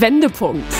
Wendepunkt. 0.00 0.74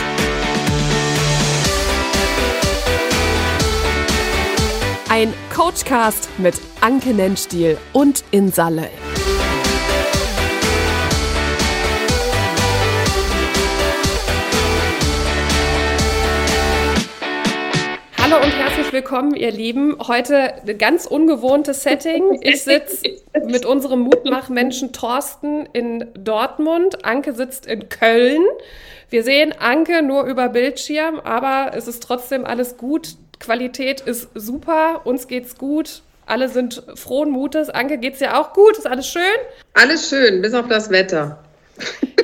Ein 5.09 5.33
Coachcast 5.55 6.29
mit 6.39 6.55
Anke 6.81 7.11
Nennstiel 7.11 7.79
und 7.93 8.25
Insa 8.33 8.69
Löll. 8.71 8.91
Hallo 18.21 18.37
und 18.43 18.51
herzlich 18.51 18.93
willkommen, 18.93 19.37
ihr 19.37 19.53
Lieben. 19.53 19.97
Heute 20.09 20.55
ein 20.67 20.79
ganz 20.79 21.07
ungewohntes 21.07 21.85
Setting. 21.85 22.41
Ich 22.41 22.65
sitze 22.65 23.11
mit 23.47 23.65
unserem 23.65 24.01
Mutmachmenschen 24.01 24.93
Thorsten 24.93 25.67
in 25.73 26.11
Dortmund. 26.19 27.05
Anke 27.05 27.33
sitzt 27.33 27.67
in 27.67 27.89
Köln. 27.89 28.43
Wir 29.11 29.23
sehen 29.23 29.55
Anke 29.59 30.03
nur 30.03 30.25
über 30.25 30.49
Bildschirm, 30.49 31.21
aber 31.21 31.73
es 31.75 31.89
ist 31.89 32.03
trotzdem 32.03 32.45
alles 32.45 32.77
gut. 32.77 33.17
Qualität 33.41 34.01
ist 34.01 34.29
super, 34.35 35.03
uns 35.05 35.29
geht's 35.29 35.57
gut. 35.57 36.03
Alle 36.27 36.49
sind 36.49 36.83
frohen 36.95 37.31
Mutes. 37.31 37.69
Anke, 37.69 37.99
geht's 37.99 38.19
dir 38.19 38.39
auch 38.39 38.53
gut? 38.55 38.79
Ist 38.79 38.87
alles 38.87 39.09
schön? 39.09 39.23
Alles 39.75 40.09
schön, 40.09 40.41
bis 40.41 40.55
auf 40.55 40.69
das 40.69 40.91
Wetter. 40.91 41.45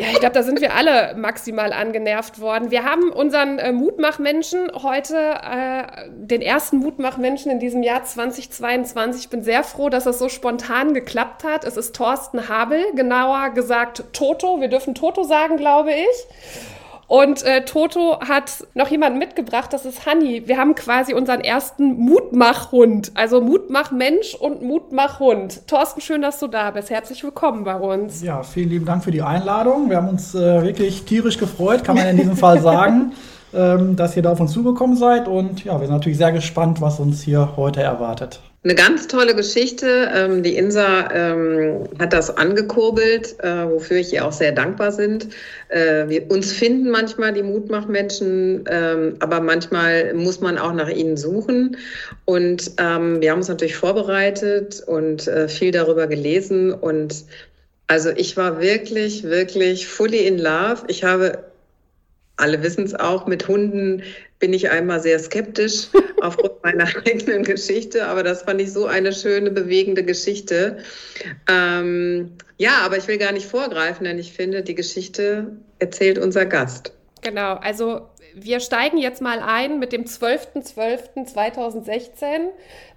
Ja, 0.00 0.06
ich 0.12 0.20
glaube, 0.20 0.34
da 0.34 0.42
sind 0.42 0.62
wir 0.62 0.74
alle 0.74 1.14
maximal 1.16 1.74
angenervt 1.74 2.40
worden. 2.40 2.70
Wir 2.70 2.84
haben 2.84 3.10
unseren 3.10 3.58
äh, 3.58 3.72
Mutmachmenschen 3.72 4.70
heute, 4.82 5.16
äh, 5.16 6.08
den 6.08 6.40
ersten 6.40 6.78
Mutmachmenschen 6.78 7.50
in 7.50 7.58
diesem 7.58 7.82
Jahr 7.82 8.04
2022. 8.04 9.24
Ich 9.24 9.28
bin 9.28 9.42
sehr 9.42 9.62
froh, 9.62 9.90
dass 9.90 10.04
das 10.04 10.18
so 10.18 10.30
spontan 10.30 10.94
geklappt 10.94 11.44
hat. 11.44 11.64
Es 11.64 11.76
ist 11.76 11.94
Thorsten 11.94 12.48
Habel, 12.48 12.82
genauer 12.94 13.50
gesagt 13.50 14.04
Toto. 14.14 14.60
Wir 14.60 14.68
dürfen 14.68 14.94
Toto 14.94 15.24
sagen, 15.24 15.58
glaube 15.58 15.90
ich. 15.90 16.79
Und 17.10 17.42
äh, 17.42 17.64
Toto 17.64 18.20
hat 18.20 18.64
noch 18.74 18.86
jemanden 18.86 19.18
mitgebracht, 19.18 19.72
das 19.72 19.84
ist 19.84 20.06
Hanni. 20.06 20.44
Wir 20.46 20.58
haben 20.58 20.76
quasi 20.76 21.12
unseren 21.12 21.40
ersten 21.40 21.98
Mutmachhund. 21.98 23.10
Also 23.16 23.40
Mutmachmensch 23.40 24.36
und 24.36 24.62
Mutmachhund. 24.62 25.66
Thorsten, 25.66 26.00
schön, 26.00 26.22
dass 26.22 26.38
du 26.38 26.46
da 26.46 26.70
bist. 26.70 26.88
Herzlich 26.88 27.24
willkommen 27.24 27.64
bei 27.64 27.74
uns. 27.74 28.22
Ja, 28.22 28.44
vielen 28.44 28.70
lieben 28.70 28.84
Dank 28.84 29.02
für 29.02 29.10
die 29.10 29.22
Einladung. 29.22 29.90
Wir 29.90 29.96
haben 29.96 30.08
uns 30.08 30.36
äh, 30.36 30.62
wirklich 30.62 31.02
tierisch 31.02 31.36
gefreut, 31.36 31.82
kann 31.82 31.96
man 31.96 32.06
in 32.06 32.16
diesem 32.16 32.36
Fall 32.36 32.60
sagen, 32.60 33.10
ähm, 33.52 33.96
dass 33.96 34.16
ihr 34.16 34.22
da 34.22 34.30
auf 34.30 34.38
uns 34.38 34.52
zugekommen 34.52 34.94
seid. 34.94 35.26
Und 35.26 35.64
ja, 35.64 35.80
wir 35.80 35.88
sind 35.88 35.96
natürlich 35.96 36.18
sehr 36.18 36.30
gespannt, 36.30 36.80
was 36.80 37.00
uns 37.00 37.22
hier 37.22 37.56
heute 37.56 37.82
erwartet. 37.82 38.38
Eine 38.62 38.74
ganz 38.74 39.08
tolle 39.08 39.34
Geschichte. 39.34 40.10
Ähm, 40.14 40.42
die 40.42 40.54
Insa 40.54 41.10
ähm, 41.14 41.88
hat 41.98 42.12
das 42.12 42.36
angekurbelt, 42.36 43.36
äh, 43.42 43.66
wofür 43.70 43.96
ich 43.96 44.12
ihr 44.12 44.26
auch 44.26 44.32
sehr 44.32 44.52
dankbar 44.52 44.94
bin. 44.98 45.18
Äh, 45.70 46.08
wir, 46.08 46.30
uns 46.30 46.52
finden 46.52 46.90
manchmal 46.90 47.32
die 47.32 47.42
Mutmachmenschen, 47.42 48.64
ähm, 48.70 49.16
aber 49.20 49.40
manchmal 49.40 50.12
muss 50.12 50.40
man 50.40 50.58
auch 50.58 50.74
nach 50.74 50.90
ihnen 50.90 51.16
suchen. 51.16 51.78
Und 52.26 52.72
ähm, 52.76 53.22
wir 53.22 53.30
haben 53.30 53.38
uns 53.38 53.48
natürlich 53.48 53.76
vorbereitet 53.76 54.82
und 54.86 55.26
äh, 55.26 55.48
viel 55.48 55.70
darüber 55.70 56.06
gelesen. 56.06 56.74
Und 56.74 57.24
also 57.86 58.10
ich 58.10 58.36
war 58.36 58.60
wirklich, 58.60 59.22
wirklich 59.22 59.88
fully 59.88 60.26
in 60.26 60.38
love. 60.38 60.82
Ich 60.88 61.02
habe 61.02 61.49
alle 62.40 62.62
wissen 62.62 62.84
es 62.84 62.94
auch, 62.94 63.26
mit 63.26 63.48
Hunden 63.48 64.02
bin 64.38 64.52
ich 64.52 64.70
einmal 64.70 65.00
sehr 65.00 65.18
skeptisch 65.18 65.88
aufgrund 66.20 66.62
meiner 66.62 66.88
eigenen 67.06 67.44
Geschichte, 67.44 68.06
aber 68.06 68.22
das 68.22 68.42
fand 68.42 68.60
ich 68.60 68.72
so 68.72 68.86
eine 68.86 69.12
schöne, 69.12 69.50
bewegende 69.50 70.02
Geschichte. 70.02 70.78
Ähm, 71.48 72.32
ja, 72.56 72.78
aber 72.82 72.96
ich 72.96 73.08
will 73.08 73.18
gar 73.18 73.32
nicht 73.32 73.46
vorgreifen, 73.46 74.04
denn 74.04 74.18
ich 74.18 74.32
finde, 74.32 74.62
die 74.62 74.74
Geschichte 74.74 75.56
erzählt 75.78 76.18
unser 76.18 76.46
Gast. 76.46 76.92
Genau, 77.22 77.56
also 77.56 78.08
wir 78.34 78.60
steigen 78.60 78.98
jetzt 78.98 79.20
mal 79.20 79.40
ein 79.40 79.78
mit 79.78 79.92
dem 79.92 80.04
12.12.2016. 80.04 82.48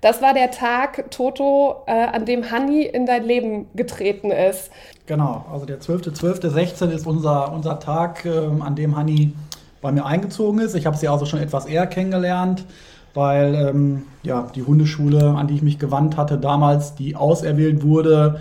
Das 0.02 0.22
war 0.22 0.34
der 0.34 0.52
Tag, 0.52 1.12
Toto, 1.12 1.84
äh, 1.88 1.92
an 1.92 2.26
dem 2.26 2.52
Hanni 2.52 2.84
in 2.84 3.06
dein 3.06 3.24
Leben 3.24 3.70
getreten 3.76 4.32
ist. 4.32 4.72
Genau, 5.06 5.46
also 5.52 5.66
der 5.66 5.82
12.12.16 5.82 6.90
ist 6.92 7.06
unser, 7.06 7.52
unser 7.52 7.80
Tag, 7.80 8.26
ähm, 8.26 8.62
an 8.62 8.76
dem 8.76 8.96
Hanni 8.96 9.34
bei 9.82 9.92
mir 9.92 10.06
eingezogen 10.06 10.60
ist. 10.60 10.76
Ich 10.76 10.86
habe 10.86 10.96
sie 10.96 11.10
also 11.10 11.26
schon 11.26 11.40
etwas 11.40 11.66
eher 11.66 11.88
kennengelernt, 11.88 12.66
weil 13.14 13.54
ähm, 13.54 14.04
ja, 14.24 14.48
die 14.56 14.64
Hundeschule, 14.64 15.32
an 15.32 15.48
die 15.48 15.56
ich 15.56 15.62
mich 15.62 15.78
gewandt 15.78 16.16
hatte, 16.16 16.38
damals, 16.38 16.96
die 16.96 17.18
auserwählt 17.18 17.84
wurde, 17.84 18.40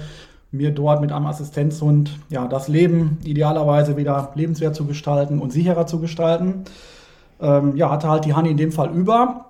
mir 0.53 0.71
dort 0.71 1.01
mit 1.01 1.11
einem 1.11 1.27
Assistenzhund 1.27 2.17
ja, 2.29 2.47
das 2.47 2.69
Leben 2.69 3.19
idealerweise 3.25 3.97
wieder 3.97 4.31
lebenswert 4.37 4.77
zu 4.77 4.87
gestalten 4.87 5.41
und 5.41 5.53
sicherer 5.53 5.87
zu 5.87 5.99
gestalten. 5.99 6.65
Ähm, 7.41 7.77
ja, 7.77 7.91
hatte 7.91 8.09
halt 8.09 8.25
die 8.25 8.35
Hanni 8.35 8.51
in 8.51 8.57
dem 8.57 8.71
Fall 8.71 8.91
über, 8.93 9.47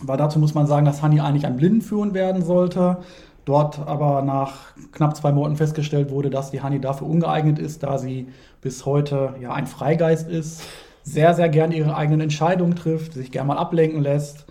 weil 0.00 0.16
dazu 0.16 0.38
muss 0.38 0.54
man 0.54 0.68
sagen, 0.68 0.86
dass 0.86 1.02
Hanni 1.02 1.20
eigentlich 1.20 1.46
ein 1.46 1.56
Blindenführen 1.56 2.14
werden 2.14 2.44
sollte. 2.44 2.98
Dort 3.44 3.80
aber 3.86 4.22
nach 4.22 4.76
knapp 4.92 5.16
zwei 5.16 5.32
Monaten 5.32 5.56
festgestellt 5.56 6.10
wurde, 6.10 6.30
dass 6.30 6.50
die 6.50 6.62
Hanni 6.62 6.80
dafür 6.80 7.08
ungeeignet 7.08 7.58
ist, 7.58 7.82
da 7.82 7.98
sie 7.98 8.28
bis 8.60 8.86
heute 8.86 9.34
ja 9.40 9.52
ein 9.52 9.66
Freigeist 9.66 10.28
ist 10.28 10.62
sehr, 11.04 11.34
sehr 11.34 11.48
gern 11.48 11.72
ihre 11.72 11.96
eigenen 11.96 12.20
Entscheidungen 12.20 12.76
trifft, 12.76 13.14
sich 13.14 13.30
gerne 13.30 13.48
mal 13.48 13.58
ablenken 13.58 14.02
lässt. 14.02 14.44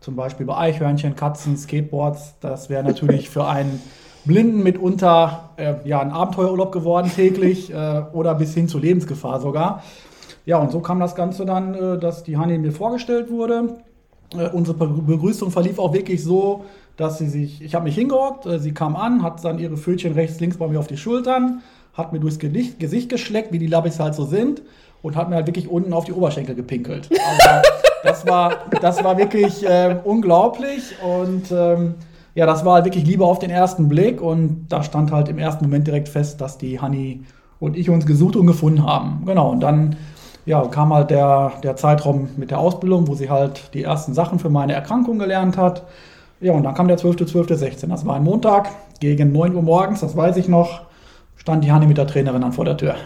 Zum 0.00 0.16
Beispiel 0.16 0.46
bei 0.46 0.56
Eichhörnchen, 0.56 1.14
Katzen, 1.14 1.56
Skateboards. 1.56 2.34
Das 2.40 2.68
wäre 2.68 2.82
natürlich 2.82 3.30
für 3.30 3.46
einen 3.46 3.80
Blinden 4.24 4.62
mitunter 4.62 5.50
äh, 5.56 5.74
ja, 5.84 6.00
ein 6.00 6.10
Abenteuerurlaub 6.10 6.72
geworden 6.72 7.10
täglich 7.14 7.72
äh, 7.72 8.02
oder 8.12 8.34
bis 8.34 8.54
hin 8.54 8.68
zur 8.68 8.80
Lebensgefahr 8.80 9.40
sogar. 9.40 9.82
Ja, 10.44 10.58
und 10.58 10.72
so 10.72 10.80
kam 10.80 10.98
das 10.98 11.14
Ganze 11.14 11.46
dann, 11.46 11.74
äh, 11.74 11.98
dass 11.98 12.24
die 12.24 12.36
Hanni 12.36 12.58
mir 12.58 12.72
vorgestellt 12.72 13.30
wurde. 13.30 13.78
Äh, 14.36 14.48
unsere 14.48 14.76
Begrüßung 14.76 15.52
verlief 15.52 15.78
auch 15.78 15.92
wirklich 15.92 16.22
so, 16.22 16.64
dass 16.96 17.18
sie 17.18 17.28
sich, 17.28 17.62
ich 17.62 17.74
habe 17.74 17.84
mich 17.84 17.94
hingehockt, 17.94 18.46
äh, 18.46 18.58
sie 18.58 18.72
kam 18.72 18.96
an, 18.96 19.22
hat 19.22 19.44
dann 19.44 19.58
ihre 19.58 19.76
Pfötchen 19.76 20.12
rechts, 20.12 20.40
links 20.40 20.56
bei 20.56 20.66
mir 20.68 20.78
auf 20.78 20.86
die 20.86 20.96
Schultern, 20.96 21.62
hat 21.94 22.12
mir 22.12 22.20
durchs 22.20 22.38
Gesicht, 22.38 22.78
Gesicht 22.78 23.08
geschleckt, 23.08 23.52
wie 23.52 23.58
die 23.58 23.66
Labbis 23.66 24.00
halt 24.00 24.14
so 24.14 24.24
sind 24.24 24.62
und 25.02 25.16
hat 25.16 25.28
mir 25.28 25.36
halt 25.36 25.46
wirklich 25.46 25.68
unten 25.68 25.92
auf 25.92 26.04
die 26.04 26.12
Oberschenkel 26.12 26.54
gepinkelt. 26.54 27.08
Also, 27.10 27.68
das, 28.02 28.26
war, 28.26 28.56
das 28.80 29.04
war 29.04 29.18
wirklich 29.18 29.64
äh, 29.64 29.96
unglaublich 30.04 30.94
und 31.02 31.50
ähm, 31.52 31.94
ja, 32.34 32.46
das 32.46 32.64
war 32.64 32.74
halt 32.74 32.86
wirklich 32.86 33.06
Liebe 33.06 33.24
auf 33.24 33.38
den 33.38 33.50
ersten 33.50 33.88
Blick 33.88 34.20
und 34.22 34.66
da 34.68 34.82
stand 34.82 35.12
halt 35.12 35.28
im 35.28 35.38
ersten 35.38 35.64
Moment 35.64 35.86
direkt 35.86 36.08
fest, 36.08 36.40
dass 36.40 36.56
die 36.56 36.80
Honey 36.80 37.24
und 37.60 37.76
ich 37.76 37.90
uns 37.90 38.06
gesucht 38.06 38.36
und 38.36 38.46
gefunden 38.46 38.84
haben. 38.84 39.22
Genau, 39.26 39.50
und 39.50 39.60
dann 39.60 39.96
ja, 40.46 40.62
kam 40.66 40.92
halt 40.92 41.10
der, 41.10 41.52
der 41.62 41.76
Zeitraum 41.76 42.30
mit 42.36 42.50
der 42.50 42.58
Ausbildung, 42.58 43.06
wo 43.06 43.14
sie 43.14 43.30
halt 43.30 43.74
die 43.74 43.84
ersten 43.84 44.14
Sachen 44.14 44.38
für 44.38 44.50
meine 44.50 44.72
Erkrankung 44.72 45.18
gelernt 45.18 45.56
hat. 45.56 45.84
Ja, 46.42 46.52
und 46.52 46.64
dann 46.64 46.74
kam 46.74 46.88
der 46.88 46.98
12.12.16. 46.98 47.88
Das 47.88 48.04
war 48.04 48.16
ein 48.16 48.24
Montag 48.24 48.68
gegen 48.98 49.32
9 49.32 49.54
Uhr 49.54 49.62
morgens, 49.62 50.00
das 50.00 50.16
weiß 50.16 50.36
ich 50.36 50.48
noch, 50.48 50.82
stand 51.36 51.64
die 51.64 51.70
Hanni 51.70 51.86
mit 51.86 51.98
der 51.98 52.06
Trainerin 52.06 52.42
dann 52.42 52.52
vor 52.52 52.64
der 52.64 52.76
Tür. 52.76 52.96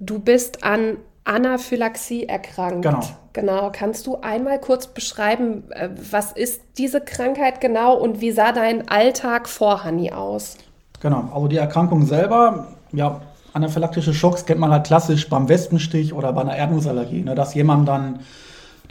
Du 0.00 0.18
bist 0.18 0.64
an 0.64 0.96
Anaphylaxie 1.24 2.24
erkrankt. 2.24 2.82
Genau. 2.82 3.00
Genau. 3.32 3.70
Kannst 3.72 4.08
du 4.08 4.16
einmal 4.20 4.60
kurz 4.60 4.88
beschreiben, 4.88 5.62
äh, 5.70 5.90
was 6.10 6.32
ist 6.32 6.60
diese 6.76 7.00
Krankheit 7.00 7.60
genau 7.60 7.94
und 7.94 8.20
wie 8.20 8.32
sah 8.32 8.50
dein 8.50 8.88
Alltag 8.88 9.48
vor 9.48 9.84
Hani 9.84 10.12
aus? 10.12 10.58
Genau. 11.00 11.30
Also 11.32 11.46
die 11.46 11.56
Erkrankung 11.56 12.04
selber, 12.04 12.66
ja, 12.92 13.20
anaphylaktische 13.52 14.12
Schocks 14.12 14.44
kennt 14.44 14.60
man 14.60 14.72
halt 14.72 14.86
klassisch 14.86 15.28
beim 15.28 15.48
Wespenstich 15.48 16.12
oder 16.12 16.32
bei 16.32 16.40
einer 16.40 16.56
Erdnussallergie, 16.56 17.22
ne, 17.22 17.36
dass 17.36 17.54
jemand 17.54 17.86
dann 17.86 18.20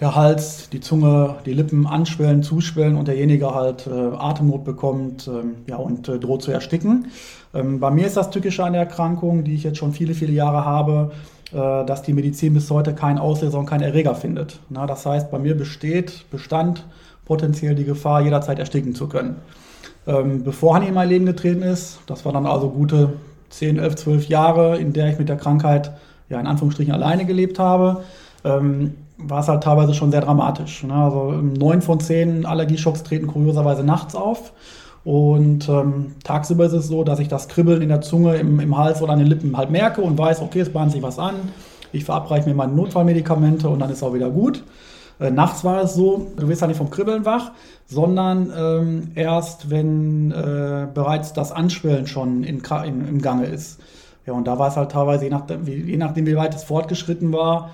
der 0.01 0.15
Hals, 0.15 0.69
die 0.71 0.79
Zunge, 0.79 1.35
die 1.45 1.53
Lippen 1.53 1.85
anschwellen, 1.85 2.41
zuschwellen 2.41 2.97
und 2.97 3.07
derjenige 3.07 3.53
halt 3.53 3.85
äh, 3.85 3.91
Atemnot 3.91 4.65
bekommt 4.65 5.27
ähm, 5.27 5.57
ja, 5.67 5.75
und 5.75 6.09
äh, 6.09 6.17
droht 6.17 6.41
zu 6.41 6.51
ersticken. 6.51 7.07
Ähm, 7.53 7.79
bei 7.79 7.91
mir 7.91 8.07
ist 8.07 8.17
das 8.17 8.31
Tückische 8.31 8.63
an 8.63 8.73
der 8.73 8.81
Erkrankung, 8.81 9.43
die 9.43 9.53
ich 9.53 9.63
jetzt 9.63 9.77
schon 9.77 9.93
viele, 9.93 10.15
viele 10.15 10.33
Jahre 10.33 10.65
habe, 10.65 11.11
äh, 11.53 11.85
dass 11.85 12.01
die 12.01 12.13
Medizin 12.13 12.55
bis 12.55 12.71
heute 12.71 12.95
keinen 12.95 13.19
Auslöser 13.19 13.59
und 13.59 13.67
keinen 13.67 13.83
Erreger 13.83 14.15
findet. 14.15 14.59
Na, 14.69 14.87
das 14.87 15.05
heißt, 15.05 15.29
bei 15.29 15.37
mir 15.37 15.55
besteht, 15.55 16.25
bestand 16.31 16.83
potenziell 17.25 17.75
die 17.75 17.85
Gefahr, 17.85 18.21
jederzeit 18.21 18.57
ersticken 18.57 18.95
zu 18.95 19.07
können. 19.07 19.35
Ähm, 20.07 20.43
bevor 20.43 20.73
Hanni 20.73 20.87
in 20.87 20.95
mein 20.95 21.09
Leben 21.09 21.27
getreten 21.27 21.61
ist, 21.61 21.99
das 22.07 22.25
war 22.25 22.33
dann 22.33 22.47
also 22.47 22.69
gute 22.69 23.13
10, 23.49 23.77
11, 23.77 23.95
12 23.97 24.27
Jahre, 24.29 24.77
in 24.77 24.93
der 24.93 25.09
ich 25.09 25.19
mit 25.19 25.29
der 25.29 25.37
Krankheit 25.37 25.91
ja 26.27 26.39
in 26.39 26.47
Anführungsstrichen 26.47 26.91
alleine 26.91 27.25
gelebt 27.25 27.59
habe, 27.59 28.03
ähm, 28.43 28.95
war 29.27 29.39
es 29.39 29.47
halt 29.47 29.63
teilweise 29.63 29.93
schon 29.93 30.11
sehr 30.11 30.21
dramatisch. 30.21 30.83
Ne? 30.83 30.93
Also 30.93 31.31
neun 31.31 31.81
von 31.81 31.99
zehn 31.99 32.45
Allergieschocks 32.45 33.03
treten 33.03 33.27
kurioserweise 33.27 33.83
nachts 33.83 34.15
auf. 34.15 34.53
Und 35.03 35.67
ähm, 35.67 36.15
tagsüber 36.23 36.65
ist 36.65 36.73
es 36.73 36.87
so, 36.87 37.03
dass 37.03 37.19
ich 37.19 37.27
das 37.27 37.47
Kribbeln 37.47 37.81
in 37.81 37.89
der 37.89 38.01
Zunge, 38.01 38.35
im, 38.35 38.59
im 38.59 38.77
Hals 38.77 39.01
oder 39.01 39.13
an 39.13 39.19
den 39.19 39.27
Lippen 39.27 39.57
halt 39.57 39.71
merke 39.71 40.01
und 40.01 40.17
weiß, 40.17 40.41
okay, 40.41 40.59
es 40.59 40.71
bahnt 40.71 40.91
sich 40.91 41.01
was 41.01 41.17
an. 41.17 41.35
Ich 41.91 42.05
verabreiche 42.05 42.47
mir 42.47 42.55
meine 42.55 42.73
Notfallmedikamente 42.73 43.67
und 43.67 43.79
dann 43.79 43.89
ist 43.89 44.03
auch 44.03 44.13
wieder 44.13 44.29
gut. 44.29 44.63
Äh, 45.19 45.31
nachts 45.31 45.63
war 45.63 45.83
es 45.83 45.95
so, 45.95 46.27
du 46.37 46.47
wirst 46.47 46.61
ja 46.61 46.67
nicht 46.67 46.77
vom 46.77 46.89
Kribbeln 46.89 47.25
wach, 47.25 47.51
sondern 47.87 48.51
ähm, 48.55 49.11
erst, 49.15 49.69
wenn 49.69 50.31
äh, 50.31 50.87
bereits 50.93 51.33
das 51.33 51.51
Anschwellen 51.51 52.07
schon 52.07 52.43
in, 52.43 52.61
in, 52.85 53.07
im 53.07 53.21
Gange 53.21 53.45
ist. 53.45 53.79
Ja, 54.25 54.33
und 54.33 54.47
da 54.47 54.59
war 54.59 54.67
es 54.69 54.77
halt 54.77 54.91
teilweise, 54.91 55.25
je 55.25 55.31
nachdem, 55.31 55.65
je 55.65 55.97
nachdem, 55.97 56.27
wie 56.27 56.35
weit 56.35 56.53
es 56.53 56.63
fortgeschritten 56.63 57.33
war, 57.33 57.71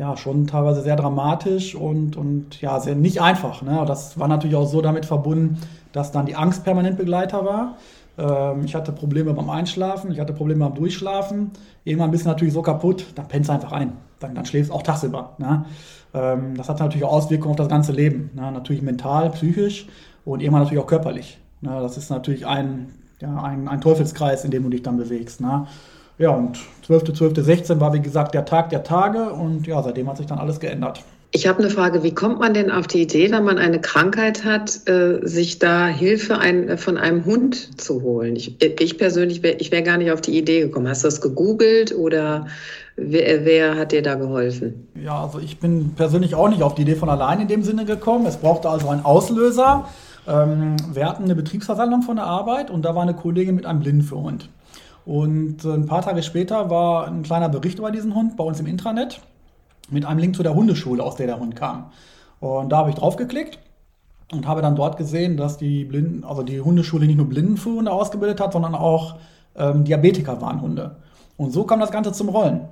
ja 0.00 0.16
schon 0.16 0.46
teilweise 0.46 0.80
sehr 0.80 0.96
dramatisch 0.96 1.74
und, 1.74 2.16
und 2.16 2.58
ja, 2.62 2.80
sehr 2.80 2.94
nicht 2.94 3.20
einfach. 3.20 3.60
Ne? 3.60 3.84
Das 3.86 4.18
war 4.18 4.28
natürlich 4.28 4.56
auch 4.56 4.66
so 4.66 4.80
damit 4.80 5.04
verbunden, 5.04 5.58
dass 5.92 6.10
dann 6.10 6.24
die 6.24 6.34
Angst 6.34 6.64
permanent 6.64 6.96
Begleiter 6.96 7.44
war. 7.44 7.76
Ähm, 8.16 8.64
ich 8.64 8.74
hatte 8.74 8.92
Probleme 8.92 9.34
beim 9.34 9.50
Einschlafen, 9.50 10.10
ich 10.10 10.18
hatte 10.18 10.32
Probleme 10.32 10.64
beim 10.64 10.74
Durchschlafen. 10.74 11.50
Irgendwann 11.84 12.10
bist 12.12 12.24
du 12.24 12.30
natürlich 12.30 12.54
so 12.54 12.62
kaputt, 12.62 13.04
dann 13.14 13.28
pennst 13.28 13.50
du 13.50 13.52
einfach 13.52 13.72
ein. 13.72 13.92
Dann, 14.20 14.34
dann 14.34 14.46
schläfst 14.46 14.70
du 14.70 14.74
auch 14.74 14.82
tagsüber. 14.82 15.34
Ne? 15.36 15.66
Ähm, 16.14 16.56
das 16.56 16.70
hat 16.70 16.80
natürlich 16.80 17.04
auch 17.04 17.12
Auswirkungen 17.12 17.50
auf 17.50 17.58
das 17.58 17.68
ganze 17.68 17.92
Leben. 17.92 18.30
Ne? 18.34 18.50
Natürlich 18.50 18.80
mental, 18.80 19.28
psychisch 19.32 19.86
und 20.24 20.40
irgendwann 20.40 20.62
natürlich 20.62 20.82
auch 20.82 20.88
körperlich. 20.88 21.38
Ne? 21.60 21.78
Das 21.78 21.98
ist 21.98 22.08
natürlich 22.08 22.46
ein, 22.46 22.88
ja, 23.20 23.42
ein, 23.42 23.68
ein 23.68 23.82
Teufelskreis, 23.82 24.46
in 24.46 24.50
dem 24.50 24.62
du 24.62 24.70
dich 24.70 24.82
dann 24.82 24.96
bewegst. 24.96 25.42
Ne? 25.42 25.66
Ja, 26.20 26.32
und 26.32 26.58
12.12.16 26.86 27.80
war 27.80 27.94
wie 27.94 28.00
gesagt 28.00 28.34
der 28.34 28.44
Tag 28.44 28.68
der 28.68 28.84
Tage 28.84 29.30
und 29.30 29.66
ja, 29.66 29.82
seitdem 29.82 30.06
hat 30.06 30.18
sich 30.18 30.26
dann 30.26 30.38
alles 30.38 30.60
geändert. 30.60 31.02
Ich 31.32 31.46
habe 31.46 31.60
eine 31.60 31.70
Frage, 31.70 32.02
wie 32.02 32.12
kommt 32.12 32.40
man 32.40 32.52
denn 32.52 32.70
auf 32.70 32.88
die 32.88 33.02
Idee, 33.02 33.30
wenn 33.30 33.44
man 33.44 33.56
eine 33.56 33.80
Krankheit 33.80 34.44
hat, 34.44 34.86
äh, 34.86 35.20
sich 35.22 35.60
da 35.60 35.86
Hilfe 35.86 36.38
ein, 36.38 36.76
von 36.76 36.98
einem 36.98 37.24
Hund 37.24 37.80
zu 37.80 38.02
holen? 38.02 38.36
Ich, 38.36 38.60
ich 38.60 38.98
persönlich 38.98 39.42
wäre 39.42 39.56
wär 39.70 39.82
gar 39.82 39.96
nicht 39.96 40.12
auf 40.12 40.20
die 40.20 40.36
Idee 40.36 40.60
gekommen. 40.60 40.88
Hast 40.88 41.04
du 41.04 41.06
das 41.06 41.22
gegoogelt 41.22 41.94
oder 41.94 42.48
wer, 42.96 43.46
wer, 43.46 43.76
hat 43.76 43.92
dir 43.92 44.02
da 44.02 44.16
geholfen? 44.16 44.88
Ja, 45.02 45.22
also 45.22 45.38
ich 45.38 45.58
bin 45.58 45.94
persönlich 45.94 46.34
auch 46.34 46.50
nicht 46.50 46.62
auf 46.62 46.74
die 46.74 46.82
Idee 46.82 46.96
von 46.96 47.08
allein 47.08 47.40
in 47.40 47.48
dem 47.48 47.62
Sinne 47.62 47.86
gekommen. 47.86 48.26
Es 48.26 48.36
brauchte 48.36 48.68
also 48.68 48.90
einen 48.90 49.06
Auslöser. 49.06 49.88
Ähm, 50.28 50.76
wir 50.92 51.08
hatten 51.08 51.24
eine 51.24 51.34
Betriebsversammlung 51.34 52.02
von 52.02 52.16
der 52.16 52.26
Arbeit 52.26 52.70
und 52.70 52.84
da 52.84 52.94
war 52.94 53.02
eine 53.02 53.14
Kollegin 53.14 53.54
mit 53.54 53.64
einem 53.64 53.80
Blindenführhund. 53.80 54.50
Und 55.10 55.64
äh, 55.64 55.72
ein 55.72 55.86
paar 55.86 56.02
Tage 56.02 56.22
später 56.22 56.70
war 56.70 57.08
ein 57.08 57.24
kleiner 57.24 57.48
Bericht 57.48 57.80
über 57.80 57.90
diesen 57.90 58.14
Hund 58.14 58.36
bei 58.36 58.44
uns 58.44 58.60
im 58.60 58.66
Intranet 58.66 59.20
mit 59.90 60.04
einem 60.04 60.20
Link 60.20 60.36
zu 60.36 60.44
der 60.44 60.54
Hundeschule, 60.54 61.02
aus 61.02 61.16
der 61.16 61.26
der 61.26 61.40
Hund 61.40 61.56
kam. 61.56 61.86
Und 62.38 62.70
da 62.70 62.76
habe 62.76 62.90
ich 62.90 62.94
draufgeklickt 62.94 63.58
und 64.30 64.46
habe 64.46 64.62
dann 64.62 64.76
dort 64.76 64.96
gesehen, 64.96 65.36
dass 65.36 65.56
die 65.56 65.82
Blinden, 65.84 66.22
also 66.22 66.44
die 66.44 66.60
Hundeschule 66.60 67.08
nicht 67.08 67.16
nur 67.16 67.28
Blindenführhunde 67.28 67.90
ausgebildet 67.90 68.40
hat, 68.40 68.52
sondern 68.52 68.76
auch 68.76 69.16
ähm, 69.56 69.82
Diabetiker-Warnhunde. 69.82 70.94
Und 71.36 71.52
so 71.52 71.64
kam 71.64 71.80
das 71.80 71.90
Ganze 71.90 72.12
zum 72.12 72.28
Rollen. 72.28 72.68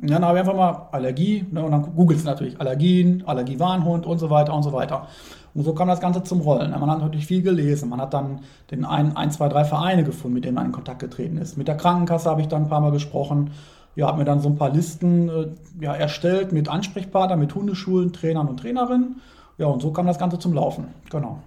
Und 0.00 0.10
dann 0.10 0.24
habe 0.24 0.38
ich 0.38 0.40
einfach 0.40 0.56
mal 0.56 0.88
Allergie, 0.92 1.44
ne, 1.50 1.62
und 1.62 1.72
dann 1.72 1.94
googelst 1.94 2.24
du 2.24 2.30
natürlich 2.30 2.58
Allergien, 2.58 3.22
Allergiewarnhund 3.26 4.06
und 4.06 4.16
so 4.16 4.30
weiter 4.30 4.54
und 4.54 4.62
so 4.62 4.72
weiter. 4.72 5.08
Und 5.54 5.64
so 5.64 5.74
kam 5.74 5.88
das 5.88 6.00
Ganze 6.00 6.22
zum 6.22 6.40
Rollen. 6.40 6.70
Man 6.70 6.90
hat 6.90 7.00
natürlich 7.00 7.26
viel 7.26 7.42
gelesen. 7.42 7.90
Man 7.90 8.00
hat 8.00 8.14
dann 8.14 8.40
den 8.70 8.84
ein, 8.84 9.16
ein, 9.16 9.30
zwei, 9.30 9.48
drei 9.48 9.64
Vereine 9.64 10.02
gefunden, 10.02 10.34
mit 10.34 10.44
denen 10.44 10.54
man 10.54 10.66
in 10.66 10.72
Kontakt 10.72 11.00
getreten 11.00 11.36
ist. 11.36 11.58
Mit 11.58 11.68
der 11.68 11.76
Krankenkasse 11.76 12.30
habe 12.30 12.40
ich 12.40 12.48
dann 12.48 12.62
ein 12.62 12.68
paar 12.68 12.80
Mal 12.80 12.92
gesprochen 12.92 13.50
ja, 13.94 14.06
habe 14.06 14.18
mir 14.18 14.24
dann 14.24 14.40
so 14.40 14.48
ein 14.48 14.56
paar 14.56 14.70
Listen 14.70 15.28
äh, 15.28 15.48
ja, 15.80 15.94
erstellt 15.94 16.52
mit 16.52 16.68
Ansprechpartnern, 16.68 17.38
mit 17.38 17.54
Hundeschulen, 17.54 18.12
Trainern 18.12 18.48
und 18.48 18.58
Trainerinnen. 18.58 19.20
Ja, 19.58 19.66
und 19.66 19.82
so 19.82 19.92
kam 19.92 20.06
das 20.06 20.18
Ganze 20.18 20.38
zum 20.38 20.54
Laufen. 20.54 20.88
Genau. 21.10 21.40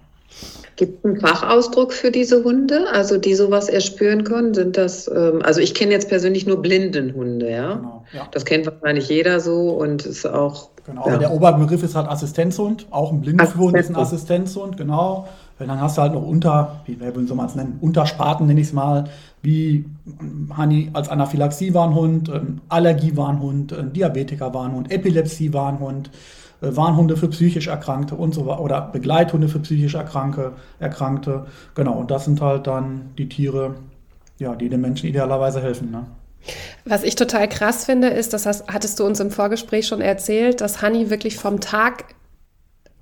Gibt 0.77 0.99
es 0.99 1.05
einen 1.05 1.19
Fachausdruck 1.21 1.93
für 1.93 2.11
diese 2.11 2.43
Hunde, 2.43 2.85
also 2.91 3.17
die 3.17 3.33
sowas 3.33 3.69
erspüren 3.69 4.25
können? 4.25 4.53
Sind 4.53 4.75
das, 4.75 5.07
ähm, 5.07 5.41
also 5.43 5.61
ich 5.61 5.73
kenne 5.73 5.91
jetzt 5.91 6.09
persönlich 6.09 6.45
nur 6.45 6.61
Blindenhunde, 6.61 7.49
ja? 7.49 7.75
Genau, 7.75 8.03
ja. 8.11 8.27
Das 8.31 8.43
kennt 8.43 8.65
wahrscheinlich 8.65 9.07
jeder 9.07 9.39
so 9.39 9.69
und 9.69 10.05
ist 10.05 10.25
auch. 10.25 10.69
Genau, 10.85 11.07
ja. 11.07 11.17
der 11.17 11.31
Oberbegriff 11.31 11.81
ist 11.81 11.95
halt 11.95 12.09
Assistenzhund. 12.09 12.87
Auch 12.91 13.11
ein 13.11 13.21
Blindenhund 13.21 13.77
ist 13.77 13.89
ein 13.89 13.95
Assistenzhund, 13.95 14.75
genau. 14.77 15.27
Und 15.57 15.69
dann 15.69 15.79
hast 15.79 15.97
du 15.97 16.01
halt 16.01 16.13
noch 16.13 16.27
unter, 16.27 16.81
wie 16.85 16.97
soll 16.97 17.37
man 17.37 17.45
es 17.45 17.55
nennen, 17.55 17.77
Untersparten 17.79 18.45
nenne 18.45 18.59
ich 18.59 18.67
es 18.67 18.73
mal, 18.73 19.05
wie 19.41 19.85
Hani 20.55 20.89
als 20.91 21.07
Anaphylaxie-Warnhund, 21.07 22.29
ähm, 22.29 22.61
Allergie-Warnhund, 22.67 23.71
äh, 23.71 23.83
Diabetiker-Warnhund, 23.85 24.91
Epilepsie-Warnhund, 24.91 26.09
Warnhunde 26.73 27.17
für 27.17 27.27
psychisch 27.27 27.67
Erkrankte 27.67 28.15
und 28.15 28.33
so 28.33 28.45
weiter 28.45 28.61
oder 28.61 28.81
Begleithunde 28.81 29.47
für 29.47 29.59
psychisch 29.59 29.95
Erkrankte, 29.95 30.53
Erkrankte. 30.79 31.45
Genau, 31.75 31.93
und 31.93 32.11
das 32.11 32.25
sind 32.25 32.41
halt 32.41 32.67
dann 32.67 33.09
die 33.17 33.29
Tiere, 33.29 33.75
ja, 34.37 34.55
die 34.55 34.69
den 34.69 34.81
Menschen 34.81 35.09
idealerweise 35.09 35.61
helfen. 35.61 35.91
Ne? 35.91 36.05
Was 36.85 37.03
ich 37.03 37.15
total 37.15 37.49
krass 37.49 37.85
finde, 37.85 38.09
ist, 38.09 38.33
das 38.33 38.45
hast, 38.45 38.67
hattest 38.67 38.99
du 38.99 39.05
uns 39.05 39.19
im 39.19 39.31
Vorgespräch 39.31 39.87
schon 39.87 40.01
erzählt, 40.01 40.61
dass 40.61 40.81
Hani 40.81 41.09
wirklich 41.09 41.37
vom 41.37 41.59
Tag, 41.59 42.15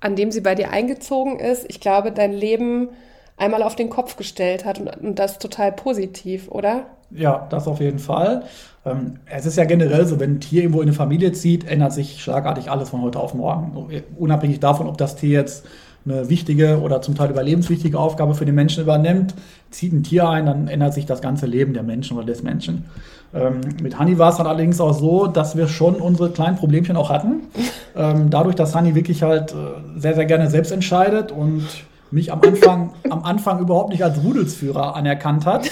an 0.00 0.16
dem 0.16 0.30
sie 0.30 0.40
bei 0.40 0.54
dir 0.54 0.70
eingezogen 0.70 1.38
ist, 1.38 1.66
ich 1.68 1.80
glaube, 1.80 2.12
dein 2.12 2.32
Leben 2.32 2.88
einmal 3.36 3.62
auf 3.62 3.76
den 3.76 3.90
Kopf 3.90 4.16
gestellt 4.16 4.64
hat 4.64 4.78
und, 4.78 4.88
und 4.88 5.18
das 5.18 5.38
total 5.38 5.72
positiv, 5.72 6.48
oder? 6.48 6.86
Ja, 7.10 7.46
das 7.50 7.66
auf 7.66 7.80
jeden 7.80 7.98
Fall. 7.98 8.44
Ähm, 8.84 9.18
es 9.26 9.46
ist 9.46 9.56
ja 9.56 9.64
generell 9.64 10.06
so, 10.06 10.20
wenn 10.20 10.34
ein 10.36 10.40
Tier 10.40 10.62
irgendwo 10.62 10.80
in 10.80 10.88
eine 10.88 10.96
Familie 10.96 11.32
zieht, 11.32 11.68
ändert 11.68 11.92
sich 11.92 12.22
schlagartig 12.22 12.70
alles 12.70 12.90
von 12.90 13.02
heute 13.02 13.20
auf 13.20 13.34
morgen. 13.34 13.90
Unabhängig 14.18 14.60
davon, 14.60 14.88
ob 14.88 14.98
das 14.98 15.16
Tier 15.16 15.30
jetzt 15.30 15.64
eine 16.06 16.28
wichtige 16.28 16.80
oder 16.80 17.00
zum 17.00 17.14
Teil 17.14 17.30
überlebenswichtige 17.30 17.98
Aufgabe 17.98 18.34
für 18.34 18.44
den 18.44 18.54
Menschen 18.54 18.82
übernimmt, 18.82 19.34
zieht 19.70 19.92
ein 19.92 20.02
Tier 20.02 20.28
ein, 20.28 20.46
dann 20.46 20.68
ändert 20.68 20.92
sich 20.92 21.06
das 21.06 21.22
ganze 21.22 21.46
Leben 21.46 21.72
der 21.72 21.82
Menschen 21.82 22.16
oder 22.16 22.26
des 22.26 22.42
Menschen. 22.42 22.84
Ähm, 23.34 23.60
mit 23.82 23.98
Honey 23.98 24.18
war 24.18 24.30
es 24.30 24.36
dann 24.36 24.46
allerdings 24.46 24.80
auch 24.80 24.92
so, 24.92 25.26
dass 25.26 25.56
wir 25.56 25.66
schon 25.66 25.96
unsere 25.96 26.30
kleinen 26.30 26.56
Problemchen 26.56 26.96
auch 26.96 27.10
hatten. 27.10 27.42
Ähm, 27.96 28.28
dadurch, 28.28 28.56
dass 28.56 28.74
Honey 28.74 28.96
wirklich 28.96 29.22
halt 29.22 29.52
äh, 29.52 30.00
sehr, 30.00 30.16
sehr 30.16 30.24
gerne 30.24 30.50
selbst 30.50 30.72
entscheidet 30.72 31.30
und 31.30 31.64
mich 32.10 32.32
am 32.32 32.40
Anfang, 32.42 32.92
am 33.10 33.24
Anfang 33.24 33.60
überhaupt 33.60 33.90
nicht 33.90 34.04
als 34.04 34.22
Rudelsführer 34.22 34.94
anerkannt 34.94 35.46
hat. 35.46 35.70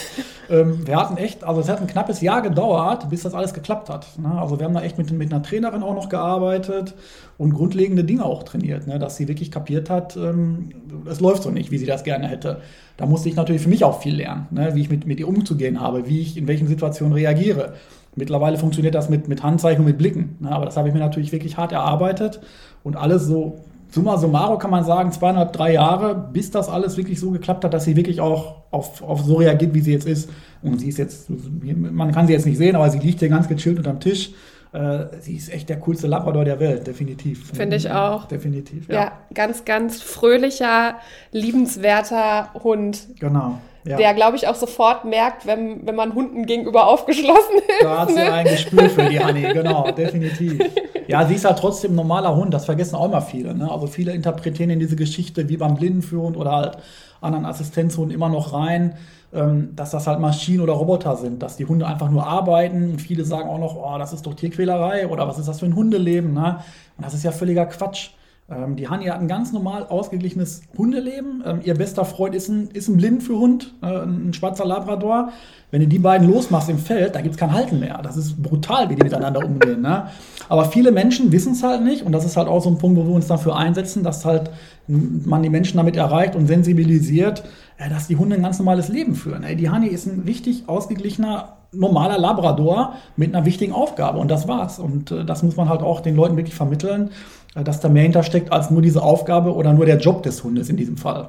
Ähm, 0.50 0.87
wir 0.87 0.96
hatten 0.96 1.17
echt, 1.17 1.44
also 1.44 1.61
es 1.61 1.69
hat 1.69 1.81
ein 1.81 1.87
knappes 1.87 2.20
Jahr 2.20 2.43
gedauert, 2.43 3.08
bis 3.08 3.23
das 3.23 3.32
alles 3.34 3.55
geklappt 3.55 3.88
hat. 3.88 4.06
Ne? 4.19 4.31
Also 4.40 4.58
wir 4.58 4.67
haben 4.67 4.75
da 4.75 4.82
echt 4.82 4.99
mit, 4.99 5.11
mit 5.12 5.32
einer 5.32 5.43
Trainerin 5.43 5.82
auch 5.82 5.94
noch 5.94 6.08
gearbeitet 6.08 6.94
und 7.38 7.55
grundlegende 7.55 8.05
Dinge 8.05 8.25
auch 8.25 8.43
trainiert, 8.43 8.87
ne? 8.87 8.99
dass 8.99 9.17
sie 9.17 9.29
wirklich 9.29 9.50
kapiert 9.50 9.88
hat, 9.88 10.17
ähm, 10.17 10.70
es 11.08 11.20
läuft 11.20 11.44
so 11.44 11.50
nicht, 11.50 11.70
wie 11.70 11.79
sie 11.79 11.87
das 11.87 12.05
gerne 12.05 12.29
hätte. 12.29 12.61
Da 12.96 13.06
musste 13.06 13.29
ich 13.29 13.37
natürlich 13.37 13.62
für 13.62 13.69
mich 13.69 13.84
auch 13.84 14.00
viel 14.02 14.17
lernen, 14.17 14.49
ne? 14.50 14.75
wie 14.75 14.82
ich 14.82 14.90
mit, 14.90 15.06
mit 15.06 15.20
ihr 15.20 15.29
umzugehen 15.29 15.81
habe, 15.81 16.06
wie 16.06 16.20
ich 16.20 16.37
in 16.37 16.49
welchen 16.49 16.67
Situationen 16.67 17.14
reagiere. 17.14 17.75
Mittlerweile 18.14 18.58
funktioniert 18.58 18.94
das 18.94 19.08
mit, 19.08 19.29
mit 19.29 19.43
Handzeichen 19.43 19.81
und 19.81 19.87
mit 19.87 19.99
Blicken. 19.99 20.37
Ne? 20.40 20.50
Aber 20.50 20.67
das 20.67 20.76
habe 20.76 20.88
ich 20.88 20.94
mir 20.94 21.00
natürlich 21.00 21.32
wirklich 21.32 21.56
hart 21.56 21.73
erarbeitet 21.73 22.40
und 22.82 22.96
alles 22.96 23.25
so 23.25 23.61
summa 23.92 24.16
summarum 24.16 24.58
kann 24.58 24.70
man 24.70 24.84
sagen, 24.84 25.12
zweieinhalb, 25.12 25.52
drei 25.52 25.74
Jahre, 25.74 26.14
bis 26.14 26.50
das 26.50 26.68
alles 26.68 26.96
wirklich 26.96 27.20
so 27.20 27.30
geklappt 27.30 27.64
hat, 27.64 27.74
dass 27.74 27.84
sie 27.84 27.94
wirklich 27.94 28.20
auch 28.20 28.62
auf, 28.70 29.02
auf 29.02 29.20
so 29.22 29.36
reagiert, 29.36 29.74
wie 29.74 29.80
sie 29.80 29.92
jetzt 29.92 30.06
ist. 30.06 30.30
Und 30.62 30.80
sie 30.80 30.88
ist 30.88 30.98
jetzt, 30.98 31.28
man 31.28 32.12
kann 32.12 32.26
sie 32.26 32.32
jetzt 32.32 32.46
nicht 32.46 32.58
sehen, 32.58 32.74
aber 32.74 32.88
sie 32.90 32.98
liegt 32.98 33.20
hier 33.20 33.28
ganz 33.28 33.48
gechillt 33.48 33.78
unterm 33.78 34.00
Tisch. 34.00 34.31
Äh, 34.72 35.20
sie 35.20 35.36
ist 35.36 35.52
echt 35.52 35.69
der 35.69 35.78
coolste 35.81 36.06
Labrador 36.06 36.46
der 36.46 36.58
Welt, 36.58 36.86
definitiv. 36.86 37.52
Finde 37.52 37.76
ich 37.76 37.90
auch. 37.90 38.24
Definitiv, 38.24 38.88
ja. 38.88 38.94
Ja, 38.94 39.12
ganz, 39.34 39.67
ganz 39.67 40.00
fröhlicher, 40.00 40.96
liebenswerter 41.31 42.48
Hund. 42.55 43.08
Genau. 43.20 43.58
Ja. 43.84 43.96
Der, 43.96 44.15
glaube 44.15 44.36
ich, 44.36 44.46
auch 44.46 44.55
sofort 44.55 45.05
merkt, 45.05 45.44
wenn, 45.44 45.84
wenn 45.86 45.96
man 45.96 46.15
Hunden 46.15 46.46
gegenüber 46.46 46.86
aufgeschlossen 46.86 47.56
ist. 47.56 47.82
Da 47.82 48.01
hat 48.01 48.10
sie 48.10 48.15
ne? 48.15 48.32
ein 48.32 48.44
Gespür 48.44 48.89
für 48.89 49.08
die 49.08 49.19
Annie, 49.19 49.53
genau, 49.53 49.91
definitiv. 49.91 50.60
Ja, 51.08 51.27
sie 51.27 51.34
ist 51.34 51.44
halt 51.44 51.58
trotzdem 51.58 51.93
ein 51.93 51.96
normaler 51.96 52.36
Hund, 52.36 52.55
das 52.55 52.65
vergessen 52.65 52.94
auch 52.94 53.06
immer 53.06 53.22
viele. 53.22 53.55
Ne? 53.55 53.70
Also 53.70 53.89
viele 53.89 54.12
interpretieren 54.12 54.70
in 54.70 54.79
diese 54.79 54.94
Geschichte 54.94 55.48
wie 55.48 55.56
beim 55.56 55.74
Blindenführhund 55.74 56.36
oder 56.36 56.53
halt 56.53 56.79
anderen 57.20 57.44
Assistenzhunden 57.44 58.15
immer 58.15 58.29
noch 58.29 58.53
rein, 58.53 58.94
ähm, 59.32 59.74
dass 59.74 59.91
das 59.91 60.06
halt 60.06 60.20
Maschinen 60.20 60.60
oder 60.60 60.74
Roboter 60.74 61.17
sind, 61.17 61.43
dass 61.43 61.56
die 61.56 61.65
Hunde 61.65 61.86
einfach 61.86 62.10
nur 62.10 62.27
arbeiten. 62.27 62.93
Und 62.93 63.01
viele 63.01 63.24
sagen 63.24 63.48
auch 63.48 63.58
noch, 63.58 63.77
oh, 63.77 63.98
das 63.98 64.12
ist 64.12 64.27
doch 64.27 64.34
Tierquälerei 64.34 65.08
oder 65.08 65.27
was 65.27 65.39
ist 65.39 65.48
das 65.48 65.60
für 65.60 65.67
ein 65.67 65.74
Hundeleben? 65.74 66.34
Ne? 66.34 66.58
Und 66.96 67.05
das 67.05 67.15
ist 67.15 67.24
ja 67.24 67.32
völliger 67.32 67.67
Quatsch. 67.67 68.10
Ähm, 68.51 68.77
die 68.77 68.89
Hani 68.89 69.06
hat 69.06 69.20
ein 69.20 69.29
ganz 69.29 69.53
normal 69.53 69.87
ausgeglichenes 69.87 70.63
Hundeleben. 70.77 71.43
Ähm, 71.46 71.61
ihr 71.65 71.75
bester 71.75 72.05
Freund 72.05 72.34
ist 72.34 72.49
ein, 72.49 72.69
ist 72.72 72.89
ein 72.89 72.96
Blind 72.96 73.22
für 73.22 73.39
Hund, 73.39 73.75
äh, 73.82 73.87
ein 73.87 74.32
schwarzer 74.34 74.65
Labrador. 74.65 75.31
Wenn 75.70 75.81
du 75.81 75.87
die 75.87 76.01
beiden 76.01 76.29
losmachst 76.29 76.69
im 76.69 76.79
Feld, 76.79 77.15
da 77.15 77.20
gibt 77.20 77.34
es 77.34 77.41
kein 77.41 77.53
Halten 77.53 77.81
mehr. 77.81 78.01
Das 78.03 78.17
ist 78.17 78.43
brutal, 78.43 78.91
wie 78.91 78.96
die 78.96 79.03
miteinander 79.03 79.44
umgehen. 79.44 79.81
Ne? 79.81 80.08
Aber 80.49 80.67
viele 80.67 80.93
Menschen 80.93 81.32
wissen 81.32 81.53
es 81.53 81.63
halt 81.63 81.82
nicht 81.82 82.03
und 82.05 82.13
das 82.13 82.25
ist 82.25 82.37
halt 82.37 82.49
auch 82.49 82.63
so 82.63 82.69
ein 82.69 82.79
Punkt, 82.79 82.99
wo 82.99 83.06
wir 83.06 83.15
uns 83.15 83.27
dafür 83.27 83.56
einsetzen, 83.56 84.03
dass 84.03 84.25
halt 84.25 84.51
man 84.87 85.43
die 85.43 85.49
Menschen 85.49 85.77
damit 85.77 85.96
erreicht 85.96 86.34
und 86.34 86.46
sensibilisiert, 86.46 87.44
äh, 87.79 87.89
dass 87.89 88.08
die 88.08 88.17
Hunde 88.17 88.37
ein 88.37 88.43
ganz 88.43 88.58
normales 88.58 88.89
Leben 88.89 89.15
führen. 89.15 89.44
Ey, 89.44 89.56
die 89.56 89.70
Hani 89.70 89.87
ist 89.87 90.06
ein 90.06 90.25
richtig 90.27 90.69
ausgeglichener, 90.69 91.56
normaler 91.72 92.19
Labrador 92.19 92.94
mit 93.17 93.34
einer 93.34 93.46
wichtigen 93.46 93.72
Aufgabe 93.72 94.19
und 94.19 94.31
das 94.31 94.49
war's. 94.49 94.79
Und 94.79 95.11
äh, 95.11 95.25
das 95.25 95.43
muss 95.43 95.56
man 95.56 95.69
halt 95.69 95.81
auch 95.81 96.01
den 96.01 96.17
Leuten 96.17 96.37
wirklich 96.37 96.56
vermitteln 96.56 97.11
dass 97.54 97.80
da 97.80 97.88
mehr 97.88 98.02
hintersteckt 98.02 98.50
als 98.52 98.70
nur 98.70 98.82
diese 98.82 99.02
Aufgabe 99.02 99.54
oder 99.54 99.72
nur 99.72 99.86
der 99.86 99.98
Job 99.98 100.22
des 100.22 100.42
Hundes 100.42 100.68
in 100.68 100.76
diesem 100.76 100.96
Fall. 100.96 101.28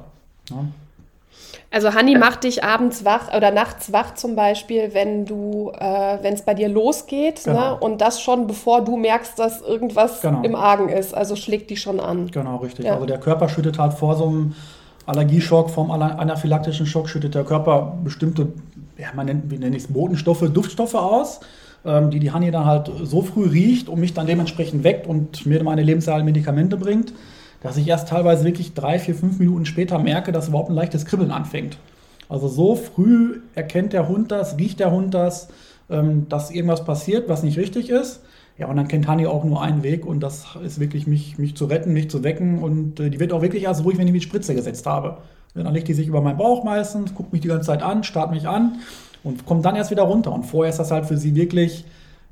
Ja. 0.50 0.64
Also 1.70 1.92
Hanni 1.92 2.16
macht 2.16 2.44
dich 2.44 2.62
abends 2.62 3.04
wach 3.04 3.34
oder 3.36 3.50
nachts 3.50 3.92
wach 3.92 4.14
zum 4.14 4.36
Beispiel, 4.36 4.94
wenn 4.94 5.26
du, 5.26 5.72
äh, 5.76 6.18
wenn 6.22 6.34
es 6.34 6.42
bei 6.42 6.54
dir 6.54 6.68
losgeht, 6.68 7.46
ne? 7.46 7.52
genau. 7.52 7.70
ne? 7.70 7.76
und 7.80 8.00
das 8.00 8.20
schon 8.20 8.46
bevor 8.46 8.84
du 8.84 8.96
merkst, 8.96 9.36
dass 9.38 9.60
irgendwas 9.60 10.20
genau. 10.20 10.42
im 10.42 10.54
Argen 10.54 10.88
ist. 10.88 11.14
Also 11.14 11.34
schlägt 11.34 11.70
die 11.70 11.76
schon 11.76 11.98
an. 11.98 12.30
Genau, 12.30 12.58
richtig. 12.58 12.84
Ja. 12.84 12.94
Also 12.94 13.06
der 13.06 13.18
Körper 13.18 13.48
schüttet 13.48 13.78
halt 13.80 13.92
vor 13.94 14.14
so 14.14 14.28
einem 14.28 14.54
Allergieschock, 15.06 15.68
vom 15.68 15.90
anaphylaktischen 15.90 16.86
Schock 16.86 17.08
schüttet 17.08 17.34
der 17.34 17.44
Körper 17.44 17.98
bestimmte, 18.04 18.52
ja, 18.96 19.08
man 19.14 19.26
nennt, 19.26 19.50
wie 19.50 19.58
nenne 19.58 19.76
ich 19.76 19.82
es, 19.82 19.92
Botenstoffe, 19.92 20.48
Duftstoffe 20.52 20.94
aus 20.94 21.40
die 21.84 22.18
die 22.18 22.32
Honey 22.32 22.50
dann 22.50 22.64
halt 22.64 22.90
so 23.02 23.20
früh 23.22 23.46
riecht 23.46 23.88
und 23.88 24.00
mich 24.00 24.14
dann 24.14 24.26
dementsprechend 24.26 24.84
weckt 24.84 25.06
und 25.06 25.44
mir 25.44 25.62
meine 25.62 25.82
lebensrealen 25.82 26.24
Medikamente 26.24 26.78
bringt, 26.78 27.12
dass 27.62 27.76
ich 27.76 27.86
erst 27.88 28.08
teilweise 28.08 28.44
wirklich 28.44 28.74
drei, 28.74 28.98
vier, 28.98 29.14
fünf 29.14 29.38
Minuten 29.38 29.66
später 29.66 29.98
merke, 29.98 30.32
dass 30.32 30.48
überhaupt 30.48 30.70
ein 30.70 30.74
leichtes 30.74 31.04
Kribbeln 31.04 31.30
anfängt. 31.30 31.78
Also 32.28 32.48
so 32.48 32.74
früh 32.74 33.40
erkennt 33.54 33.92
der 33.92 34.08
Hund 34.08 34.30
das, 34.30 34.58
riecht 34.58 34.80
der 34.80 34.92
Hund 34.92 35.12
das, 35.12 35.48
ähm, 35.90 36.26
dass 36.28 36.50
irgendwas 36.50 36.84
passiert, 36.84 37.28
was 37.28 37.42
nicht 37.42 37.58
richtig 37.58 37.90
ist. 37.90 38.22
Ja, 38.56 38.68
und 38.68 38.76
dann 38.76 38.88
kennt 38.88 39.08
Hani 39.08 39.26
auch 39.26 39.44
nur 39.44 39.62
einen 39.62 39.82
Weg 39.82 40.06
und 40.06 40.20
das 40.20 40.46
ist 40.64 40.78
wirklich, 40.78 41.06
mich, 41.06 41.38
mich 41.38 41.56
zu 41.56 41.66
retten, 41.66 41.92
mich 41.92 42.08
zu 42.08 42.22
wecken. 42.22 42.62
Und 42.62 43.00
äh, 43.00 43.10
die 43.10 43.20
wird 43.20 43.32
auch 43.32 43.42
wirklich 43.42 43.64
erst 43.64 43.84
ruhig, 43.84 43.98
wenn 43.98 44.06
ich 44.06 44.12
mich 44.12 44.22
Spritze 44.22 44.54
gesetzt 44.54 44.86
habe. 44.86 45.18
Dann 45.54 45.72
legt 45.72 45.88
die 45.88 45.94
sich 45.94 46.08
über 46.08 46.20
meinen 46.20 46.38
Bauch 46.38 46.64
meistens, 46.64 47.14
guckt 47.14 47.32
mich 47.32 47.42
die 47.42 47.48
ganze 47.48 47.66
Zeit 47.66 47.82
an, 47.82 48.04
starrt 48.04 48.30
mich 48.30 48.48
an 48.48 48.78
und 49.24 49.46
kommt 49.46 49.64
dann 49.64 49.74
erst 49.74 49.90
wieder 49.90 50.04
runter. 50.04 50.32
Und 50.32 50.44
vorher 50.44 50.70
ist 50.70 50.78
das 50.78 50.90
halt 50.90 51.06
für 51.06 51.16
sie 51.16 51.34
wirklich, 51.34 51.84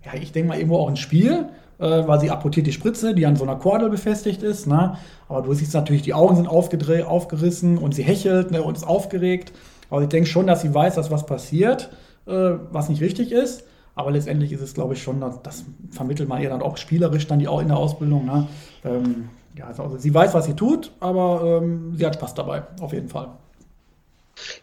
ja, 0.04 0.12
ich 0.14 0.30
denke 0.30 0.50
mal 0.50 0.58
irgendwo 0.58 0.76
auch 0.76 0.88
ein 0.88 0.96
Spiel, 0.96 1.46
äh, 1.78 2.06
weil 2.06 2.20
sie 2.20 2.30
apportiert 2.30 2.66
die 2.66 2.72
Spritze, 2.72 3.14
die 3.14 3.26
an 3.26 3.34
so 3.34 3.42
einer 3.42 3.56
Kordel 3.56 3.90
befestigt 3.90 4.42
ist. 4.42 4.66
Ne? 4.66 4.96
Aber 5.28 5.42
du 5.42 5.52
siehst 5.54 5.74
natürlich, 5.74 6.02
die 6.02 6.14
Augen 6.14 6.36
sind 6.36 6.46
aufgerissen 6.46 7.78
und 7.78 7.94
sie 7.94 8.04
hechelt 8.04 8.52
ne, 8.52 8.62
und 8.62 8.76
ist 8.76 8.86
aufgeregt. 8.86 9.52
Aber 9.90 10.02
ich 10.02 10.08
denke 10.08 10.28
schon, 10.28 10.46
dass 10.46 10.62
sie 10.62 10.72
weiß, 10.72 10.94
dass 10.94 11.10
was 11.10 11.26
passiert, 11.26 11.90
äh, 12.26 12.52
was 12.70 12.88
nicht 12.88 13.00
richtig 13.02 13.32
ist. 13.32 13.64
Aber 13.94 14.10
letztendlich 14.10 14.52
ist 14.52 14.62
es, 14.62 14.74
glaube 14.74 14.94
ich, 14.94 15.02
schon, 15.02 15.20
das, 15.20 15.42
das 15.42 15.64
vermittelt 15.90 16.28
man 16.28 16.40
ihr 16.40 16.48
dann 16.48 16.62
auch 16.62 16.76
spielerisch 16.76 17.26
dann 17.26 17.40
die 17.40 17.48
auch 17.48 17.60
in 17.60 17.68
der 17.68 17.76
Ausbildung. 17.76 18.24
Ne? 18.24 18.46
Ähm, 18.84 19.28
ja, 19.56 19.66
also 19.66 19.96
sie 19.98 20.14
weiß, 20.14 20.32
was 20.32 20.46
sie 20.46 20.54
tut, 20.54 20.92
aber 21.00 21.60
ähm, 21.62 21.94
sie 21.96 22.06
hat 22.06 22.14
Spaß 22.14 22.34
dabei, 22.34 22.62
auf 22.80 22.92
jeden 22.92 23.08
Fall. 23.08 23.28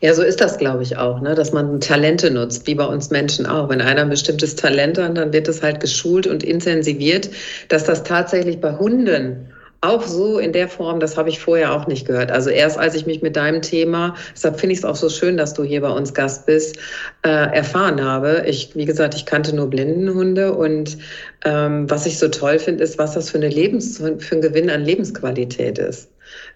Ja, 0.02 0.14
so 0.14 0.24
ist 0.24 0.42
das, 0.42 0.58
glaube 0.58 0.84
ich, 0.84 0.98
auch, 0.98 1.22
ne? 1.22 1.36
dass 1.36 1.52
man 1.52 1.80
Talente 1.80 2.32
nutzt, 2.32 2.68
wie 2.68 2.76
bei 2.76 2.86
uns 2.86 3.10
Menschen 3.12 3.46
auch. 3.46 3.70
Wenn 3.70 3.82
einer 3.82 4.02
ein 4.02 4.10
bestimmtes 4.10 4.56
Talent 4.56 4.98
hat, 4.98 5.18
dann 5.18 5.34
wird 5.34 5.48
es 5.48 5.62
halt 5.62 5.80
geschult 5.80 6.28
und 6.28 6.44
intensiviert, 6.44 7.30
dass 7.70 7.84
das 7.84 8.04
tatsächlich 8.04 8.60
bei 8.60 8.76
Hunden 8.76 9.50
auch 9.82 10.04
so 10.06 10.40
in 10.40 10.52
der 10.52 10.68
Form, 10.68 11.00
das 11.00 11.16
habe 11.16 11.30
ich 11.30 11.40
vorher 11.40 11.74
auch 11.74 11.88
nicht 11.88 12.06
gehört. 12.06 12.32
Also 12.32 12.50
erst 12.50 12.78
als 12.78 12.96
ich 12.96 13.06
mich 13.06 13.22
mit 13.22 13.38
deinem 13.38 13.62
Thema, 13.62 14.16
deshalb 14.36 14.60
finde 14.60 14.74
ich 14.74 14.80
es 14.80 14.86
auch 14.86 14.96
so 14.96 15.08
schön, 15.08 15.38
dass 15.38 15.54
du 15.54 15.64
hier 15.64 15.80
bei 15.82 15.90
uns 15.90 16.14
Gast 16.14 16.46
bist, 16.46 16.78
äh, 17.24 17.30
erfahren 17.30 18.04
habe. 18.04 18.44
Ich, 18.46 18.76
wie 18.76 18.86
gesagt, 18.86 19.16
ich 19.16 19.26
kannte 19.26 19.56
nur 19.56 19.70
Blindenhunde 19.70 20.54
und 20.54 20.98
ähm, 21.46 21.90
was 21.90 22.06
ich 22.06 22.20
so 22.20 22.28
toll 22.28 22.60
finde, 22.60 22.84
ist, 22.84 22.98
was 22.98 23.14
das 23.14 23.30
für, 23.30 23.38
eine 23.38 23.48
Lebens, 23.48 23.98
für 23.98 24.36
ein 24.36 24.42
Gewinn 24.42 24.70
an 24.70 24.84
Lebensqualität 24.84 25.78
ist. 25.80 26.10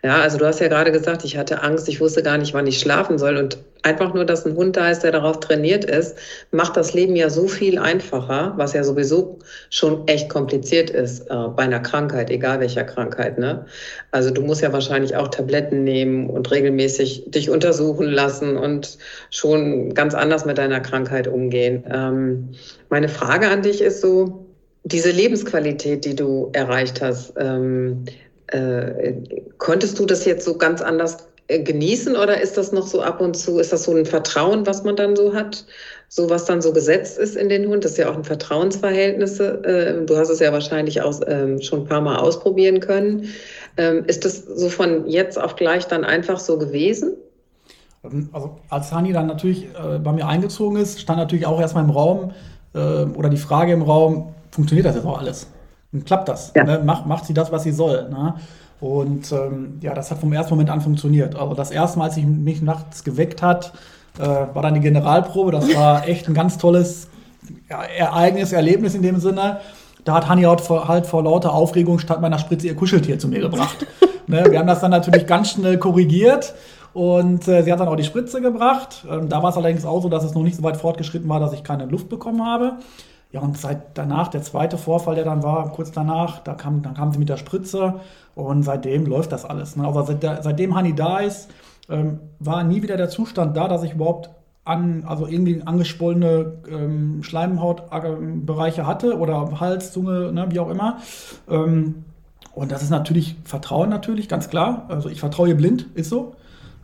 Ja, 0.03 0.21
also 0.21 0.37
du 0.37 0.45
hast 0.45 0.59
ja 0.59 0.67
gerade 0.67 0.91
gesagt, 0.91 1.23
ich 1.23 1.37
hatte 1.37 1.61
Angst, 1.61 1.87
ich 1.87 2.01
wusste 2.01 2.23
gar 2.23 2.37
nicht, 2.37 2.53
wann 2.53 2.67
ich 2.67 2.79
schlafen 2.79 3.17
soll. 3.17 3.37
Und 3.37 3.57
einfach 3.83 4.13
nur, 4.13 4.25
dass 4.25 4.45
ein 4.45 4.55
Hund 4.55 4.75
da 4.75 4.89
ist, 4.89 5.03
der 5.03 5.11
darauf 5.11 5.39
trainiert 5.39 5.85
ist, 5.85 6.17
macht 6.51 6.75
das 6.75 6.93
Leben 6.93 7.15
ja 7.15 7.29
so 7.29 7.47
viel 7.47 7.77
einfacher, 7.79 8.53
was 8.57 8.73
ja 8.73 8.83
sowieso 8.83 9.39
schon 9.69 10.07
echt 10.07 10.29
kompliziert 10.29 10.89
ist 10.89 11.29
äh, 11.29 11.47
bei 11.55 11.63
einer 11.63 11.79
Krankheit, 11.79 12.29
egal 12.29 12.59
welcher 12.59 12.83
Krankheit. 12.83 13.37
Ne? 13.37 13.65
Also 14.11 14.31
du 14.31 14.41
musst 14.41 14.61
ja 14.61 14.73
wahrscheinlich 14.73 15.15
auch 15.15 15.29
Tabletten 15.29 15.83
nehmen 15.83 16.29
und 16.29 16.51
regelmäßig 16.51 17.25
dich 17.27 17.49
untersuchen 17.49 18.07
lassen 18.07 18.57
und 18.57 18.97
schon 19.29 19.93
ganz 19.93 20.13
anders 20.15 20.45
mit 20.45 20.57
deiner 20.57 20.79
Krankheit 20.79 21.27
umgehen. 21.27 21.83
Ähm, 21.89 22.49
meine 22.89 23.09
Frage 23.09 23.47
an 23.47 23.61
dich 23.61 23.81
ist 23.81 24.01
so, 24.01 24.47
diese 24.85 25.11
Lebensqualität, 25.11 26.03
die 26.03 26.15
du 26.15 26.49
erreicht 26.51 27.01
hast, 27.01 27.33
ähm, 27.37 28.03
äh, 28.47 29.13
konntest 29.57 29.99
du 29.99 30.05
das 30.05 30.25
jetzt 30.25 30.45
so 30.45 30.57
ganz 30.57 30.81
anders 30.81 31.17
äh, 31.47 31.59
genießen 31.59 32.15
oder 32.15 32.39
ist 32.39 32.57
das 32.57 32.71
noch 32.71 32.87
so 32.87 33.01
ab 33.01 33.19
und 33.19 33.35
zu, 33.35 33.59
ist 33.59 33.73
das 33.73 33.83
so 33.83 33.95
ein 33.95 34.05
Vertrauen, 34.05 34.65
was 34.65 34.83
man 34.83 34.95
dann 34.95 35.15
so 35.15 35.33
hat, 35.33 35.65
so 36.07 36.29
was 36.29 36.45
dann 36.45 36.61
so 36.61 36.71
gesetzt 36.71 37.17
ist 37.17 37.35
in 37.35 37.49
den 37.49 37.67
Hund? 37.67 37.83
Das 37.83 37.93
ist 37.93 37.97
ja 37.97 38.09
auch 38.09 38.15
ein 38.15 38.23
Vertrauensverhältnis. 38.23 39.39
Äh, 39.39 40.05
du 40.05 40.17
hast 40.17 40.29
es 40.29 40.39
ja 40.39 40.53
wahrscheinlich 40.53 41.01
auch 41.01 41.19
ähm, 41.27 41.61
schon 41.61 41.81
ein 41.81 41.85
paar 41.85 42.01
Mal 42.01 42.17
ausprobieren 42.17 42.79
können. 42.79 43.29
Ähm, 43.77 44.05
ist 44.05 44.23
das 44.23 44.45
so 44.45 44.69
von 44.69 45.07
jetzt 45.07 45.39
auf 45.39 45.55
gleich 45.55 45.87
dann 45.87 46.05
einfach 46.05 46.39
so 46.39 46.57
gewesen? 46.57 47.13
Ähm, 48.03 48.29
also 48.31 48.57
als 48.69 48.91
Hani 48.91 49.11
dann 49.13 49.27
natürlich 49.27 49.67
bei 50.03 50.11
mir 50.11 50.27
eingezogen 50.27 50.77
ist, 50.77 50.99
stand 50.99 51.19
natürlich 51.19 51.45
auch 51.45 51.59
erstmal 51.59 51.83
im 51.83 51.89
Raum 51.89 52.31
oder 52.73 53.29
die 53.29 53.37
Frage 53.37 53.71
im 53.71 53.83
Raum, 53.83 54.33
funktioniert 54.49 54.87
das 54.87 54.95
jetzt 54.95 55.05
auch 55.05 55.19
alles? 55.19 55.47
Dann 55.93 56.03
klappt 56.03 56.27
das. 56.27 56.51
Ja. 56.55 56.63
Ne? 56.63 56.81
Macht, 56.83 57.05
macht 57.05 57.25
sie 57.25 57.33
das, 57.33 57.51
was 57.51 57.63
sie 57.63 57.71
soll. 57.71 58.09
Ne? 58.09 58.35
Und 58.81 59.31
ähm, 59.31 59.79
ja, 59.81 59.93
das 59.93 60.11
hat 60.11 60.19
vom 60.19 60.33
ersten 60.33 60.53
Moment 60.53 60.69
an 60.69 60.81
funktioniert. 60.81 61.35
Also 61.35 61.53
das 61.53 61.71
erste 61.71 61.99
Mal, 61.99 62.05
als 62.05 62.17
ich 62.17 62.25
mich 62.25 62.61
nachts 62.61 63.03
geweckt 63.03 63.41
hat, 63.41 63.71
äh, 64.19 64.23
war 64.23 64.61
dann 64.61 64.73
die 64.73 64.81
Generalprobe. 64.81 65.51
Das 65.51 65.73
war 65.73 66.07
echt 66.07 66.27
ein 66.27 66.33
ganz 66.33 66.57
tolles 66.57 67.07
ja, 67.69 67.81
Ereignis, 67.83 68.51
Erlebnis 68.51 68.95
in 68.95 69.01
dem 69.01 69.19
Sinne. 69.19 69.59
Da 70.03 70.15
hat 70.15 70.27
Hanni 70.27 70.43
halt 70.43 70.59
vor, 70.59 70.87
halt 70.87 71.05
vor 71.05 71.23
lauter 71.23 71.53
Aufregung 71.53 71.99
statt 71.99 72.19
meiner 72.19 72.39
Spritze 72.39 72.67
ihr 72.67 72.75
Kuscheltier 72.75 73.17
zu 73.19 73.29
mir 73.29 73.39
gebracht. 73.39 73.85
ne? 74.27 74.43
Wir 74.49 74.59
haben 74.59 74.67
das 74.67 74.81
dann 74.81 74.91
natürlich 74.91 75.27
ganz 75.27 75.51
schnell 75.51 75.77
korrigiert. 75.77 76.53
Und 76.93 77.47
äh, 77.47 77.63
sie 77.63 77.71
hat 77.71 77.79
dann 77.79 77.87
auch 77.87 77.95
die 77.95 78.03
Spritze 78.03 78.41
gebracht. 78.41 79.05
Ähm, 79.09 79.29
da 79.29 79.41
war 79.41 79.49
es 79.49 79.57
allerdings 79.57 79.85
auch 79.85 80.01
so, 80.01 80.09
dass 80.09 80.23
es 80.23 80.33
noch 80.33 80.43
nicht 80.43 80.55
so 80.57 80.63
weit 80.63 80.77
fortgeschritten 80.77 81.27
war, 81.29 81.39
dass 81.39 81.53
ich 81.53 81.63
keine 81.63 81.85
Luft 81.85 82.09
bekommen 82.09 82.45
habe. 82.45 82.73
Ja, 83.33 83.41
und 83.41 83.57
seit 83.57 83.97
danach, 83.97 84.27
der 84.27 84.43
zweite 84.43 84.77
Vorfall, 84.77 85.15
der 85.15 85.25
dann 85.25 85.41
war, 85.41 85.71
kurz 85.71 85.91
danach, 85.91 86.39
da 86.43 86.53
kam, 86.53 86.83
dann 86.83 86.93
kam 86.93 87.11
sie 87.11 87.17
mit 87.17 87.29
der 87.29 87.37
Spritze 87.37 87.95
und 88.35 88.61
seitdem 88.61 89.07
läuft 89.07 89.31
das 89.31 89.43
alles. 89.43 89.75
Ne? 89.75 89.87
Also 89.87 90.03
seit 90.03 90.21
der, 90.21 90.43
seitdem 90.43 90.75
Hani 90.75 90.93
da 90.93 91.17
ist, 91.17 91.49
ähm, 91.89 92.19
war 92.39 92.63
nie 92.63 92.83
wieder 92.83 92.95
der 92.95 93.09
Zustand 93.09 93.57
da, 93.57 93.67
dass 93.67 93.81
ich 93.81 93.93
überhaupt 93.93 94.29
an, 94.65 95.03
also 95.07 95.25
irgendwie 95.25 95.63
angeschwollene 95.65 96.59
ähm, 96.69 97.23
Schleimhautbereiche 97.23 98.85
hatte 98.85 99.17
oder 99.17 99.59
Hals, 99.59 99.91
Zunge, 99.91 100.31
ne, 100.31 100.45
wie 100.51 100.59
auch 100.59 100.69
immer. 100.69 100.99
Ähm, 101.49 102.05
und 102.53 102.71
das 102.71 102.83
ist 102.83 102.91
natürlich 102.91 103.35
Vertrauen 103.45 103.89
natürlich, 103.89 104.29
ganz 104.29 104.47
klar. 104.47 104.85
Also 104.89 105.09
ich 105.09 105.19
vertraue 105.19 105.55
blind, 105.55 105.87
ist 105.95 106.09
so. 106.09 106.35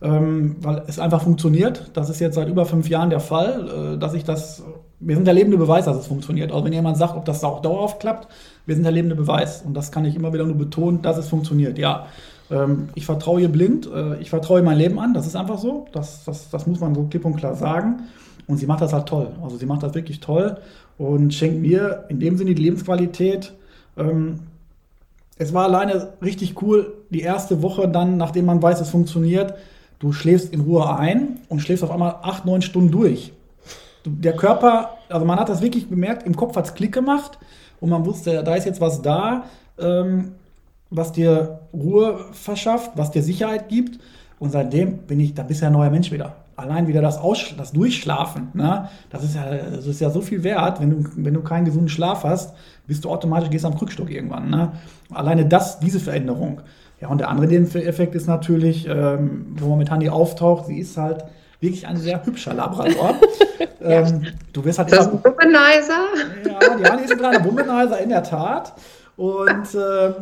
Ähm, 0.02 0.56
weil 0.62 0.82
es 0.88 0.98
einfach 0.98 1.22
funktioniert. 1.22 1.92
Das 1.94 2.10
ist 2.10 2.20
jetzt 2.20 2.36
seit 2.36 2.50
über 2.50 2.66
fünf 2.66 2.90
Jahren 2.90 3.12
der 3.12 3.20
Fall, 3.20 3.94
äh, 3.94 3.98
dass 4.00 4.16
ich 4.16 4.24
das 4.24 4.64
wir 5.00 5.16
sind 5.16 5.26
der 5.26 5.34
lebende 5.34 5.58
Beweis, 5.58 5.86
dass 5.86 5.98
es 5.98 6.08
funktioniert. 6.08 6.52
Auch 6.52 6.66
wenn 6.66 6.74
jemand 6.74 6.98
sagt, 6.98 7.16
ob 7.16 7.26
das 7.26 7.44
auch 7.44 7.62
dauerhaft 7.62 8.00
klappt, 8.00 8.28
wir 8.66 8.76
sind 8.76 8.84
der 8.84 8.92
lebende 8.92 9.16
Beweis. 9.16 9.62
Und 9.62 9.74
das 9.74 9.92
kann 9.92 10.06
ich 10.06 10.16
immer 10.16 10.34
wieder 10.34 10.46
nur 10.46 10.58
betonen, 10.58 11.02
dass 11.02 11.18
es 11.18 11.30
funktioniert. 11.30 11.78
Ja, 11.78 12.08
ähm, 12.52 12.90
ich 12.96 13.06
vertraue 13.06 13.42
ihr 13.42 13.50
blind, 13.50 13.90
äh, 13.94 14.18
ich 14.20 14.30
vertraue 14.30 14.62
mein 14.62 14.78
Leben 14.78 15.00
an, 15.00 15.14
das 15.14 15.26
ist 15.26 15.36
einfach 15.36 15.58
so. 15.58 15.88
Das, 15.94 16.26
das, 16.26 16.50
das 16.50 16.68
muss 16.68 16.80
man 16.80 16.96
so 16.96 17.04
klipp 17.04 17.26
und 17.26 17.38
klar 17.38 17.56
sagen. 17.56 18.04
Und 18.48 18.58
sie 18.58 18.66
macht 18.66 18.82
das 18.82 18.94
halt 18.94 19.06
toll. 19.06 19.32
Also 19.42 19.58
sie 19.58 19.66
macht 19.66 19.84
das 19.84 19.94
wirklich 19.94 20.20
toll 20.20 20.58
und 20.98 21.34
schenkt 21.34 21.62
mir 21.62 22.06
in 22.10 22.20
dem 22.20 22.38
Sinne 22.38 22.54
die 22.54 22.64
Lebensqualität. 22.64 23.54
Ähm, 23.96 24.42
es 25.38 25.54
war 25.54 25.64
alleine 25.64 26.10
richtig 26.22 26.62
cool, 26.62 26.94
die 27.10 27.22
erste 27.22 27.62
Woche 27.62 27.88
dann, 27.88 28.18
nachdem 28.18 28.46
man 28.46 28.62
weiß, 28.62 28.82
es 28.82 28.90
funktioniert, 28.90 29.54
du 30.00 30.12
schläfst 30.12 30.52
in 30.52 30.62
Ruhe 30.62 30.98
ein 30.98 31.40
und 31.48 31.62
schläfst 31.62 31.84
auf 31.86 31.92
einmal 31.92 32.18
acht, 32.22 32.46
neun 32.46 32.62
Stunden 32.62 32.92
durch 32.92 33.32
der 34.18 34.36
Körper, 34.36 34.98
also 35.10 35.26
man 35.26 35.40
hat 35.40 35.50
das 35.50 35.62
wirklich 35.62 35.90
bemerkt, 35.90 36.24
im 36.26 36.36
Kopf 36.36 36.56
hat 36.56 36.66
es 36.66 36.74
Klick 36.74 36.94
gemacht 36.94 37.38
und 37.80 37.90
man 37.90 38.06
wusste, 38.06 38.44
da 38.44 38.56
ist 38.56 38.66
jetzt 38.66 38.82
was 38.82 39.02
da, 39.02 39.46
ähm, 39.80 40.32
was 40.90 41.12
dir 41.12 41.60
Ruhe 41.74 42.26
verschafft, 42.32 42.92
was 42.96 43.12
dir 43.12 43.22
Sicherheit 43.22 43.70
gibt. 43.70 44.00
Und 44.40 44.52
seitdem 44.52 45.00
bin 45.00 45.20
ich, 45.20 45.34
da 45.34 45.44
bist 45.44 45.62
ja 45.62 45.68
ein 45.68 45.74
neuer 45.74 45.90
Mensch 45.90 46.12
wieder. 46.12 46.36
Allein 46.56 46.88
wieder 46.88 47.02
das, 47.02 47.18
Aussch 47.18 47.56
das 47.58 47.72
Durchschlafen, 47.72 48.50
ne? 48.54 48.90
das, 49.10 49.24
ist 49.24 49.36
ja, 49.36 49.46
das 49.50 49.86
ist 49.86 50.02
ja 50.02 50.10
so 50.10 50.22
viel 50.22 50.44
wert. 50.44 50.82
Wenn 50.82 50.90
du, 50.90 51.10
wenn 51.16 51.34
du 51.34 51.42
keinen 51.42 51.66
gesunden 51.66 51.90
Schlaf 51.90 52.24
hast, 52.24 52.54
bist 52.88 53.06
du 53.06 53.10
automatisch, 53.10 53.50
gehst 53.50 53.66
am 53.66 53.78
Krückstock 53.78 54.10
irgendwann. 54.10 54.50
Ne? 54.50 54.72
Alleine 55.14 55.46
das, 55.46 55.80
diese 55.80 56.00
Veränderung. 56.00 56.62
Ja, 57.00 57.08
und 57.08 57.20
der 57.20 57.30
andere 57.30 57.54
Effekt 57.56 58.16
ist 58.16 58.28
natürlich, 58.28 58.88
ähm, 58.88 59.56
wo 59.58 59.70
man 59.70 59.78
mit 59.78 59.92
Handy 59.92 60.10
auftaucht, 60.10 60.66
sie 60.66 60.80
ist 60.80 60.98
halt 60.98 61.24
wirklich 61.60 61.86
ein 61.88 61.98
sehr 61.98 62.26
hübscher 62.26 62.54
Labrador. 62.54 63.16
ähm, 63.82 64.28
du 64.54 64.64
wirst 64.64 64.80
halt 64.80 64.92
das 64.92 65.08
ist 65.08 65.14
ein 65.14 65.24
Womanizer. 65.24 66.06
Ja, 66.46 66.78
die 66.78 66.84
Hanni 66.86 67.04
ist 67.04 67.12
ein 67.12 67.18
kleiner 67.18 67.44
Womanizer, 67.44 68.00
in 68.00 68.10
der 68.10 68.24
Tat. 68.24 68.74
Und 69.18 69.76
äh, 69.76 70.14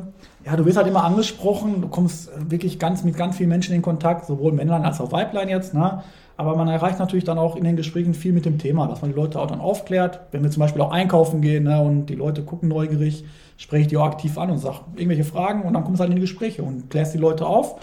ja, 0.45 0.55
du 0.55 0.65
wirst 0.65 0.77
halt 0.77 0.87
immer 0.87 1.03
angesprochen, 1.03 1.81
du 1.81 1.87
kommst 1.87 2.31
wirklich 2.49 2.79
ganz 2.79 3.03
mit 3.03 3.15
ganz 3.15 3.37
vielen 3.37 3.49
Menschen 3.49 3.75
in 3.75 3.81
Kontakt, 3.81 4.25
sowohl 4.25 4.53
Männlein 4.53 4.83
als 4.83 4.99
auch 4.99 5.11
Weiblein 5.11 5.49
jetzt, 5.49 5.73
ne? 5.73 6.03
Aber 6.37 6.55
man 6.55 6.67
erreicht 6.67 6.99
natürlich 6.99 7.25
dann 7.25 7.39
auch 7.39 7.55
in 7.55 7.63
den 7.63 7.75
Gesprächen 7.75 8.13
viel 8.13 8.31
mit 8.31 8.45
dem 8.45 8.59
Thema, 8.59 8.87
dass 8.87 9.01
man 9.01 9.11
die 9.11 9.15
Leute 9.15 9.39
auch 9.39 9.47
dann 9.47 9.59
aufklärt. 9.59 10.19
Wenn 10.31 10.43
wir 10.43 10.51
zum 10.51 10.61
Beispiel 10.61 10.81
auch 10.83 10.91
einkaufen 10.91 11.41
gehen 11.41 11.63
ne, 11.63 11.81
und 11.81 12.05
die 12.05 12.15
Leute 12.15 12.43
gucken 12.43 12.69
neugierig, 12.69 13.25
spreche 13.57 13.81
ich 13.81 13.87
die 13.87 13.97
auch 13.97 14.05
aktiv 14.05 14.37
an 14.37 14.51
und 14.51 14.59
sage 14.59 14.81
irgendwelche 14.95 15.23
Fragen 15.23 15.63
und 15.63 15.73
dann 15.73 15.83
kommst 15.83 15.99
du 15.99 16.03
halt 16.03 16.11
in 16.11 16.17
die 16.17 16.21
Gespräche 16.21 16.61
und 16.61 16.91
klärst 16.91 17.15
die 17.15 17.17
Leute 17.17 17.47
auf. 17.47 17.79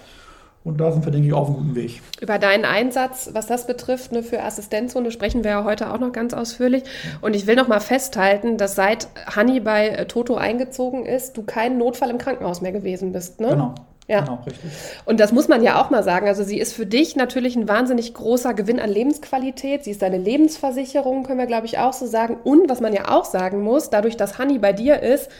Und 0.64 0.80
da 0.80 0.90
sind 0.90 1.04
wir, 1.04 1.12
denke 1.12 1.28
ich, 1.28 1.34
auf 1.34 1.48
einem 1.48 1.56
guten 1.56 1.74
Weg. 1.74 2.00
Über 2.22 2.38
deinen 2.38 2.64
Einsatz, 2.64 3.30
was 3.34 3.46
das 3.46 3.66
betrifft, 3.66 4.12
ne, 4.12 4.22
für 4.22 4.42
Assistenzhunde 4.42 5.10
sprechen 5.10 5.44
wir 5.44 5.50
ja 5.50 5.64
heute 5.64 5.92
auch 5.92 6.00
noch 6.00 6.10
ganz 6.10 6.32
ausführlich. 6.32 6.84
Und 7.20 7.36
ich 7.36 7.46
will 7.46 7.54
noch 7.54 7.68
mal 7.68 7.80
festhalten, 7.80 8.56
dass 8.56 8.74
seit 8.74 9.08
Hanni 9.26 9.60
bei 9.60 9.88
äh, 9.88 10.06
Toto 10.06 10.36
eingezogen 10.36 11.04
ist, 11.04 11.36
du 11.36 11.42
kein 11.42 11.76
Notfall 11.76 12.08
im 12.08 12.16
Krankenhaus 12.16 12.62
mehr 12.62 12.72
gewesen 12.72 13.12
bist. 13.12 13.40
Ne? 13.40 13.48
Genau. 13.48 13.74
Ja. 14.06 14.20
Genau, 14.20 14.38
richtig. 14.46 14.70
Und 15.04 15.20
das 15.20 15.32
muss 15.32 15.48
man 15.48 15.62
ja 15.62 15.82
auch 15.82 15.90
mal 15.90 16.02
sagen. 16.02 16.28
Also 16.28 16.44
sie 16.44 16.58
ist 16.58 16.74
für 16.74 16.86
dich 16.86 17.16
natürlich 17.16 17.56
ein 17.56 17.68
wahnsinnig 17.68 18.12
großer 18.14 18.54
Gewinn 18.54 18.80
an 18.80 18.90
Lebensqualität. 18.90 19.84
Sie 19.84 19.90
ist 19.90 20.02
deine 20.02 20.18
Lebensversicherung, 20.18 21.24
können 21.24 21.38
wir, 21.38 21.46
glaube 21.46 21.66
ich, 21.66 21.78
auch 21.78 21.92
so 21.92 22.06
sagen. 22.06 22.38
Und 22.42 22.68
was 22.68 22.80
man 22.80 22.92
ja 22.92 23.08
auch 23.08 23.24
sagen 23.24 23.62
muss, 23.62 23.90
dadurch, 23.90 24.16
dass 24.16 24.38
Honey 24.38 24.58
bei 24.58 24.72
dir 24.72 25.00
ist, 25.00 25.30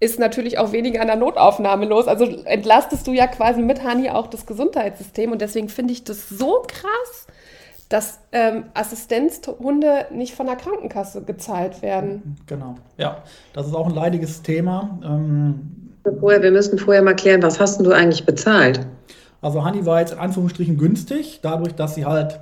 ist 0.00 0.18
natürlich 0.18 0.58
auch 0.58 0.72
weniger 0.72 1.00
an 1.02 1.06
der 1.06 1.16
Notaufnahme 1.16 1.84
los. 1.84 2.08
Also 2.08 2.24
entlastest 2.24 3.06
du 3.06 3.12
ja 3.12 3.26
quasi 3.26 3.62
mit 3.62 3.84
Honey 3.84 4.10
auch 4.10 4.26
das 4.26 4.46
Gesundheitssystem. 4.46 5.30
Und 5.30 5.42
deswegen 5.42 5.68
finde 5.68 5.92
ich 5.92 6.04
das 6.04 6.28
so 6.28 6.64
krass, 6.66 7.26
dass 7.90 8.20
ähm, 8.32 8.64
Assistenzhunde 8.72 10.06
nicht 10.10 10.34
von 10.34 10.46
der 10.46 10.56
Krankenkasse 10.56 11.22
gezahlt 11.22 11.82
werden. 11.82 12.36
Genau, 12.46 12.76
ja. 12.96 13.22
Das 13.52 13.66
ist 13.66 13.74
auch 13.74 13.86
ein 13.86 13.94
leidiges 13.94 14.42
Thema. 14.42 14.98
Ähm, 15.04 15.90
Vorher, 16.18 16.42
wir 16.42 16.50
müssen 16.50 16.78
vorher 16.78 17.02
mal 17.02 17.14
klären, 17.14 17.42
was 17.42 17.60
hast 17.60 17.84
du 17.84 17.92
eigentlich 17.92 18.24
bezahlt? 18.24 18.86
Also 19.42 19.64
Honey 19.64 19.84
war 19.84 20.00
jetzt 20.00 20.12
in 20.12 20.18
Anführungsstrichen 20.18 20.78
günstig, 20.78 21.40
dadurch, 21.42 21.74
dass 21.74 21.94
sie 21.94 22.06
halt 22.06 22.40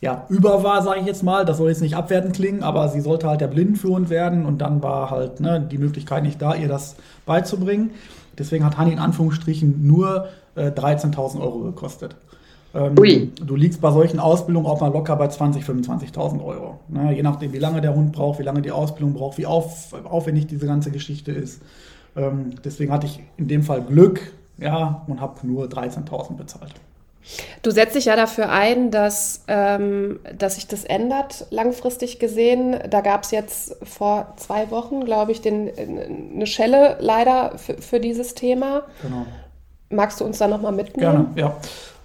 ja, 0.00 0.26
über 0.28 0.62
war, 0.62 0.82
sage 0.82 1.00
ich 1.00 1.06
jetzt 1.06 1.22
mal. 1.22 1.44
Das 1.44 1.58
soll 1.58 1.70
jetzt 1.70 1.80
nicht 1.80 1.96
abwertend 1.96 2.34
klingen, 2.34 2.62
aber 2.62 2.88
sie 2.88 3.00
sollte 3.00 3.28
halt 3.28 3.40
der 3.40 3.48
Blindenführend 3.48 4.10
werden 4.10 4.46
und 4.46 4.58
dann 4.58 4.82
war 4.82 5.10
halt 5.10 5.40
ne, 5.40 5.60
die 5.60 5.78
Möglichkeit 5.78 6.22
nicht 6.22 6.40
da, 6.40 6.54
ihr 6.54 6.68
das 6.68 6.96
beizubringen. 7.26 7.90
Deswegen 8.38 8.64
hat 8.64 8.78
Honey 8.78 8.92
in 8.92 9.00
Anführungsstrichen 9.00 9.86
nur 9.86 10.28
äh, 10.54 10.70
13.000 10.70 11.40
Euro 11.40 11.60
gekostet. 11.60 12.14
Ähm, 12.74 12.94
du 12.94 13.56
liegst 13.56 13.80
bei 13.80 13.90
solchen 13.90 14.20
Ausbildungen 14.20 14.66
auch 14.66 14.80
mal 14.80 14.92
locker 14.92 15.16
bei 15.16 15.26
20.000, 15.26 15.64
25.000 15.64 16.44
Euro. 16.44 16.78
Ne, 16.88 17.16
je 17.16 17.22
nachdem, 17.22 17.52
wie 17.52 17.58
lange 17.58 17.80
der 17.80 17.94
Hund 17.94 18.12
braucht, 18.12 18.38
wie 18.38 18.44
lange 18.44 18.62
die 18.62 18.70
Ausbildung 18.70 19.14
braucht, 19.14 19.38
wie 19.38 19.46
auf, 19.46 19.94
aufwendig 20.04 20.46
diese 20.46 20.66
ganze 20.66 20.92
Geschichte 20.92 21.32
ist. 21.32 21.60
Ähm, 22.14 22.50
deswegen 22.64 22.92
hatte 22.92 23.06
ich 23.06 23.20
in 23.36 23.48
dem 23.48 23.62
Fall 23.62 23.82
Glück 23.82 24.32
ja, 24.58 25.02
und 25.06 25.20
habe 25.20 25.44
nur 25.46 25.66
13.000 25.66 26.36
bezahlt. 26.36 26.74
Du 27.62 27.70
setzt 27.70 27.94
dich 27.94 28.06
ja 28.06 28.16
dafür 28.16 28.50
ein, 28.50 28.90
dass, 28.90 29.44
ähm, 29.48 30.20
dass 30.36 30.54
sich 30.54 30.66
das 30.66 30.84
ändert, 30.84 31.46
langfristig 31.50 32.18
gesehen. 32.18 32.76
Da 32.88 33.00
gab 33.00 33.24
es 33.24 33.30
jetzt 33.30 33.76
vor 33.82 34.32
zwei 34.36 34.70
Wochen, 34.70 35.04
glaube 35.04 35.32
ich, 35.32 35.40
den, 35.40 35.70
eine 36.34 36.46
Schelle 36.46 36.96
leider 37.00 37.58
für, 37.58 37.74
für 37.80 38.00
dieses 38.00 38.34
Thema. 38.34 38.82
Genau. 39.02 39.26
Magst 39.90 40.20
du 40.20 40.24
uns 40.24 40.38
da 40.38 40.48
nochmal 40.48 40.72
mitnehmen? 40.72 41.34
Gerne, 41.34 41.48
ja. 41.48 41.56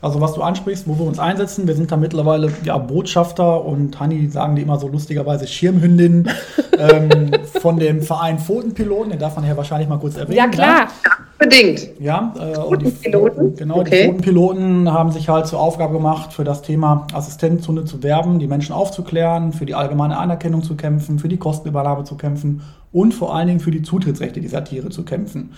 Also 0.04 0.20
was 0.20 0.34
du 0.34 0.42
ansprichst, 0.42 0.86
wo 0.86 1.00
wir 1.00 1.06
uns 1.06 1.18
einsetzen, 1.18 1.66
wir 1.66 1.76
sind 1.76 1.90
da 1.90 1.96
mittlerweile 1.96 2.52
ja 2.66 2.78
Botschafter 2.78 3.64
und 3.64 3.98
Hanni 4.02 4.28
sagen 4.28 4.58
die 4.58 4.62
immer 4.62 4.78
so 4.78 4.90
lustigerweise 4.90 5.48
Schirmhündin 5.48 6.30
ähm, 6.78 7.32
von 7.62 7.78
dem 7.78 8.02
Verein 8.02 8.38
Pfotenpiloten, 8.38 9.12
den 9.12 9.20
darf 9.20 9.38
man 9.38 9.48
ja 9.48 9.56
wahrscheinlich 9.56 9.88
mal 9.88 10.00
kurz 10.00 10.18
erwähnen. 10.18 10.38
Ja 10.38 10.48
klar, 10.50 10.88
ja, 11.06 11.12
unbedingt. 11.44 11.90
Ja, 12.00 12.34
äh, 12.38 12.56
Pfotenpiloten. 12.56 13.56
Genau, 13.56 13.80
okay. 13.80 13.90
die 13.90 14.06
Pfotenpiloten 14.06 14.92
haben 14.92 15.12
sich 15.12 15.30
halt 15.30 15.48
zur 15.48 15.60
Aufgabe 15.60 15.94
gemacht, 15.94 16.34
für 16.34 16.44
das 16.44 16.62
Thema 16.62 17.08
Assistenzhunde 17.14 17.86
zu 17.86 18.04
werben, 18.04 18.40
die 18.40 18.48
Menschen 18.48 18.74
aufzuklären, 18.74 19.54
für 19.54 19.66
die 19.66 19.76
allgemeine 19.76 20.18
Anerkennung 20.18 20.64
zu 20.64 20.76
kämpfen, 20.76 21.20
für 21.20 21.28
die 21.28 21.38
Kostenübernahme 21.38 22.04
zu 22.04 22.16
kämpfen 22.16 22.62
und 22.92 23.14
vor 23.14 23.36
allen 23.36 23.48
Dingen 23.48 23.60
für 23.60 23.72
die 23.72 23.82
Zutrittsrechte 23.82 24.40
dieser 24.40 24.64
Tiere 24.64 24.90
zu 24.90 25.04
kämpfen. 25.04 25.52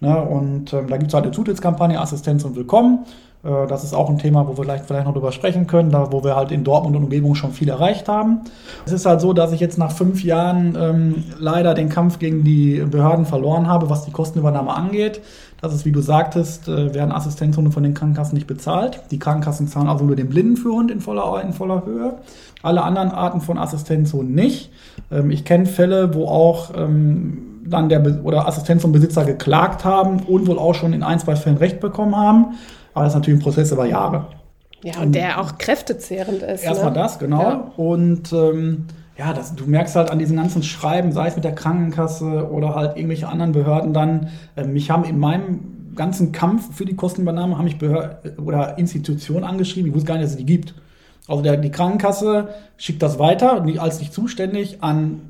Ne, 0.00 0.22
und 0.22 0.72
ähm, 0.72 0.86
da 0.86 0.96
gibt 0.96 1.08
es 1.08 1.14
halt 1.14 1.24
eine 1.24 1.32
Zutrittskampagne 1.32 2.00
Assistenz 2.00 2.44
und 2.44 2.54
Willkommen. 2.54 3.04
Äh, 3.44 3.66
das 3.66 3.84
ist 3.84 3.94
auch 3.94 4.08
ein 4.08 4.18
Thema, 4.18 4.46
wo 4.46 4.56
wir 4.56 4.64
vielleicht, 4.64 4.86
vielleicht 4.86 5.06
noch 5.06 5.14
drüber 5.14 5.32
sprechen 5.32 5.66
können, 5.66 5.90
da, 5.90 6.12
wo 6.12 6.24
wir 6.24 6.36
halt 6.36 6.50
in 6.50 6.64
Dortmund 6.64 6.96
und 6.96 7.04
Umgebung 7.04 7.34
schon 7.34 7.52
viel 7.52 7.68
erreicht 7.68 8.08
haben. 8.08 8.40
Es 8.86 8.92
ist 8.92 9.06
halt 9.06 9.20
so, 9.20 9.32
dass 9.32 9.52
ich 9.52 9.60
jetzt 9.60 9.78
nach 9.78 9.92
fünf 9.92 10.22
Jahren 10.24 10.76
ähm, 10.78 11.24
leider 11.38 11.74
den 11.74 11.88
Kampf 11.88 12.18
gegen 12.18 12.44
die 12.44 12.84
Behörden 12.90 13.26
verloren 13.26 13.66
habe, 13.66 13.90
was 13.90 14.04
die 14.04 14.10
Kostenübernahme 14.10 14.74
angeht. 14.74 15.20
Das 15.60 15.74
ist, 15.74 15.84
wie 15.84 15.92
du 15.92 16.00
sagtest, 16.00 16.68
äh, 16.68 16.94
werden 16.94 17.10
Assistenzhunde 17.10 17.72
von 17.72 17.82
den 17.82 17.94
Krankenkassen 17.94 18.34
nicht 18.34 18.46
bezahlt. 18.46 19.02
Die 19.10 19.18
Krankenkassen 19.18 19.66
zahlen 19.66 19.88
also 19.88 20.04
nur 20.04 20.14
den 20.14 20.28
Blindenführhund 20.28 20.90
in 20.90 21.00
voller, 21.00 21.42
in 21.42 21.52
voller 21.52 21.84
Höhe. 21.84 22.14
Alle 22.62 22.82
anderen 22.82 23.10
Arten 23.10 23.40
von 23.40 23.58
Assistenzhunden 23.58 24.34
nicht. 24.34 24.70
Ähm, 25.10 25.30
ich 25.30 25.44
kenne 25.44 25.66
Fälle, 25.66 26.14
wo 26.14 26.28
auch 26.28 26.70
ähm, 26.76 27.38
dann 27.66 27.88
der 27.88 27.98
Be 27.98 28.20
oder 28.22 28.46
Assistenzhundbesitzer 28.46 29.24
geklagt 29.24 29.84
haben 29.84 30.20
und 30.20 30.46
wohl 30.46 30.58
auch 30.58 30.74
schon 30.74 30.92
in 30.92 31.02
ein, 31.02 31.18
zwei 31.18 31.36
Fällen 31.36 31.58
Recht 31.58 31.80
bekommen 31.80 32.16
haben. 32.16 32.54
Aber 32.98 33.04
das 33.04 33.12
ist 33.12 33.18
natürlich 33.18 33.38
ein 33.38 33.42
Prozess 33.44 33.70
über 33.70 33.86
Jahre. 33.86 34.26
Ja, 34.82 35.00
und 35.00 35.14
der 35.14 35.40
auch 35.40 35.56
kräftezehrend 35.56 36.42
ist. 36.42 36.64
Erstmal 36.64 36.90
ne? 36.90 36.98
das, 36.98 37.20
genau. 37.20 37.42
Ja. 37.42 37.72
Und 37.76 38.32
ähm, 38.32 38.86
ja, 39.16 39.32
das, 39.32 39.54
du 39.54 39.66
merkst 39.66 39.94
halt 39.94 40.10
an 40.10 40.18
diesen 40.18 40.36
ganzen 40.36 40.64
Schreiben, 40.64 41.12
sei 41.12 41.28
es 41.28 41.36
mit 41.36 41.44
der 41.44 41.54
Krankenkasse 41.54 42.50
oder 42.50 42.74
halt 42.74 42.96
irgendwelche 42.96 43.28
anderen 43.28 43.52
Behörden 43.52 43.92
dann, 43.92 44.30
äh, 44.56 44.64
mich 44.64 44.90
haben 44.90 45.04
in 45.04 45.20
meinem 45.20 45.94
ganzen 45.94 46.32
Kampf 46.32 46.74
für 46.76 46.84
die 46.86 46.96
Kostenübernahme 46.96 47.56
haben 47.56 47.66
mich 47.66 47.78
Behörden 47.78 48.36
oder 48.38 48.78
Institutionen 48.78 49.44
angeschrieben, 49.44 49.90
ich 49.90 49.94
wusste 49.94 50.08
gar 50.08 50.14
nicht, 50.14 50.24
dass 50.24 50.32
es 50.32 50.38
die 50.38 50.46
gibt. 50.46 50.74
Also 51.28 51.40
der, 51.40 51.56
die 51.56 51.70
Krankenkasse 51.70 52.48
schickt 52.78 53.00
das 53.00 53.20
weiter, 53.20 53.64
als 53.78 54.00
nicht 54.00 54.12
zuständig, 54.12 54.82
an 54.82 55.20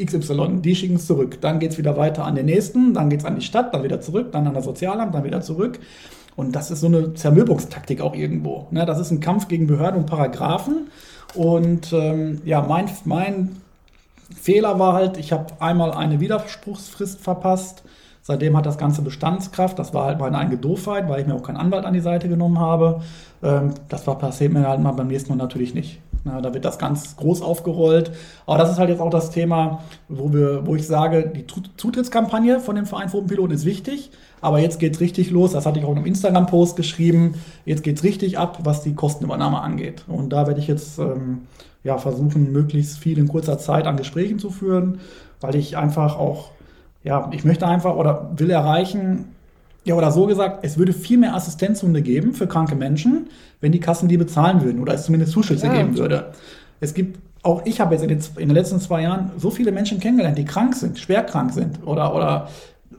XY, 0.00 0.60
die 0.62 0.76
schicken 0.76 0.94
es 0.94 1.08
zurück. 1.08 1.40
Dann 1.40 1.58
geht 1.58 1.72
es 1.72 1.78
wieder 1.78 1.96
weiter 1.96 2.24
an 2.24 2.36
den 2.36 2.46
nächsten, 2.46 2.94
dann 2.94 3.10
geht 3.10 3.20
es 3.20 3.26
an 3.26 3.34
die 3.34 3.42
Stadt, 3.42 3.74
dann 3.74 3.82
wieder 3.82 4.00
zurück, 4.00 4.30
dann 4.30 4.46
an 4.46 4.54
das 4.54 4.64
Sozialamt, 4.64 5.12
dann 5.12 5.24
wieder 5.24 5.40
zurück. 5.40 5.80
Und 6.36 6.56
das 6.56 6.70
ist 6.70 6.80
so 6.80 6.86
eine 6.86 7.14
Zermürbungstaktik 7.14 8.00
auch 8.00 8.14
irgendwo. 8.14 8.66
Ne? 8.70 8.86
Das 8.86 8.98
ist 8.98 9.10
ein 9.10 9.20
Kampf 9.20 9.48
gegen 9.48 9.66
Behörden 9.66 10.00
und 10.00 10.06
Paragraphen. 10.06 10.88
Und 11.34 11.92
ähm, 11.92 12.40
ja, 12.44 12.62
mein, 12.62 12.88
mein 13.04 13.56
Fehler 14.34 14.78
war 14.78 14.94
halt, 14.94 15.16
ich 15.16 15.32
habe 15.32 15.46
einmal 15.60 15.92
eine 15.92 16.20
Widerspruchsfrist 16.20 17.20
verpasst. 17.20 17.82
Seitdem 18.22 18.56
hat 18.56 18.66
das 18.66 18.78
Ganze 18.78 19.02
Bestandskraft. 19.02 19.78
Das 19.78 19.92
war 19.92 20.06
halt 20.06 20.18
meine 20.18 20.38
eigene 20.38 20.56
Doofheit, 20.56 21.08
weil 21.08 21.20
ich 21.20 21.26
mir 21.26 21.34
auch 21.34 21.42
keinen 21.42 21.58
Anwalt 21.58 21.84
an 21.84 21.92
die 21.92 22.00
Seite 22.00 22.28
genommen 22.28 22.58
habe. 22.58 23.02
Ähm, 23.42 23.74
das 23.88 24.06
war 24.06 24.18
passiert 24.18 24.52
mir 24.52 24.66
halt 24.66 24.80
mal 24.80 24.92
beim 24.92 25.08
nächsten 25.08 25.30
Mal 25.30 25.36
natürlich 25.36 25.74
nicht. 25.74 26.00
Na, 26.24 26.40
da 26.40 26.54
wird 26.54 26.64
das 26.64 26.78
ganz 26.78 27.16
groß 27.16 27.42
aufgerollt. 27.42 28.10
Aber 28.46 28.56
das 28.56 28.72
ist 28.72 28.78
halt 28.78 28.88
jetzt 28.88 29.00
auch 29.00 29.10
das 29.10 29.30
Thema, 29.30 29.82
wo, 30.08 30.32
wir, 30.32 30.66
wo 30.66 30.74
ich 30.74 30.86
sage, 30.86 31.30
die 31.34 31.46
Zutrittskampagne 31.76 32.60
von 32.60 32.76
dem 32.76 32.86
Verein 32.86 33.10
Pfotenpilot 33.10 33.52
ist 33.52 33.66
wichtig. 33.66 34.10
Aber 34.40 34.58
jetzt 34.58 34.78
geht 34.78 34.94
es 34.94 35.00
richtig 35.00 35.30
los. 35.30 35.52
Das 35.52 35.66
hatte 35.66 35.78
ich 35.78 35.84
auch 35.84 35.90
in 35.90 35.98
einem 35.98 36.06
Instagram-Post 36.06 36.76
geschrieben. 36.76 37.34
Jetzt 37.66 37.82
geht 37.82 37.98
es 37.98 38.04
richtig 38.04 38.38
ab, 38.38 38.60
was 38.64 38.82
die 38.82 38.94
Kostenübernahme 38.94 39.60
angeht. 39.60 40.04
Und 40.08 40.30
da 40.30 40.46
werde 40.46 40.60
ich 40.60 40.66
jetzt 40.66 40.98
ähm, 40.98 41.42
ja, 41.82 41.98
versuchen, 41.98 42.52
möglichst 42.52 42.98
viel 42.98 43.18
in 43.18 43.28
kurzer 43.28 43.58
Zeit 43.58 43.86
an 43.86 43.98
Gesprächen 43.98 44.38
zu 44.38 44.50
führen, 44.50 45.00
weil 45.40 45.54
ich 45.54 45.76
einfach 45.76 46.18
auch, 46.18 46.50
ja, 47.04 47.30
ich 47.32 47.44
möchte 47.44 47.66
einfach 47.66 47.96
oder 47.96 48.30
will 48.36 48.50
erreichen, 48.50 49.33
ja, 49.84 49.94
oder 49.94 50.10
so 50.10 50.26
gesagt, 50.26 50.60
es 50.62 50.78
würde 50.78 50.92
viel 50.92 51.18
mehr 51.18 51.34
Assistenzhunde 51.34 52.02
geben 52.02 52.32
für 52.32 52.46
kranke 52.46 52.74
Menschen, 52.74 53.28
wenn 53.60 53.70
die 53.70 53.80
Kassen 53.80 54.08
die 54.08 54.16
bezahlen 54.16 54.62
würden 54.62 54.80
oder 54.80 54.94
es 54.94 55.04
zumindest 55.04 55.32
Zuschüsse 55.32 55.66
ja. 55.66 55.74
geben 55.74 55.96
würde. 55.96 56.32
Es 56.80 56.94
gibt, 56.94 57.18
auch 57.42 57.62
ich 57.66 57.80
habe 57.80 57.94
jetzt 57.94 58.02
in 58.02 58.08
den, 58.08 58.18
in 58.36 58.48
den, 58.48 58.54
letzten 58.54 58.80
zwei 58.80 59.02
Jahren 59.02 59.32
so 59.36 59.50
viele 59.50 59.72
Menschen 59.72 60.00
kennengelernt, 60.00 60.38
die 60.38 60.46
krank 60.46 60.74
sind, 60.74 60.98
schwer 60.98 61.22
krank 61.22 61.52
sind 61.52 61.86
oder, 61.86 62.14
oder 62.14 62.48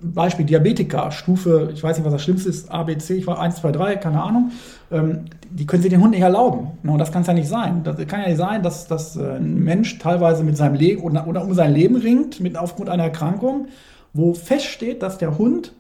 Beispiel 0.02 0.46
Diabetiker, 0.46 1.12
Stufe, 1.12 1.72
ich 1.74 1.82
weiß 1.82 1.98
nicht, 1.98 2.06
was 2.06 2.14
das 2.14 2.24
Schlimmste 2.24 2.50
ist, 2.50 2.72
ABC, 2.72 3.16
ich 3.16 3.28
war 3.28 3.40
1, 3.40 3.56
2, 3.58 3.72
3, 3.72 3.96
keine 3.96 4.22
Ahnung, 4.22 4.52
ähm, 4.92 5.26
die 5.50 5.66
können 5.66 5.82
sich 5.82 5.92
den 5.92 6.02
Hund 6.02 6.12
nicht 6.12 6.22
erlauben. 6.22 6.72
Und 6.84 7.00
das 7.00 7.12
kann 7.12 7.22
es 7.22 7.28
ja 7.28 7.34
nicht 7.34 7.48
sein. 7.48 7.82
Das 7.84 7.96
kann 8.08 8.22
ja 8.22 8.28
nicht 8.28 8.38
sein, 8.38 8.62
dass, 8.62 8.88
dass 8.88 9.16
äh, 9.16 9.38
ein 9.38 9.64
Mensch 9.64 9.98
teilweise 10.00 10.44
mit 10.44 10.58
seinem 10.58 10.76
Leben 10.76 11.02
oder, 11.02 11.28
oder 11.28 11.44
um 11.44 11.54
sein 11.54 11.74
Leben 11.74 11.96
ringt, 11.96 12.40
mit, 12.40 12.58
aufgrund 12.58 12.90
einer 12.90 13.04
Erkrankung, 13.04 13.68
wo 14.14 14.34
feststeht, 14.34 15.02
dass 15.02 15.18
der 15.18 15.38
Hund 15.38 15.74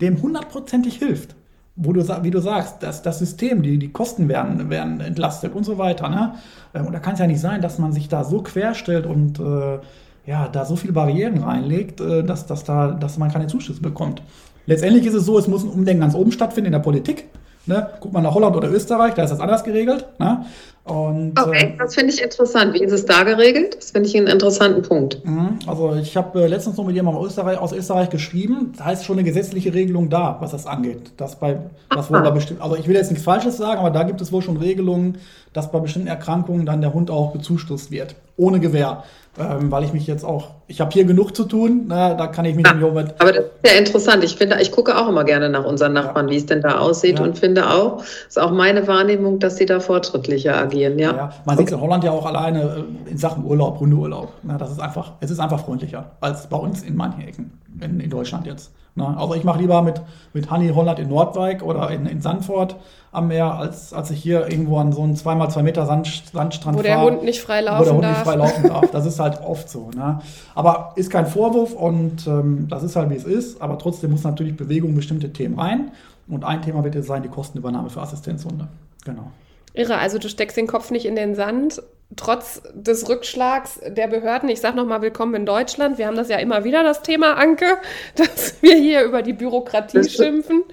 dem 0.00 0.20
hundertprozentig 0.22 0.96
hilft. 0.96 1.36
Wo 1.76 1.92
du, 1.92 2.06
wie 2.22 2.30
du 2.30 2.40
sagst, 2.40 2.82
das, 2.82 3.02
das 3.02 3.18
System, 3.18 3.62
die, 3.62 3.78
die 3.78 3.90
Kosten 3.90 4.28
werden, 4.28 4.68
werden 4.68 5.00
entlastet 5.00 5.54
und 5.54 5.64
so 5.64 5.78
weiter. 5.78 6.08
Ne? 6.08 6.34
Ähm, 6.74 6.86
und 6.86 6.92
da 6.92 6.98
kann 6.98 7.14
es 7.14 7.20
ja 7.20 7.26
nicht 7.26 7.40
sein, 7.40 7.62
dass 7.62 7.78
man 7.78 7.92
sich 7.92 8.08
da 8.08 8.24
so 8.24 8.42
querstellt 8.42 9.06
und 9.06 9.38
äh, 9.38 9.78
ja, 10.26 10.48
da 10.48 10.64
so 10.64 10.76
viele 10.76 10.92
Barrieren 10.92 11.38
reinlegt, 11.38 12.00
äh, 12.00 12.22
dass, 12.22 12.46
dass, 12.46 12.64
da, 12.64 12.92
dass 12.92 13.18
man 13.18 13.30
keine 13.30 13.46
Zuschüsse 13.46 13.80
bekommt. 13.80 14.22
Letztendlich 14.66 15.06
ist 15.06 15.14
es 15.14 15.24
so, 15.24 15.38
es 15.38 15.48
muss 15.48 15.64
ein 15.64 15.70
Umdenken 15.70 16.02
ganz 16.02 16.14
oben 16.14 16.32
stattfinden 16.32 16.66
in 16.66 16.72
der 16.72 16.80
Politik. 16.80 17.26
Ne? 17.66 17.90
Guckt 18.00 18.14
man 18.14 18.22
nach 18.22 18.34
Holland 18.34 18.56
oder 18.56 18.70
Österreich, 18.70 19.14
da 19.14 19.24
ist 19.24 19.30
das 19.30 19.40
anders 19.40 19.62
geregelt. 19.64 20.06
Ne? 20.18 20.44
Und, 20.84 21.38
okay, 21.38 21.74
äh, 21.74 21.78
das 21.78 21.94
finde 21.94 22.12
ich 22.12 22.22
interessant. 22.22 22.74
Wie 22.74 22.82
ist 22.82 22.92
es 22.92 23.04
da 23.04 23.22
geregelt? 23.22 23.76
Das 23.76 23.90
finde 23.90 24.08
ich 24.08 24.16
einen 24.16 24.26
interessanten 24.26 24.82
Punkt. 24.82 25.24
Mhm, 25.24 25.58
also 25.66 25.94
ich 25.94 26.16
habe 26.16 26.42
äh, 26.42 26.46
letztens 26.46 26.78
noch 26.78 26.86
mit 26.86 26.96
jemandem 26.96 27.22
aus 27.22 27.28
Österreich, 27.28 27.58
aus 27.58 27.72
Österreich 27.72 28.08
geschrieben. 28.08 28.72
Da 28.76 28.86
heißt 28.86 29.04
schon 29.04 29.16
eine 29.16 29.24
gesetzliche 29.24 29.74
Regelung 29.74 30.08
da, 30.08 30.38
was 30.40 30.52
das 30.52 30.66
angeht. 30.66 31.12
Dass 31.18 31.38
bei, 31.38 31.58
das 31.90 32.10
wohl 32.10 32.22
bei 32.22 32.30
bestimmt, 32.30 32.62
also 32.62 32.76
ich 32.76 32.88
will 32.88 32.96
jetzt 32.96 33.10
nichts 33.10 33.24
Falsches 33.24 33.58
sagen, 33.58 33.78
aber 33.78 33.90
da 33.90 34.04
gibt 34.04 34.20
es 34.20 34.32
wohl 34.32 34.42
schon 34.42 34.56
Regelungen, 34.56 35.18
dass 35.52 35.70
bei 35.70 35.80
bestimmten 35.80 36.08
Erkrankungen 36.08 36.64
dann 36.64 36.80
der 36.80 36.94
Hund 36.94 37.10
auch 37.10 37.32
bezuschusst 37.32 37.90
wird. 37.90 38.16
Ohne 38.40 38.60
Gewähr 38.60 39.04
ähm, 39.38 39.70
weil 39.70 39.84
ich 39.84 39.92
mich 39.92 40.06
jetzt 40.06 40.24
auch, 40.24 40.48
ich 40.66 40.80
habe 40.80 40.90
hier 40.90 41.04
genug 41.04 41.36
zu 41.36 41.44
tun, 41.44 41.84
na, 41.86 42.14
da 42.14 42.26
kann 42.26 42.44
ich 42.44 42.56
mich 42.56 42.64
nicht 42.64 42.94
mit. 42.94 43.14
Aber 43.20 43.32
das 43.32 43.44
ist 43.44 43.72
ja 43.72 43.78
interessant. 43.78 44.24
Ich 44.24 44.36
finde, 44.36 44.60
ich 44.60 44.72
gucke 44.72 44.96
auch 44.96 45.08
immer 45.08 45.24
gerne 45.24 45.48
nach 45.48 45.64
unseren 45.64 45.92
Nachbarn, 45.92 46.26
ja. 46.26 46.32
wie 46.32 46.36
es 46.36 46.46
denn 46.46 46.60
da 46.60 46.78
aussieht 46.78 47.18
ja. 47.18 47.24
und 47.24 47.38
finde 47.38 47.70
auch, 47.70 48.02
ist 48.28 48.40
auch 48.40 48.50
meine 48.50 48.86
Wahrnehmung, 48.88 49.38
dass 49.38 49.56
sie 49.56 49.66
da 49.66 49.78
fortschrittlicher 49.78 50.56
agieren. 50.56 50.98
Ja, 50.98 51.12
ja. 51.12 51.32
man 51.44 51.54
okay. 51.54 51.58
sieht 51.58 51.66
es 51.68 51.72
in 51.74 51.80
Holland 51.80 52.04
ja 52.04 52.10
auch 52.10 52.26
alleine 52.26 52.84
äh, 53.06 53.10
in 53.10 53.18
Sachen 53.18 53.44
Urlaub, 53.44 53.78
Hundeurlaub. 53.78 54.32
Na, 54.42 54.58
das 54.58 54.72
ist 54.72 54.80
einfach, 54.80 55.12
es 55.20 55.30
ist 55.30 55.38
einfach 55.38 55.64
freundlicher 55.64 56.10
als 56.20 56.48
bei 56.48 56.56
uns 56.56 56.82
in 56.82 56.96
manchen 56.96 57.26
Ecken. 57.26 57.52
in, 57.80 58.00
in 58.00 58.10
Deutschland 58.10 58.46
jetzt. 58.46 58.72
Ne? 58.94 59.16
Also 59.16 59.34
ich 59.34 59.44
mache 59.44 59.60
lieber 59.60 59.82
mit, 59.82 60.00
mit 60.32 60.50
Honey 60.50 60.70
Holland 60.74 60.98
in 60.98 61.08
Nordwijk 61.08 61.62
oder 61.62 61.90
in, 61.90 62.06
in 62.06 62.20
Sandford 62.20 62.76
am 63.12 63.28
Meer, 63.28 63.54
als, 63.54 63.92
als 63.92 64.10
ich 64.10 64.22
hier 64.22 64.48
irgendwo 64.48 64.78
an 64.78 64.92
so 64.92 65.02
einen 65.02 65.16
2x2 65.16 65.62
Meter 65.62 65.86
Sand, 65.86 66.22
Sandstrand 66.32 66.78
Wo 66.78 66.82
der 66.82 66.96
fahr, 66.96 67.06
Hund 67.06 67.24
nicht 67.24 67.40
frei 67.40 67.60
laufen 67.60 67.80
wo 67.80 67.84
der 67.84 67.92
Hund 67.94 68.04
darf. 68.04 68.18
nicht 68.18 68.26
frei 68.26 68.36
laufen 68.36 68.68
darf. 68.68 68.90
Das 68.92 69.06
ist 69.06 69.18
halt 69.18 69.40
oft 69.42 69.68
so. 69.68 69.90
Ne? 69.96 70.20
Aber 70.54 70.92
ist 70.96 71.10
kein 71.10 71.26
Vorwurf 71.26 71.72
und 71.72 72.26
ähm, 72.26 72.68
das 72.68 72.82
ist 72.82 72.96
halt 72.96 73.10
wie 73.10 73.16
es 73.16 73.24
ist. 73.24 73.60
Aber 73.60 73.78
trotzdem 73.78 74.10
muss 74.10 74.22
natürlich 74.22 74.56
Bewegung 74.56 74.94
bestimmte 74.94 75.32
Themen 75.32 75.58
rein. 75.58 75.90
Und 76.28 76.44
ein 76.44 76.62
Thema 76.62 76.84
wird 76.84 76.94
jetzt 76.94 77.08
sein, 77.08 77.22
die 77.22 77.28
Kostenübernahme 77.28 77.90
für 77.90 78.00
Assistenzhunde. 78.00 78.68
Genau. 79.04 79.30
Irre, 79.74 79.98
also 79.98 80.18
du 80.18 80.28
steckst 80.28 80.56
den 80.56 80.66
Kopf 80.68 80.90
nicht 80.90 81.06
in 81.06 81.16
den 81.16 81.34
Sand, 81.34 81.82
trotz 82.16 82.62
des 82.74 83.08
Rückschlags 83.08 83.80
der 83.86 84.08
Behörden. 84.08 84.48
Ich 84.48 84.60
sage 84.60 84.76
nochmal 84.76 85.02
willkommen 85.02 85.34
in 85.34 85.46
Deutschland. 85.46 85.98
Wir 85.98 86.06
haben 86.06 86.16
das 86.16 86.28
ja 86.28 86.38
immer 86.38 86.64
wieder, 86.64 86.82
das 86.82 87.02
Thema, 87.02 87.34
Anke, 87.34 87.66
dass 88.16 88.54
wir 88.62 88.74
hier 88.74 89.02
über 89.02 89.22
die 89.22 89.32
Bürokratie 89.32 89.98
Das- 89.98 90.12
schimpfen. 90.12 90.64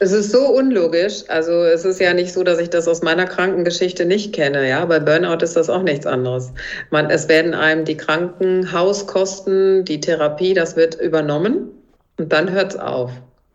Es 0.00 0.12
ist 0.12 0.30
so 0.30 0.46
unlogisch. 0.46 1.24
Also 1.26 1.50
es 1.64 1.84
ist 1.84 1.98
ja 2.00 2.14
nicht 2.14 2.32
so, 2.32 2.44
dass 2.44 2.60
ich 2.60 2.70
das 2.70 2.86
aus 2.86 3.02
meiner 3.02 3.26
Krankengeschichte 3.26 4.04
nicht 4.06 4.32
kenne. 4.32 4.68
Ja, 4.68 4.84
bei 4.84 5.00
Burnout 5.00 5.42
ist 5.42 5.56
das 5.56 5.68
auch 5.68 5.82
nichts 5.82 6.06
anderes. 6.06 6.52
Man, 6.90 7.10
es 7.10 7.28
werden 7.28 7.52
einem 7.52 7.84
die 7.84 7.96
Krankenhauskosten, 7.96 9.84
die 9.84 9.98
Therapie, 9.98 10.54
das 10.54 10.76
wird 10.76 10.94
übernommen 11.00 11.70
und 12.16 12.32
dann 12.32 12.52
hört 12.52 12.74
es 12.74 12.78
auf. 12.78 13.10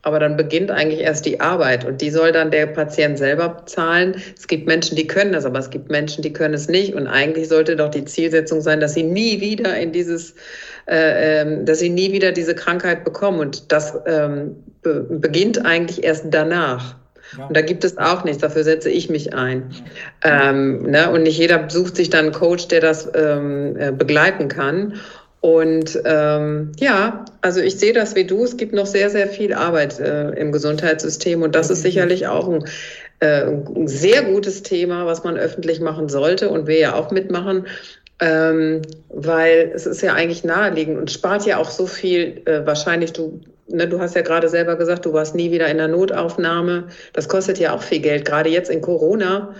Aber 0.05 0.19
dann 0.19 0.35
beginnt 0.35 0.69
eigentlich 0.69 0.99
erst 0.99 1.25
die 1.25 1.39
Arbeit 1.39 1.85
und 1.85 2.01
die 2.01 2.09
soll 2.09 2.33
dann 2.33 2.51
der 2.51 2.67
Patient 2.67 3.17
selber 3.17 3.49
bezahlen. 3.49 4.15
Es 4.37 4.47
gibt 4.47 4.67
Menschen, 4.67 4.97
die 4.97 5.07
können 5.07 5.31
das, 5.31 5.45
aber 5.45 5.59
es 5.59 5.69
gibt 5.69 5.89
Menschen, 5.89 6.21
die 6.21 6.33
können 6.33 6.53
es 6.53 6.67
nicht. 6.67 6.93
Und 6.93 7.07
eigentlich 7.07 7.47
sollte 7.47 7.77
doch 7.77 7.89
die 7.89 8.03
Zielsetzung 8.03 8.59
sein, 8.59 8.81
dass 8.81 8.95
sie 8.95 9.03
nie 9.03 9.39
wieder 9.39 9.77
in 9.77 9.93
dieses, 9.93 10.35
äh, 10.87 11.41
ähm, 11.41 11.65
dass 11.65 11.79
sie 11.79 11.89
nie 11.89 12.11
wieder 12.11 12.33
diese 12.33 12.53
Krankheit 12.53 13.05
bekommen. 13.05 13.39
Und 13.39 13.71
das 13.71 13.97
ähm, 14.05 14.57
be 14.81 15.05
beginnt 15.09 15.65
eigentlich 15.65 16.03
erst 16.03 16.25
danach. 16.31 16.95
Ja. 17.37 17.45
Und 17.45 17.55
da 17.55 17.61
gibt 17.61 17.85
es 17.85 17.97
auch 17.97 18.25
nichts, 18.25 18.41
dafür 18.41 18.65
setze 18.65 18.89
ich 18.89 19.09
mich 19.09 19.33
ein. 19.33 19.69
Ähm, 20.23 20.83
ne? 20.83 21.09
Und 21.09 21.23
nicht 21.23 21.37
jeder 21.37 21.69
sucht 21.69 21.95
sich 21.95 22.09
dann 22.09 22.25
einen 22.25 22.33
Coach, 22.33 22.67
der 22.67 22.81
das 22.81 23.09
ähm, 23.15 23.77
äh, 23.77 23.91
begleiten 23.91 24.49
kann. 24.49 24.95
Und 25.43 26.01
ähm, 26.05 26.71
ja, 26.79 27.25
also 27.41 27.59
ich 27.59 27.77
sehe 27.77 27.91
das 27.91 28.15
wie 28.15 28.23
du. 28.23 28.45
Es 28.45 28.55
gibt 28.55 28.73
noch 28.73 28.85
sehr, 28.85 29.09
sehr 29.09 29.27
viel 29.27 29.53
Arbeit 29.53 29.99
äh, 29.99 30.29
im 30.39 30.53
Gesundheitssystem 30.53 31.41
und 31.41 31.53
das 31.53 31.69
ist 31.69 31.81
sicherlich 31.81 32.27
auch 32.27 32.47
ein, 32.47 32.63
äh, 33.19 33.47
ein 33.47 33.89
sehr 33.89 34.23
gutes 34.23 34.63
Thema, 34.63 35.05
was 35.05 35.25
man 35.25 35.35
öffentlich 35.35 35.81
machen 35.81 36.07
sollte 36.07 36.47
und 36.47 36.67
wir 36.67 36.79
ja 36.79 36.95
auch 36.95 37.11
mitmachen. 37.11 37.67
Ähm, 38.21 38.83
weil 39.09 39.73
es 39.75 39.85
ist 39.85 40.01
ja 40.01 40.13
eigentlich 40.13 40.45
naheliegend 40.45 40.97
und 40.97 41.11
spart 41.11 41.45
ja 41.45 41.57
auch 41.57 41.71
so 41.71 41.87
viel. 41.87 42.41
Äh, 42.45 42.65
wahrscheinlich, 42.65 43.11
du, 43.11 43.41
ne, 43.67 43.85
du 43.85 43.99
hast 43.99 44.15
ja 44.15 44.21
gerade 44.21 44.47
selber 44.47 44.77
gesagt, 44.77 45.05
du 45.05 45.11
warst 45.11 45.35
nie 45.35 45.51
wieder 45.51 45.67
in 45.67 45.77
der 45.77 45.89
Notaufnahme. 45.89 46.85
Das 47.11 47.27
kostet 47.27 47.59
ja 47.59 47.75
auch 47.75 47.83
viel 47.83 47.99
Geld, 47.99 48.23
gerade 48.23 48.47
jetzt 48.47 48.71
in 48.71 48.79
Corona 48.79 49.53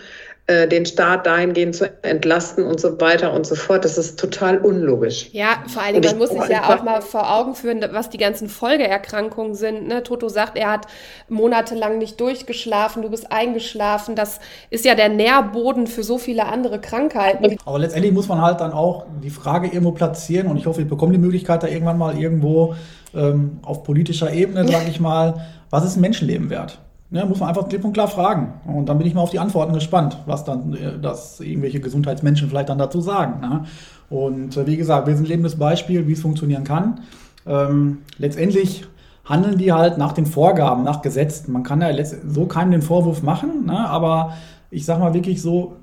äh, 0.45 0.67
den 0.67 0.85
Staat 0.85 1.25
dahingehend 1.25 1.73
zu 1.73 1.89
entlasten 2.03 2.65
und 2.65 2.77
so 2.77 2.99
weiter 2.99 3.31
und 3.31 3.47
so 3.47 3.55
fort. 3.55 3.85
Das 3.85 3.97
ist 3.97 4.19
total 4.19 4.57
unlogisch. 4.57 5.29
Ja, 5.31 5.63
vor 5.67 5.81
allen 5.81 5.93
Dingen, 5.93 6.05
man 6.05 6.17
muss 6.17 6.31
sich 6.31 6.49
ja 6.51 6.75
auch 6.75 6.83
mal 6.83 7.01
vor 7.01 7.33
Augen 7.33 7.55
führen, 7.55 7.81
was 7.93 8.09
die 8.09 8.17
ganzen 8.17 8.49
Folgeerkrankungen 8.49 9.55
sind. 9.55 9.87
Ne? 9.87 10.03
Toto 10.03 10.27
sagt, 10.27 10.57
er 10.57 10.69
hat 10.69 10.87
monatelang 11.29 11.97
nicht 11.97 12.19
durchgeschlafen, 12.19 13.03
du 13.03 13.09
bist 13.09 13.31
eingeschlafen. 13.31 14.15
Das 14.17 14.41
ist 14.69 14.83
ja 14.83 14.95
der 14.95 15.07
Nährboden 15.07 15.87
für 15.87 16.03
so 16.03 16.17
viele 16.17 16.45
andere 16.45 16.81
Krankheiten. 16.81 17.57
Aber 17.63 17.79
letztendlich 17.79 18.11
muss 18.11 18.27
man 18.27 18.41
halt 18.41 18.59
dann 18.59 18.73
auch 18.73 19.05
die 19.23 19.29
Frage 19.29 19.67
irgendwo 19.67 19.93
platzieren 19.93 20.47
und 20.47 20.57
ich 20.57 20.65
hoffe, 20.65 20.81
ich 20.81 20.89
bekomme 20.89 21.13
die 21.13 21.19
Möglichkeit 21.19 21.63
da 21.63 21.67
irgendwann 21.67 21.97
mal 21.97 22.19
irgendwo 22.19 22.75
ähm, 23.15 23.59
auf 23.61 23.83
politischer 23.83 24.33
Ebene, 24.33 24.67
sage 24.67 24.85
ich 24.89 24.99
mal, 24.99 25.35
was 25.69 25.85
ist 25.85 25.95
ein 25.95 26.01
Menschenleben 26.01 26.49
wert? 26.49 26.82
Ja, 27.13 27.25
muss 27.25 27.39
man 27.39 27.49
einfach 27.49 27.69
klipp 27.69 27.85
und 27.85 27.93
klar 27.93 28.07
fragen. 28.07 28.53
Und 28.65 28.89
dann 28.89 28.97
bin 28.97 29.05
ich 29.05 29.13
mal 29.13 29.21
auf 29.21 29.29
die 29.29 29.37
Antworten 29.37 29.73
gespannt, 29.73 30.17
was 30.25 30.45
dann 30.45 30.73
äh, 30.73 30.99
das 30.99 31.39
irgendwelche 31.39 31.79
Gesundheitsmenschen 31.79 32.49
vielleicht 32.49 32.69
dann 32.69 32.79
dazu 32.79 33.01
sagen. 33.01 33.39
Ne? 33.39 33.65
Und 34.09 34.57
äh, 34.57 34.65
wie 34.65 34.77
gesagt, 34.77 35.05
wir 35.05 35.15
sind 35.15 35.25
ein 35.25 35.29
lebendes 35.29 35.55
Beispiel, 35.55 36.07
wie 36.07 36.13
es 36.13 36.21
funktionieren 36.21 36.63
kann. 36.63 37.01
Ähm, 37.45 37.99
letztendlich 38.17 38.85
handeln 39.25 39.59
die 39.59 39.71
halt 39.71 39.99
nach 39.99 40.13
den 40.13 40.25
Vorgaben, 40.25 40.83
nach 40.83 41.03
Gesetzen. 41.03 41.53
Man 41.53 41.61
kann 41.61 41.81
ja 41.81 41.89
so 42.03 42.47
keinem 42.47 42.71
den 42.71 42.81
Vorwurf 42.81 43.21
machen, 43.21 43.67
ne? 43.67 43.87
aber 43.87 44.33
ich 44.71 44.83
sag 44.83 44.99
mal 44.99 45.13
wirklich 45.13 45.39
so, 45.39 45.75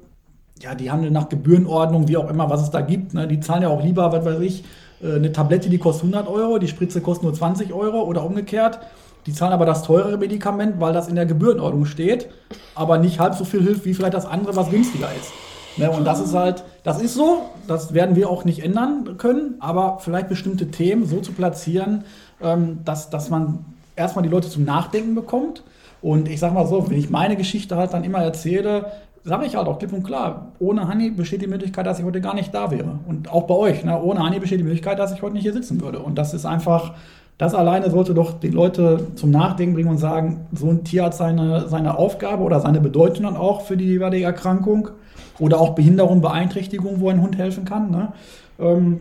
ja, 0.61 0.75
die 0.75 0.91
handeln 0.91 1.13
nach 1.13 1.29
Gebührenordnung, 1.29 2.09
wie 2.09 2.17
auch 2.17 2.29
immer, 2.29 2.51
was 2.51 2.63
es 2.63 2.71
da 2.71 2.81
gibt. 2.81 3.15
Ne? 3.15 3.29
Die 3.29 3.39
zahlen 3.39 3.63
ja 3.63 3.69
auch 3.69 3.85
lieber, 3.85 4.11
was 4.11 4.25
weiß 4.25 4.41
ich, 4.41 4.65
äh, 5.01 5.15
eine 5.15 5.31
Tablette, 5.31 5.71
die 5.71 5.79
kostet 5.79 6.13
100 6.13 6.29
Euro, 6.29 6.59
die 6.59 6.67
Spritze 6.67 7.01
kostet 7.01 7.23
nur 7.23 7.35
20 7.35 7.73
Euro 7.73 8.03
oder 8.03 8.25
umgekehrt. 8.25 8.81
Die 9.27 9.33
zahlen 9.33 9.53
aber 9.53 9.67
das 9.67 9.83
teurere 9.83 10.17
Medikament, 10.17 10.81
weil 10.81 10.93
das 10.93 11.09
in 11.09 11.15
der 11.15 11.27
Gebührenordnung 11.27 11.85
steht, 11.85 12.29
aber 12.75 12.99
nicht 12.99 13.21
halb 13.21 13.35
so 13.35 13.45
viel 13.45 13.63
hilft 13.63 13.85
wie 13.85 13.95
vielleicht 13.95 14.15
das 14.15 14.27
andere, 14.27 14.57
was 14.57 14.71
günstiger 14.71 15.09
ist. 15.19 15.33
Ne? 15.77 15.91
Und 15.91 16.05
das 16.05 16.21
ist 16.21 16.35
halt, 16.35 16.65
das 16.83 17.01
ist 17.01 17.15
so, 17.15 17.43
das 17.67 17.95
werden 17.95 18.17
wir 18.17 18.31
auch 18.31 18.45
nicht 18.45 18.61
ändern 18.65 19.17
können, 19.19 19.55
aber 19.61 19.99
vielleicht 20.01 20.29
bestimmte 20.29 20.71
Themen 20.71 21.07
so 21.07 21.21
zu 21.21 21.33
platzieren, 21.33 22.05
ähm, 22.43 22.81
dass, 22.85 23.11
dass 23.11 23.31
man 23.31 23.65
erstmal 23.97 24.23
die 24.23 24.31
Leute 24.31 24.49
zum 24.49 24.65
Nachdenken 24.65 25.15
bekommt. 25.15 25.63
Und 26.03 26.29
ich 26.29 26.41
sag 26.41 26.55
mal 26.55 26.67
so, 26.67 26.89
wenn 26.91 26.99
ich 26.99 27.11
meine 27.11 27.37
Geschichte 27.37 27.77
halt 27.77 27.93
dann 27.93 28.05
immer 28.05 28.19
erzähle, 28.19 28.87
sage 29.23 29.45
ich 29.45 29.55
halt 29.55 29.69
auch 29.69 29.79
klipp 29.79 29.93
und 29.93 30.03
klar, 30.03 30.53
ohne 30.59 30.89
Honey 30.89 31.11
besteht 31.11 31.43
die 31.43 31.47
Möglichkeit, 31.47 31.87
dass 31.87 31.99
ich 31.99 32.05
heute 32.05 32.23
gar 32.23 32.35
nicht 32.35 32.55
da 32.55 32.71
wäre. 32.71 32.99
Und 33.07 33.31
auch 33.31 33.47
bei 33.47 33.55
euch, 33.55 33.85
ne? 33.85 34.01
ohne 34.01 34.21
Honey 34.21 34.41
besteht 34.41 34.61
die 34.61 34.65
Möglichkeit, 34.65 34.99
dass 34.99 35.13
ich 35.13 35.21
heute 35.21 35.35
nicht 35.35 35.43
hier 35.43 35.53
sitzen 35.53 35.81
würde. 35.83 35.99
Und 35.99 36.17
das 36.17 36.33
ist 36.33 36.47
einfach, 36.47 36.95
das 37.41 37.55
alleine 37.55 37.89
sollte 37.89 38.13
doch 38.13 38.39
die 38.39 38.51
Leute 38.51 39.07
zum 39.15 39.31
Nachdenken 39.31 39.73
bringen 39.73 39.89
und 39.89 39.97
sagen, 39.97 40.47
so 40.53 40.69
ein 40.69 40.85
Tier 40.85 41.05
hat 41.05 41.15
seine, 41.15 41.69
seine 41.69 41.97
Aufgabe 41.97 42.43
oder 42.43 42.61
seine 42.61 42.83
Bedeutung 42.83 43.25
dann 43.25 43.35
auch 43.39 43.63
für 43.63 43.79
die 43.79 43.87
jeweilige 43.87 44.27
Erkrankung 44.27 44.91
oder 45.39 45.59
auch 45.59 45.75
Behinderung, 45.75 46.21
Beeinträchtigung, 46.21 47.01
wo 47.01 47.09
ein 47.09 47.23
Hund 47.23 47.39
helfen 47.39 47.65
kann. 47.65 47.91
Ne? 47.91 48.13
Ähm, 48.59 49.01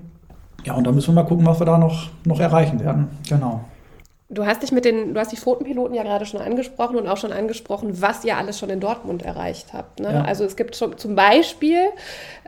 ja, 0.64 0.74
und 0.74 0.88
da 0.88 0.94
müssen 0.94 1.14
wir 1.14 1.22
mal 1.22 1.28
gucken, 1.28 1.46
was 1.46 1.60
wir 1.60 1.66
da 1.66 1.78
noch, 1.78 2.12
noch 2.24 2.40
erreichen 2.40 2.80
werden. 2.80 3.10
Genau. 3.28 3.60
Du 4.32 4.46
hast 4.46 4.62
dich 4.62 4.72
mit 4.72 4.86
den, 4.86 5.16
du 5.16 5.20
hast 5.20 5.32
die 5.32 5.38
Pfotenpiloten 5.38 5.96
ja 5.96 6.04
gerade 6.04 6.28
schon 6.28 6.40
angesprochen 6.40 6.98
und 6.98 7.08
auch 7.08 7.18
schon 7.18 7.32
angesprochen, 7.32 8.00
was 8.00 8.24
ihr 8.24 8.38
alles 8.38 8.60
schon 8.60 8.70
in 8.70 8.80
Dortmund 8.80 9.24
erreicht 9.24 9.74
habt. 9.74 10.00
Ne? 10.00 10.14
Ja. 10.14 10.22
Also 10.22 10.44
es 10.44 10.56
gibt 10.56 10.76
schon 10.76 11.00
zum 11.00 11.16
Beispiel 11.16 11.80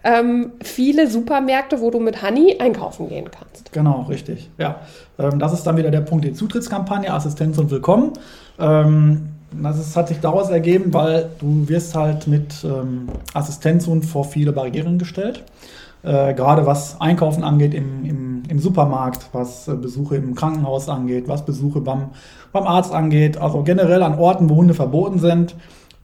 ähm, 0.04 0.52
viele 0.62 1.10
Supermärkte, 1.10 1.82
wo 1.82 1.90
du 1.90 2.00
mit 2.00 2.22
Honey 2.22 2.58
einkaufen 2.60 3.10
gehen 3.10 3.32
kannst. 3.32 3.72
Genau, 3.72 4.06
richtig. 4.08 4.52
Ja, 4.60 4.82
ähm, 5.18 5.40
das 5.40 5.54
ist 5.54 5.64
dann 5.64 5.76
wieder 5.76 5.90
der 5.90 6.02
Punkt, 6.02 6.24
die 6.24 6.34
Zutrittskampagne, 6.34 7.12
Assistenz 7.12 7.58
und 7.58 7.72
Willkommen. 7.72 8.14
Ähm, 8.60 9.30
das 9.52 9.80
ist, 9.80 9.98
hat 9.98 10.08
sich 10.08 10.20
daraus 10.20 10.52
ergeben, 10.52 10.94
weil 10.94 11.32
du 11.40 11.68
wirst 11.68 11.96
halt 11.96 12.28
mit 12.28 12.64
ähm, 12.64 13.10
Assistenzhund 13.34 14.06
vor 14.06 14.26
viele 14.26 14.52
Barrieren 14.52 15.00
gestellt. 15.00 15.44
Äh, 16.04 16.34
gerade 16.34 16.66
was 16.66 17.00
Einkaufen 17.00 17.44
angeht 17.44 17.74
im, 17.74 18.06
im, 18.06 18.44
im 18.50 18.60
Supermarkt, 18.60 19.30
was 19.34 19.68
äh, 19.68 19.76
Besuche 19.76 20.16
im 20.16 20.34
Krankenhaus 20.34 20.90
angeht, 20.90 21.28
was 21.28 21.46
Besuche 21.46 21.80
beim, 21.80 22.10
beim 22.52 22.64
Arzt 22.64 22.92
angeht, 22.92 23.38
also 23.38 23.62
generell 23.62 24.02
an 24.02 24.18
Orten, 24.18 24.50
wo 24.50 24.56
Hunde 24.56 24.74
verboten 24.74 25.20
sind, 25.20 25.56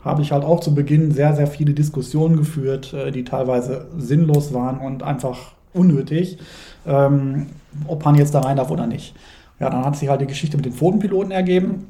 habe 0.04 0.22
ich 0.22 0.32
halt 0.32 0.46
auch 0.46 0.60
zu 0.60 0.76
Beginn 0.76 1.12
sehr, 1.12 1.36
sehr 1.36 1.48
viele 1.48 1.74
Diskussionen 1.74 2.38
geführt, 2.38 2.94
äh, 2.94 3.12
die 3.12 3.24
teilweise 3.24 3.88
sinnlos 3.98 4.54
waren 4.54 4.80
und 4.80 5.02
einfach 5.02 5.54
unnötig, 5.74 6.38
ähm, 6.86 7.48
ob 7.88 8.06
man 8.06 8.16
jetzt 8.16 8.36
da 8.36 8.42
rein 8.42 8.58
darf 8.58 8.70
oder 8.70 8.86
nicht. 8.86 9.16
Ja, 9.60 9.72
dann 9.72 9.84
hat 9.84 9.96
sich 9.96 10.10
halt 10.10 10.22
die 10.22 10.28
Geschichte 10.28 10.58
mit 10.58 10.66
den 10.66 10.74
Pfotenpiloten 10.74 11.32
ergeben. 11.32 11.88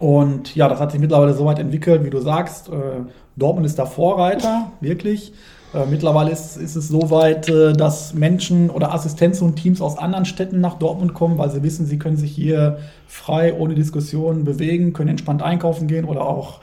Und 0.00 0.56
ja, 0.56 0.68
das 0.68 0.80
hat 0.80 0.90
sich 0.90 1.00
mittlerweile 1.00 1.34
so 1.34 1.44
weit 1.44 1.60
entwickelt, 1.60 2.04
wie 2.04 2.10
du 2.10 2.20
sagst. 2.20 2.68
Äh, 2.68 3.04
Dortmund 3.36 3.66
ist 3.66 3.78
da 3.78 3.86
Vorreiter, 3.86 4.72
wirklich. 4.80 5.32
Äh, 5.74 5.86
mittlerweile 5.86 6.30
ist, 6.30 6.56
ist 6.56 6.76
es 6.76 6.88
so 6.88 7.10
weit, 7.10 7.48
äh, 7.48 7.72
dass 7.72 8.14
Menschen 8.14 8.70
oder 8.70 8.94
Assistenzen 8.94 9.48
und 9.48 9.56
Teams 9.56 9.80
aus 9.80 9.98
anderen 9.98 10.24
Städten 10.24 10.60
nach 10.60 10.74
Dortmund 10.74 11.14
kommen, 11.14 11.36
weil 11.36 11.50
sie 11.50 11.62
wissen, 11.62 11.84
sie 11.84 11.98
können 11.98 12.16
sich 12.16 12.30
hier 12.30 12.78
frei, 13.08 13.52
ohne 13.54 13.74
Diskussion 13.74 14.44
bewegen, 14.44 14.92
können 14.92 15.10
entspannt 15.10 15.42
einkaufen 15.42 15.88
gehen 15.88 16.04
oder 16.04 16.22
auch, 16.22 16.60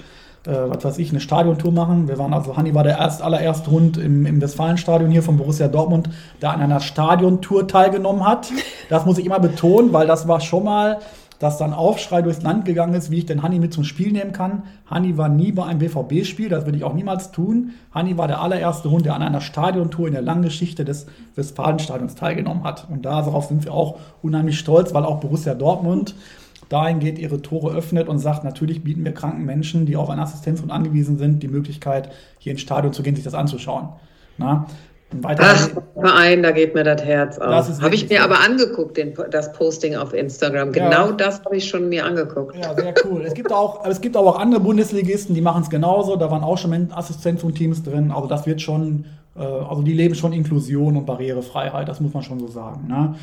äh, 0.47 0.51
was 0.53 0.85
weiß 0.85 0.97
ich, 0.99 1.09
eine 1.09 1.19
Stadiontour 1.19 1.73
machen. 1.73 2.07
Wir 2.07 2.17
waren 2.17 2.33
also, 2.33 2.55
Hanni 2.55 2.73
war 2.73 2.83
der 2.83 2.99
erst, 2.99 3.21
allererste 3.21 3.69
Hund 3.69 3.97
im, 3.97 4.25
im 4.25 4.41
Westfalenstadion 4.41 5.11
hier 5.11 5.23
von 5.23 5.35
Borussia 5.35 5.67
Dortmund, 5.67 6.09
der 6.41 6.51
an 6.51 6.61
einer 6.61 6.79
Stadiontour 6.79 7.67
teilgenommen 7.67 8.25
hat. 8.25 8.49
Das 8.89 9.05
muss 9.05 9.17
ich 9.17 9.25
immer 9.25 9.39
betonen, 9.39 9.93
weil 9.93 10.05
das 10.05 10.27
war 10.27 10.41
schon 10.41 10.65
mal 10.65 10.99
dass 11.41 11.57
dann 11.57 11.73
Aufschrei 11.73 12.21
durchs 12.21 12.43
Land 12.43 12.65
gegangen 12.65 12.93
ist, 12.93 13.09
wie 13.09 13.17
ich 13.17 13.25
den 13.25 13.41
Hanni 13.41 13.57
mit 13.57 13.73
zum 13.73 13.83
Spiel 13.83 14.11
nehmen 14.11 14.31
kann. 14.31 14.61
Hanni 14.85 15.17
war 15.17 15.27
nie 15.27 15.51
bei 15.51 15.65
einem 15.65 15.79
BVB-Spiel, 15.79 16.49
das 16.49 16.65
würde 16.65 16.77
ich 16.77 16.83
auch 16.83 16.93
niemals 16.93 17.31
tun. 17.31 17.71
Hanni 17.91 18.15
war 18.15 18.27
der 18.27 18.41
allererste 18.41 18.91
Hund, 18.91 19.07
der 19.07 19.15
an 19.15 19.23
einer 19.23 19.41
Stadiontour 19.41 20.05
in 20.05 20.13
der 20.13 20.21
langen 20.21 20.43
Geschichte 20.43 20.85
des 20.85 21.07
Westfalenstadions 21.33 22.13
teilgenommen 22.13 22.63
hat. 22.63 22.87
Und 22.91 23.05
darauf 23.05 23.45
sind 23.45 23.65
wir 23.65 23.73
auch 23.73 23.97
unheimlich 24.21 24.59
stolz, 24.59 24.93
weil 24.93 25.03
auch 25.03 25.19
Borussia 25.19 25.55
Dortmund 25.55 26.13
dahingehend 26.69 27.17
ihre 27.17 27.41
Tore 27.41 27.73
öffnet 27.75 28.07
und 28.07 28.19
sagt, 28.19 28.43
natürlich 28.43 28.83
bieten 28.83 29.03
wir 29.03 29.11
kranken 29.11 29.43
Menschen, 29.43 29.87
die 29.87 29.97
auf 29.97 30.11
eine 30.11 30.21
Assistenzhund 30.21 30.71
angewiesen 30.71 31.17
sind, 31.17 31.41
die 31.41 31.47
Möglichkeit, 31.47 32.11
hier 32.37 32.51
ins 32.51 32.61
Stadion 32.61 32.93
zu 32.93 33.01
gehen, 33.01 33.15
sich 33.15 33.25
das 33.25 33.33
anzuschauen. 33.33 33.89
Na? 34.37 34.67
Ach, 35.23 35.69
Verein, 35.93 36.41
da 36.41 36.51
geht 36.51 36.73
mir 36.73 36.83
das 36.83 37.03
Herz 37.03 37.37
auf. 37.37 37.81
Habe 37.81 37.95
ich 37.95 38.09
mir 38.09 38.23
aber 38.23 38.39
angeguckt, 38.39 38.97
den, 38.97 39.13
das 39.29 39.51
Posting 39.53 39.95
auf 39.95 40.13
Instagram. 40.13 40.71
Genau 40.71 41.07
ja. 41.07 41.11
das 41.11 41.43
habe 41.43 41.57
ich 41.57 41.67
schon 41.67 41.89
mir 41.89 42.05
angeguckt. 42.05 42.55
Ja, 42.55 42.73
sehr 42.73 42.93
cool. 43.05 43.23
es, 43.25 43.33
gibt 43.33 43.51
auch, 43.51 43.85
es 43.85 43.99
gibt 43.99 44.15
aber 44.15 44.29
auch 44.29 44.39
andere 44.39 44.61
Bundesligisten, 44.61 45.35
die 45.35 45.41
machen 45.41 45.63
es 45.63 45.69
genauso. 45.69 46.15
Da 46.15 46.31
waren 46.31 46.43
auch 46.43 46.57
schon 46.57 46.91
Assistenzteams 46.91 47.83
drin. 47.83 48.11
Also 48.11 48.27
das 48.27 48.45
wird 48.45 48.61
schon, 48.61 49.05
äh, 49.35 49.41
also 49.41 49.81
die 49.81 49.93
leben 49.93 50.15
schon 50.15 50.33
Inklusion 50.33 50.95
und 50.95 51.05
Barrierefreiheit, 51.05 51.87
das 51.87 51.99
muss 51.99 52.13
man 52.13 52.23
schon 52.23 52.39
so 52.39 52.47
sagen. 52.47 52.87
Ne? 52.87 53.15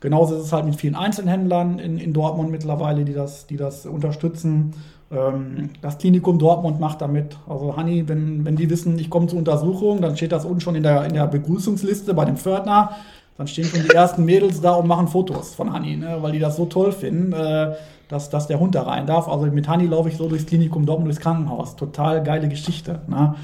Genauso 0.00 0.36
ist 0.36 0.44
es 0.44 0.52
halt 0.52 0.64
mit 0.64 0.76
vielen 0.76 0.96
Einzelhändlern 0.96 1.78
in, 1.78 1.98
in 1.98 2.12
Dortmund 2.12 2.50
mittlerweile, 2.50 3.04
die 3.04 3.14
das, 3.14 3.46
die 3.46 3.56
das 3.56 3.86
unterstützen. 3.86 4.74
Ähm, 5.12 5.70
das 5.82 5.98
Klinikum 5.98 6.38
Dortmund 6.38 6.80
macht 6.80 7.00
damit. 7.00 7.36
Also 7.48 7.76
Hanni, 7.76 8.08
wenn, 8.08 8.44
wenn 8.44 8.56
die 8.56 8.70
wissen, 8.70 8.98
ich 8.98 9.10
komme 9.10 9.26
zur 9.26 9.38
Untersuchung, 9.38 10.00
dann 10.00 10.16
steht 10.16 10.32
das 10.32 10.44
unten 10.44 10.60
schon 10.60 10.74
in 10.74 10.82
der, 10.82 11.04
in 11.04 11.14
der 11.14 11.26
Begrüßungsliste 11.26 12.14
bei 12.14 12.24
dem 12.24 12.36
Pförtner. 12.36 12.92
Dann 13.36 13.46
stehen 13.46 13.64
schon 13.64 13.82
die 13.82 13.94
ersten 13.94 14.24
Mädels 14.24 14.60
da 14.60 14.74
und 14.74 14.86
machen 14.86 15.08
Fotos 15.08 15.54
von 15.54 15.72
Hanni, 15.72 15.96
ne, 15.96 16.18
weil 16.20 16.32
die 16.32 16.38
das 16.38 16.56
so 16.56 16.66
toll 16.66 16.92
finden, 16.92 17.32
äh, 17.32 17.74
dass, 18.08 18.30
dass 18.30 18.46
der 18.46 18.60
Hund 18.60 18.74
da 18.74 18.82
rein 18.82 19.06
darf. 19.06 19.28
Also 19.28 19.46
mit 19.46 19.68
Hanni 19.68 19.86
laufe 19.86 20.08
ich 20.08 20.16
so 20.16 20.28
durchs 20.28 20.46
Klinikum 20.46 20.86
Dortmund, 20.86 21.08
durchs 21.08 21.20
Krankenhaus. 21.20 21.76
Total 21.76 22.22
geile 22.22 22.48
Geschichte. 22.48 23.00
Ne? 23.06 23.34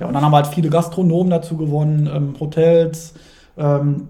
Ja, 0.00 0.06
und 0.06 0.14
dann 0.14 0.24
haben 0.24 0.34
halt 0.34 0.46
viele 0.46 0.70
Gastronomen 0.70 1.30
dazu 1.30 1.56
gewonnen, 1.56 2.10
ähm, 2.12 2.34
Hotels, 2.40 3.14
ähm, 3.56 4.08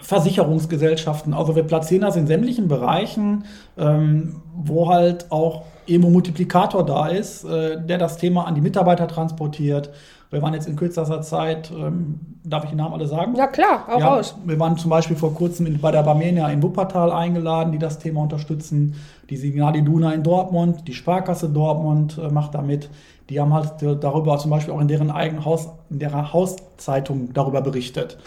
Versicherungsgesellschaften. 0.00 1.34
Also 1.34 1.54
wir 1.54 1.64
platzieren 1.64 2.02
das 2.02 2.16
in 2.16 2.26
sämtlichen 2.26 2.66
Bereichen, 2.66 3.44
ähm, 3.78 4.36
wo 4.54 4.88
halt 4.88 5.30
auch 5.30 5.64
irgendwo 5.86 6.10
Multiplikator 6.10 6.84
da 6.84 7.08
ist, 7.08 7.44
äh, 7.44 7.80
der 7.80 7.98
das 7.98 8.16
Thema 8.16 8.46
an 8.46 8.54
die 8.54 8.60
Mitarbeiter 8.60 9.08
transportiert. 9.08 9.90
Wir 10.30 10.40
waren 10.40 10.54
jetzt 10.54 10.66
in 10.66 10.76
kürzester 10.76 11.20
Zeit, 11.20 11.70
ähm, 11.70 12.18
darf 12.42 12.64
ich 12.64 12.70
die 12.70 12.76
Namen 12.76 12.94
alle 12.94 13.06
sagen? 13.06 13.34
Ja, 13.36 13.48
klar, 13.48 13.86
auch 13.90 14.00
ja, 14.00 14.14
raus. 14.14 14.34
Wir 14.46 14.58
waren 14.58 14.78
zum 14.78 14.88
Beispiel 14.88 15.14
vor 15.14 15.34
kurzem 15.34 15.66
in, 15.66 15.78
bei 15.78 15.90
der 15.90 16.02
Barmenia 16.02 16.48
in 16.48 16.62
Wuppertal 16.62 17.12
eingeladen, 17.12 17.70
die 17.70 17.78
das 17.78 17.98
Thema 17.98 18.22
unterstützen. 18.22 18.94
Die 19.28 19.36
Signali 19.36 19.82
Duna 19.82 20.12
in 20.12 20.22
Dortmund, 20.22 20.88
die 20.88 20.94
Sparkasse 20.94 21.50
Dortmund 21.50 22.18
äh, 22.18 22.30
macht 22.30 22.54
da 22.54 22.62
mit. 22.62 22.88
Die 23.28 23.40
haben 23.40 23.52
halt 23.52 23.74
darüber 24.00 24.38
zum 24.38 24.50
Beispiel 24.50 24.72
auch 24.74 24.80
in 24.80 24.88
deren 24.88 25.10
eigenen 25.10 25.44
Haus, 25.44 25.68
in 25.90 25.98
deren 25.98 26.32
Hauszeitung 26.32 27.32
darüber 27.34 27.60
berichtet. 27.60 28.18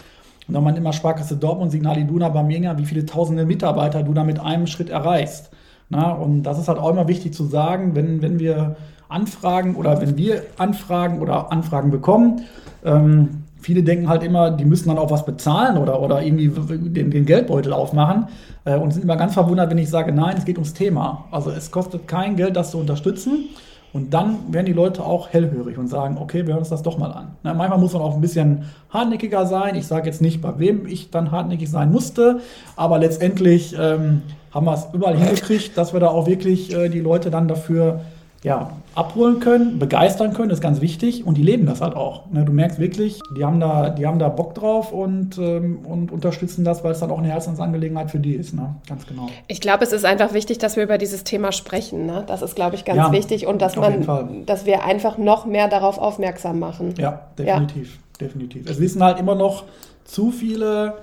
Und 0.48 0.54
wenn 0.54 0.62
man 0.62 0.76
immer 0.76 0.92
Sparkasse 0.92 1.36
Dortmund, 1.36 1.72
Signali 1.72 2.06
Duna, 2.06 2.28
Barmenia, 2.28 2.78
wie 2.78 2.84
viele 2.84 3.04
tausende 3.04 3.44
Mitarbeiter 3.44 4.02
du 4.02 4.14
da 4.14 4.22
mit 4.22 4.38
einem 4.38 4.66
Schritt 4.66 4.90
erreichst. 4.90 5.50
Na, 5.88 6.12
und 6.12 6.42
das 6.42 6.58
ist 6.58 6.68
halt 6.68 6.78
auch 6.78 6.90
immer 6.90 7.08
wichtig 7.08 7.32
zu 7.32 7.44
sagen, 7.44 7.94
wenn, 7.94 8.22
wenn 8.22 8.38
wir 8.38 8.76
Anfragen 9.08 9.76
oder 9.76 10.00
wenn 10.00 10.16
wir 10.16 10.42
Anfragen 10.58 11.20
oder 11.20 11.52
Anfragen 11.52 11.90
bekommen, 11.90 12.42
ähm, 12.84 13.44
viele 13.60 13.82
denken 13.82 14.08
halt 14.08 14.22
immer, 14.22 14.50
die 14.50 14.64
müssen 14.64 14.88
dann 14.88 14.98
auch 14.98 15.10
was 15.10 15.24
bezahlen 15.24 15.76
oder, 15.76 16.00
oder 16.00 16.22
irgendwie 16.22 16.48
den, 16.48 17.10
den 17.10 17.24
Geldbeutel 17.24 17.72
aufmachen 17.72 18.26
äh, 18.64 18.76
und 18.76 18.92
sind 18.92 19.02
immer 19.02 19.16
ganz 19.16 19.34
verwundert, 19.34 19.70
wenn 19.70 19.78
ich 19.78 19.90
sage, 19.90 20.12
nein, 20.12 20.36
es 20.38 20.44
geht 20.44 20.56
ums 20.56 20.72
Thema. 20.72 21.24
Also 21.30 21.50
es 21.50 21.70
kostet 21.70 22.06
kein 22.08 22.36
Geld, 22.36 22.56
das 22.56 22.70
zu 22.70 22.78
unterstützen. 22.78 23.48
Und 23.92 24.12
dann 24.12 24.52
werden 24.52 24.66
die 24.66 24.72
Leute 24.72 25.02
auch 25.04 25.30
hellhörig 25.30 25.78
und 25.78 25.88
sagen, 25.88 26.18
okay, 26.20 26.46
wir 26.46 26.52
hören 26.52 26.58
uns 26.58 26.68
das 26.68 26.82
doch 26.82 26.98
mal 26.98 27.10
an. 27.12 27.28
Na, 27.42 27.54
manchmal 27.54 27.78
muss 27.78 27.94
man 27.94 28.02
auch 28.02 28.14
ein 28.14 28.20
bisschen 28.20 28.64
hartnäckiger 28.90 29.46
sein. 29.46 29.74
Ich 29.74 29.86
sage 29.86 30.06
jetzt 30.06 30.20
nicht, 30.20 30.42
bei 30.42 30.58
wem 30.58 30.86
ich 30.86 31.10
dann 31.10 31.30
hartnäckig 31.30 31.70
sein 31.70 31.90
musste, 31.90 32.40
aber 32.76 32.98
letztendlich 32.98 33.74
ähm, 33.80 34.22
haben 34.56 34.66
wir 34.66 34.74
es 34.74 34.88
überall 34.92 35.16
hingekriegt, 35.16 35.76
dass 35.76 35.92
wir 35.92 36.00
da 36.00 36.08
auch 36.08 36.26
wirklich 36.26 36.74
äh, 36.74 36.88
die 36.88 37.00
Leute 37.00 37.30
dann 37.30 37.46
dafür 37.46 38.00
ja, 38.42 38.70
abholen 38.94 39.40
können, 39.40 39.78
begeistern 39.78 40.32
können, 40.32 40.50
das 40.50 40.58
ist 40.58 40.62
ganz 40.62 40.80
wichtig. 40.80 41.26
Und 41.26 41.36
die 41.36 41.42
leben 41.42 41.66
das 41.66 41.80
halt 41.80 41.96
auch. 41.96 42.30
Ne? 42.30 42.44
Du 42.44 42.52
merkst 42.52 42.78
wirklich, 42.78 43.18
die 43.36 43.44
haben 43.44 43.58
da, 43.58 43.90
die 43.90 44.06
haben 44.06 44.18
da 44.18 44.28
Bock 44.28 44.54
drauf 44.54 44.92
und, 44.92 45.36
ähm, 45.38 45.80
und 45.84 46.12
unterstützen 46.12 46.64
das, 46.64 46.84
weil 46.84 46.92
es 46.92 47.00
dann 47.00 47.10
auch 47.10 47.18
eine 47.18 47.28
Herzensangelegenheit 47.28 48.10
für 48.10 48.20
die 48.20 48.34
ist. 48.34 48.54
Ne? 48.54 48.76
Ganz 48.88 49.06
genau. 49.06 49.28
Ich 49.48 49.60
glaube, 49.60 49.82
es 49.84 49.92
ist 49.92 50.04
einfach 50.04 50.32
wichtig, 50.32 50.58
dass 50.58 50.76
wir 50.76 50.84
über 50.84 50.96
dieses 50.96 51.24
Thema 51.24 51.50
sprechen. 51.50 52.06
Ne? 52.06 52.24
Das 52.26 52.40
ist, 52.40 52.54
glaube 52.54 52.76
ich, 52.76 52.84
ganz 52.84 52.98
ja, 52.98 53.12
wichtig 53.12 53.46
und 53.46 53.60
dass 53.60 53.74
man, 53.74 54.46
dass 54.46 54.64
wir 54.64 54.84
einfach 54.84 55.18
noch 55.18 55.44
mehr 55.44 55.68
darauf 55.68 55.98
aufmerksam 55.98 56.60
machen. 56.60 56.94
Ja, 56.98 57.22
definitiv. 57.36 57.98
Ja. 58.20 58.26
definitiv. 58.26 58.70
Es 58.70 58.78
wissen 58.78 59.02
halt 59.02 59.18
immer 59.18 59.34
noch 59.34 59.64
zu 60.04 60.30
viele 60.30 60.94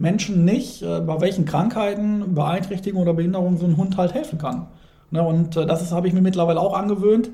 Menschen 0.00 0.44
nicht, 0.44 0.82
äh, 0.82 1.00
bei 1.00 1.20
welchen 1.20 1.44
Krankheiten, 1.44 2.34
Beeinträchtigungen 2.34 3.06
oder 3.06 3.14
Behinderungen 3.14 3.58
so 3.58 3.66
ein 3.66 3.76
Hund 3.76 3.96
halt 3.96 4.14
helfen 4.14 4.38
kann. 4.38 4.66
Ne, 5.10 5.22
und 5.22 5.56
äh, 5.56 5.66
das 5.66 5.92
habe 5.92 6.08
ich 6.08 6.14
mir 6.14 6.22
mittlerweile 6.22 6.58
auch 6.58 6.76
angewöhnt. 6.76 7.30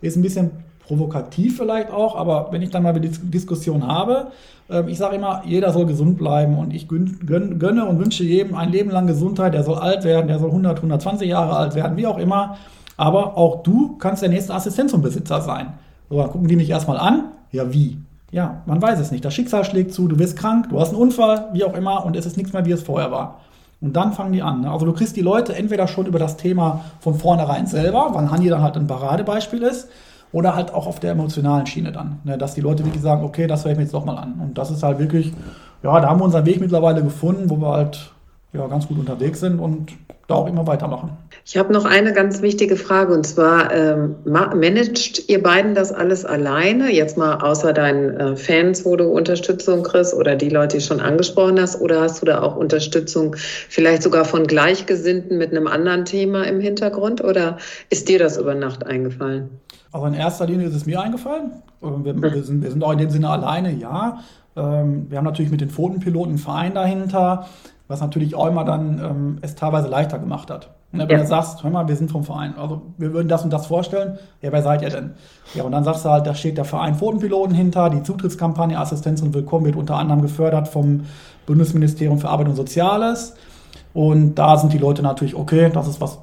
Ist 0.00 0.16
ein 0.16 0.22
bisschen 0.22 0.50
provokativ 0.80 1.58
vielleicht 1.58 1.90
auch, 1.90 2.16
aber 2.16 2.48
wenn 2.50 2.62
ich 2.62 2.70
dann 2.70 2.82
mal 2.82 2.94
eine 2.94 3.00
Diskussion 3.08 3.86
habe, 3.86 4.32
äh, 4.68 4.90
ich 4.90 4.98
sage 4.98 5.16
immer, 5.16 5.42
jeder 5.46 5.72
soll 5.72 5.86
gesund 5.86 6.18
bleiben 6.18 6.58
und 6.58 6.74
ich 6.74 6.88
gönne 6.88 7.86
und 7.86 7.98
wünsche 8.00 8.24
jedem 8.24 8.56
ein 8.56 8.72
Leben 8.72 8.90
lang 8.90 9.06
Gesundheit. 9.06 9.54
Der 9.54 9.62
soll 9.62 9.78
alt 9.78 10.02
werden, 10.02 10.26
der 10.26 10.40
soll 10.40 10.48
100, 10.48 10.78
120 10.78 11.28
Jahre 11.28 11.56
alt 11.56 11.76
werden, 11.76 11.96
wie 11.96 12.06
auch 12.06 12.18
immer. 12.18 12.56
Aber 12.96 13.36
auch 13.36 13.62
du 13.62 13.96
kannst 13.98 14.22
der 14.22 14.28
nächste 14.28 14.54
Assistenzbesitzer 14.54 15.40
sein. 15.40 15.74
So, 16.10 16.18
dann 16.18 16.30
gucken 16.30 16.48
die 16.48 16.56
mich 16.56 16.68
erstmal 16.68 16.98
an. 16.98 17.32
Ja, 17.52 17.72
wie? 17.72 17.98
Ja, 18.30 18.62
man 18.66 18.80
weiß 18.82 18.98
es 18.98 19.10
nicht. 19.10 19.24
Das 19.24 19.34
Schicksal 19.34 19.64
schlägt 19.64 19.94
zu, 19.94 20.06
du 20.06 20.18
wirst 20.18 20.36
krank, 20.36 20.68
du 20.68 20.80
hast 20.80 20.90
einen 20.90 20.98
Unfall, 20.98 21.48
wie 21.52 21.64
auch 21.64 21.74
immer, 21.74 22.04
und 22.04 22.14
es 22.14 22.26
ist 22.26 22.36
nichts 22.36 22.52
mehr, 22.52 22.66
wie 22.66 22.72
es 22.72 22.82
vorher 22.82 23.10
war. 23.10 23.40
Und 23.80 23.96
dann 23.96 24.12
fangen 24.12 24.32
die 24.32 24.42
an. 24.42 24.62
Ne? 24.62 24.70
Also 24.70 24.84
du 24.86 24.92
kriegst 24.92 25.16
die 25.16 25.22
Leute 25.22 25.54
entweder 25.54 25.86
schon 25.86 26.06
über 26.06 26.18
das 26.18 26.36
Thema 26.36 26.84
von 27.00 27.14
vornherein 27.14 27.66
selber, 27.66 28.10
weil 28.12 28.30
Hanni 28.30 28.48
dann 28.48 28.62
halt 28.62 28.76
ein 28.76 28.86
Paradebeispiel 28.86 29.62
ist, 29.62 29.88
oder 30.32 30.54
halt 30.54 30.74
auch 30.74 30.86
auf 30.86 31.00
der 31.00 31.12
emotionalen 31.12 31.66
Schiene 31.66 31.90
dann. 31.92 32.18
Ne? 32.24 32.36
Dass 32.36 32.54
die 32.54 32.60
Leute 32.60 32.84
wirklich 32.84 33.02
sagen, 33.02 33.24
okay, 33.24 33.46
das 33.46 33.64
höre 33.64 33.72
ich 33.72 33.78
mir 33.78 33.84
jetzt 33.84 33.94
doch 33.94 34.04
mal 34.04 34.16
an. 34.16 34.34
Und 34.40 34.58
das 34.58 34.70
ist 34.70 34.82
halt 34.82 34.98
wirklich, 34.98 35.32
ja, 35.82 35.98
da 36.00 36.08
haben 36.10 36.20
wir 36.20 36.24
unseren 36.24 36.44
Weg 36.44 36.60
mittlerweile 36.60 37.02
gefunden, 37.02 37.48
wo 37.48 37.56
wir 37.56 37.68
halt 37.68 38.12
ja, 38.52 38.66
ganz 38.66 38.88
gut 38.88 38.98
unterwegs 38.98 39.40
sind 39.40 39.58
und 39.60 39.92
da 40.26 40.34
auch 40.34 40.46
immer 40.46 40.66
weitermachen. 40.66 41.16
Ich 41.44 41.56
habe 41.56 41.72
noch 41.72 41.86
eine 41.86 42.12
ganz 42.12 42.42
wichtige 42.42 42.76
Frage 42.76 43.14
und 43.14 43.26
zwar, 43.26 43.72
ähm, 43.72 44.16
managt 44.24 45.28
ihr 45.28 45.42
beiden 45.42 45.74
das 45.74 45.90
alles 45.90 46.24
alleine? 46.26 46.92
Jetzt 46.92 47.16
mal 47.16 47.36
außer 47.36 47.72
deinen 47.72 48.14
äh, 48.16 48.36
Fans, 48.36 48.84
wo 48.84 48.96
du 48.96 49.04
Unterstützung 49.04 49.82
kriegst 49.82 50.14
oder 50.14 50.36
die 50.36 50.50
Leute, 50.50 50.76
die 50.76 50.82
schon 50.82 51.00
angesprochen 51.00 51.58
hast, 51.58 51.80
oder 51.80 52.02
hast 52.02 52.20
du 52.20 52.26
da 52.26 52.42
auch 52.42 52.56
Unterstützung 52.56 53.36
vielleicht 53.36 54.02
sogar 54.02 54.26
von 54.26 54.46
Gleichgesinnten 54.46 55.38
mit 55.38 55.50
einem 55.50 55.66
anderen 55.66 56.04
Thema 56.04 56.44
im 56.44 56.60
Hintergrund 56.60 57.24
oder 57.24 57.56
ist 57.88 58.08
dir 58.08 58.18
das 58.18 58.36
über 58.36 58.54
Nacht 58.54 58.86
eingefallen? 58.86 59.48
Also 59.92 60.06
in 60.06 60.14
erster 60.14 60.46
Linie 60.46 60.68
ist 60.68 60.74
es 60.74 60.84
mir 60.84 61.00
eingefallen. 61.00 61.52
Ähm, 61.82 62.04
wir, 62.04 62.20
wir, 62.20 62.42
sind, 62.42 62.62
wir 62.62 62.70
sind 62.70 62.84
auch 62.84 62.92
in 62.92 62.98
dem 62.98 63.10
Sinne 63.10 63.30
alleine, 63.30 63.72
ja. 63.72 64.20
Ähm, 64.56 65.06
wir 65.08 65.16
haben 65.16 65.24
natürlich 65.24 65.50
mit 65.50 65.62
den 65.62 65.70
Pfotenpiloten 65.70 66.30
einen 66.30 66.38
Verein 66.38 66.74
dahinter 66.74 67.46
was 67.88 68.00
natürlich 68.00 68.34
auch 68.34 68.46
immer 68.46 68.64
dann 68.64 69.00
ähm, 69.02 69.38
es 69.40 69.54
teilweise 69.54 69.88
leichter 69.88 70.18
gemacht 70.18 70.50
hat. 70.50 70.70
Ne, 70.90 71.06
wenn 71.06 71.16
ja. 71.16 71.22
du 71.22 71.28
sagst, 71.28 71.62
hör 71.62 71.70
mal, 71.70 71.86
wir 71.86 71.96
sind 71.96 72.10
vom 72.10 72.24
Verein, 72.24 72.54
also 72.56 72.80
wir 72.96 73.12
würden 73.12 73.28
das 73.28 73.44
und 73.44 73.52
das 73.52 73.66
vorstellen, 73.66 74.18
ja, 74.40 74.52
wer 74.52 74.62
seid 74.62 74.80
ihr 74.80 74.88
denn? 74.88 75.12
Ja, 75.52 75.64
und 75.64 75.72
dann 75.72 75.84
sagst 75.84 76.04
du 76.04 76.08
halt, 76.08 76.26
da 76.26 76.34
steht 76.34 76.56
der 76.56 76.64
Verein 76.64 76.94
Pfotenpiloten 76.94 77.54
hinter, 77.54 77.90
die 77.90 78.02
Zutrittskampagne 78.02 78.78
Assistenz 78.78 79.20
und 79.20 79.34
Willkommen 79.34 79.66
wird 79.66 79.76
unter 79.76 79.96
anderem 79.96 80.22
gefördert 80.22 80.68
vom 80.68 81.02
Bundesministerium 81.44 82.18
für 82.18 82.30
Arbeit 82.30 82.48
und 82.48 82.56
Soziales. 82.56 83.34
Und 83.92 84.36
da 84.36 84.56
sind 84.56 84.72
die 84.72 84.78
Leute 84.78 85.02
natürlich, 85.02 85.34
okay, 85.34 85.70
das 85.72 85.88
ist 85.88 86.00
was, 86.00 86.20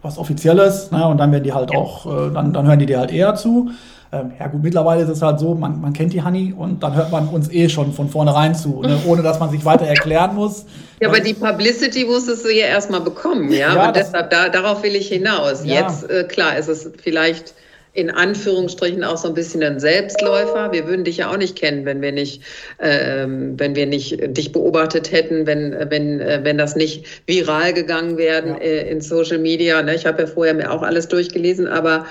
was 0.00 0.16
Offizielles, 0.16 0.90
ne? 0.92 1.06
und 1.06 1.18
dann 1.18 1.32
werden 1.32 1.44
die 1.44 1.52
halt 1.52 1.74
auch, 1.74 2.06
äh, 2.06 2.32
dann, 2.32 2.54
dann 2.54 2.66
hören 2.66 2.78
die 2.78 2.86
dir 2.86 2.98
halt 2.98 3.12
eher 3.12 3.34
zu. 3.34 3.70
Ähm, 4.12 4.32
ja 4.38 4.46
gut, 4.46 4.62
mittlerweile 4.62 5.02
ist 5.02 5.08
es 5.08 5.22
halt 5.22 5.40
so, 5.40 5.54
man, 5.54 5.80
man 5.80 5.92
kennt 5.92 6.12
die 6.12 6.22
Honey 6.22 6.54
und 6.56 6.82
dann 6.82 6.94
hört 6.94 7.10
man 7.10 7.28
uns 7.28 7.50
eh 7.50 7.68
schon 7.68 7.92
von 7.92 8.08
vornherein 8.08 8.54
zu, 8.54 8.80
ne? 8.82 8.98
ohne 9.06 9.22
dass 9.22 9.40
man 9.40 9.50
sich 9.50 9.64
weiter 9.64 9.86
erklären 9.86 10.34
muss. 10.34 10.64
Ja, 11.00 11.08
aber 11.08 11.20
die 11.20 11.34
Publicity 11.34 12.04
musstest 12.04 12.44
du 12.44 12.52
ja 12.52 12.66
erstmal 12.66 13.00
bekommen, 13.00 13.50
ja. 13.50 13.74
ja 13.74 13.88
und 13.88 13.96
deshalb, 13.96 14.30
da, 14.30 14.48
darauf 14.48 14.82
will 14.82 14.94
ich 14.94 15.08
hinaus. 15.08 15.64
Ja. 15.64 15.82
Jetzt, 15.82 16.08
äh, 16.08 16.24
klar, 16.24 16.56
ist 16.56 16.68
es 16.68 16.90
vielleicht 17.02 17.54
in 17.96 18.10
Anführungsstrichen 18.10 19.02
auch 19.02 19.16
so 19.16 19.28
ein 19.28 19.34
bisschen 19.34 19.62
ein 19.62 19.80
Selbstläufer. 19.80 20.70
Wir 20.70 20.86
würden 20.86 21.04
dich 21.04 21.16
ja 21.16 21.30
auch 21.30 21.38
nicht 21.38 21.56
kennen, 21.56 21.86
wenn 21.86 22.02
wir 22.02 22.12
nicht, 22.12 22.42
äh, 22.78 23.26
wenn 23.26 23.74
wir 23.74 23.86
nicht 23.86 24.36
dich 24.36 24.52
beobachtet 24.52 25.12
hätten, 25.12 25.46
wenn, 25.46 25.74
wenn, 25.88 26.20
äh, 26.20 26.40
wenn 26.42 26.58
das 26.58 26.76
nicht 26.76 27.06
viral 27.26 27.72
gegangen 27.72 28.18
wären 28.18 28.48
ja. 28.48 28.56
äh, 28.58 28.90
in 28.90 29.00
Social 29.00 29.38
Media. 29.38 29.82
Ne? 29.82 29.94
Ich 29.94 30.04
habe 30.04 30.22
ja 30.22 30.26
vorher 30.28 30.52
mir 30.52 30.70
auch 30.70 30.82
alles 30.82 31.08
durchgelesen, 31.08 31.66
aber 31.66 32.04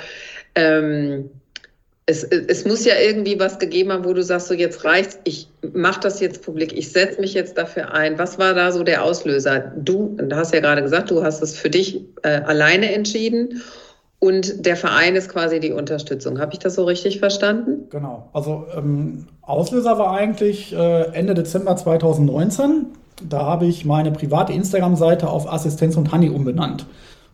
ähm, 0.55 1.29
es, 2.07 2.23
es 2.23 2.65
muss 2.65 2.85
ja 2.85 2.93
irgendwie 3.03 3.39
was 3.39 3.57
gegeben 3.57 3.91
haben, 3.91 4.05
wo 4.05 4.13
du 4.13 4.23
sagst, 4.23 4.47
so 4.47 4.53
jetzt 4.53 4.85
reicht's, 4.85 5.17
ich 5.23 5.49
mache 5.73 6.01
das 6.01 6.19
jetzt 6.19 6.43
publik, 6.43 6.77
ich 6.77 6.91
setze 6.91 7.19
mich 7.19 7.33
jetzt 7.33 7.57
dafür 7.57 7.93
ein. 7.93 8.19
Was 8.19 8.37
war 8.37 8.53
da 8.53 8.71
so 8.71 8.83
der 8.83 9.03
Auslöser? 9.03 9.71
Du, 9.75 10.15
du 10.17 10.35
hast 10.35 10.53
ja 10.53 10.59
gerade 10.59 10.83
gesagt, 10.83 11.09
du 11.09 11.23
hast 11.23 11.41
es 11.41 11.57
für 11.57 11.69
dich 11.69 12.01
äh, 12.21 12.41
alleine 12.41 12.93
entschieden 12.93 13.63
und 14.19 14.65
der 14.65 14.75
Verein 14.75 15.15
ist 15.15 15.29
quasi 15.29 15.59
die 15.59 15.71
Unterstützung. 15.71 16.39
Habe 16.39 16.53
ich 16.53 16.59
das 16.59 16.75
so 16.75 16.83
richtig 16.83 17.19
verstanden? 17.19 17.87
Genau. 17.89 18.29
Also 18.33 18.65
ähm, 18.77 19.25
Auslöser 19.41 19.97
war 19.97 20.11
eigentlich 20.11 20.73
äh, 20.73 21.11
Ende 21.13 21.33
Dezember 21.33 21.75
2019. 21.75 22.85
Da 23.27 23.39
habe 23.39 23.65
ich 23.65 23.83
meine 23.83 24.11
private 24.11 24.53
Instagram-Seite 24.53 25.27
auf 25.27 25.51
Assistenz 25.51 25.95
und 25.97 26.11
Honey 26.11 26.29
umbenannt. 26.29 26.85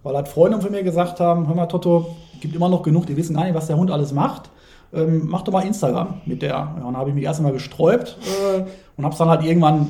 Weil 0.04 0.16
halt 0.16 0.30
Freunde 0.30 0.62
von 0.62 0.72
mir 0.72 0.84
gesagt 0.84 1.20
haben, 1.20 1.48
hör 1.48 1.56
mal 1.56 1.66
Toto, 1.66 2.16
gibt 2.40 2.56
immer 2.56 2.70
noch 2.70 2.84
genug, 2.84 3.06
die 3.06 3.18
wissen 3.18 3.36
gar 3.36 3.44
nicht, 3.44 3.54
was 3.54 3.68
der 3.68 3.78
Hund 3.78 3.92
alles 3.92 4.14
macht. 4.14 4.50
Ähm, 4.94 5.28
mach 5.30 5.44
doch 5.44 5.54
mal 5.54 5.66
Instagram 5.66 6.22
mit 6.26 6.42
der. 6.42 6.50
Ja, 6.50 6.84
und 6.86 6.98
habe 6.98 7.10
ich 7.10 7.16
mich 7.16 7.24
erst 7.24 7.40
einmal 7.40 7.54
gesträubt 7.54 8.18
äh, 8.24 8.64
und 8.98 9.04
habe 9.04 9.14
es 9.14 9.18
dann 9.18 9.30
halt 9.30 9.44
irgendwann 9.44 9.88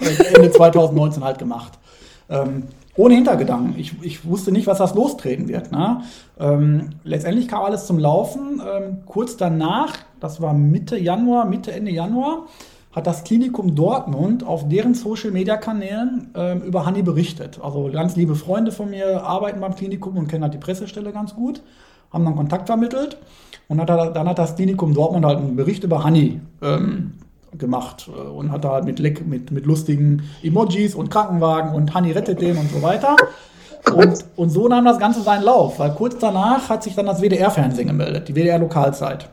äh, 0.00 0.34
Ende 0.34 0.50
2019 0.50 1.24
halt 1.24 1.38
gemacht. 1.38 1.78
Ähm, 2.28 2.64
ohne 2.96 3.14
Hintergedanken. 3.14 3.74
Ich, 3.78 3.94
ich 4.02 4.24
wusste 4.24 4.52
nicht, 4.52 4.66
was 4.66 4.78
das 4.78 4.94
lostreten 4.94 5.48
wird. 5.48 5.72
Ne? 5.72 6.02
Ähm, 6.38 6.90
letztendlich 7.02 7.48
kam 7.48 7.64
alles 7.64 7.86
zum 7.86 7.98
Laufen. 7.98 8.62
Ähm, 8.64 8.98
kurz 9.06 9.36
danach, 9.36 9.94
das 10.20 10.40
war 10.40 10.54
Mitte 10.54 10.96
Januar, 10.96 11.44
Mitte, 11.44 11.72
Ende 11.72 11.90
Januar, 11.90 12.46
hat 12.92 13.08
das 13.08 13.24
Klinikum 13.24 13.74
Dortmund 13.74 14.44
auf 14.44 14.68
deren 14.68 14.94
Social-Media-Kanälen 14.94 16.30
ähm, 16.36 16.62
über 16.62 16.86
Hanni 16.86 17.02
berichtet. 17.02 17.58
Also 17.60 17.90
ganz 17.92 18.14
liebe 18.14 18.36
Freunde 18.36 18.70
von 18.70 18.90
mir 18.90 19.24
arbeiten 19.24 19.60
beim 19.60 19.74
Klinikum 19.74 20.16
und 20.16 20.28
kennen 20.28 20.44
halt 20.44 20.54
die 20.54 20.58
Pressestelle 20.58 21.10
ganz 21.10 21.34
gut, 21.34 21.62
haben 22.12 22.24
dann 22.24 22.36
Kontakt 22.36 22.66
vermittelt. 22.66 23.18
Und 23.66 23.80
hat, 23.80 23.88
dann 23.88 24.28
hat 24.28 24.38
das 24.38 24.56
Klinikum 24.56 24.92
Dortmund 24.94 25.24
halt 25.24 25.38
einen 25.38 25.56
Bericht 25.56 25.84
über 25.84 26.04
Hanni 26.04 26.40
ähm, 26.60 27.14
gemacht 27.56 28.10
äh, 28.14 28.28
und 28.28 28.52
hat 28.52 28.64
da 28.64 28.72
halt 28.72 28.84
mit, 28.84 29.00
mit, 29.26 29.50
mit 29.50 29.66
lustigen 29.66 30.22
Emojis 30.42 30.94
und 30.94 31.10
Krankenwagen 31.10 31.74
und 31.74 31.94
Hanni 31.94 32.12
rettet 32.12 32.40
den 32.40 32.58
und 32.58 32.70
so 32.70 32.82
weiter. 32.82 33.16
Und, 33.94 34.24
und 34.36 34.50
so 34.50 34.68
nahm 34.68 34.84
das 34.84 34.98
Ganze 34.98 35.22
seinen 35.22 35.44
Lauf, 35.44 35.78
weil 35.78 35.92
kurz 35.92 36.16
danach 36.18 36.68
hat 36.68 36.82
sich 36.82 36.94
dann 36.94 37.06
das 37.06 37.20
WDR-Fernsehen 37.20 37.88
gemeldet, 37.88 38.28
die 38.28 38.34
WDR-Lokalzeit. 38.34 39.28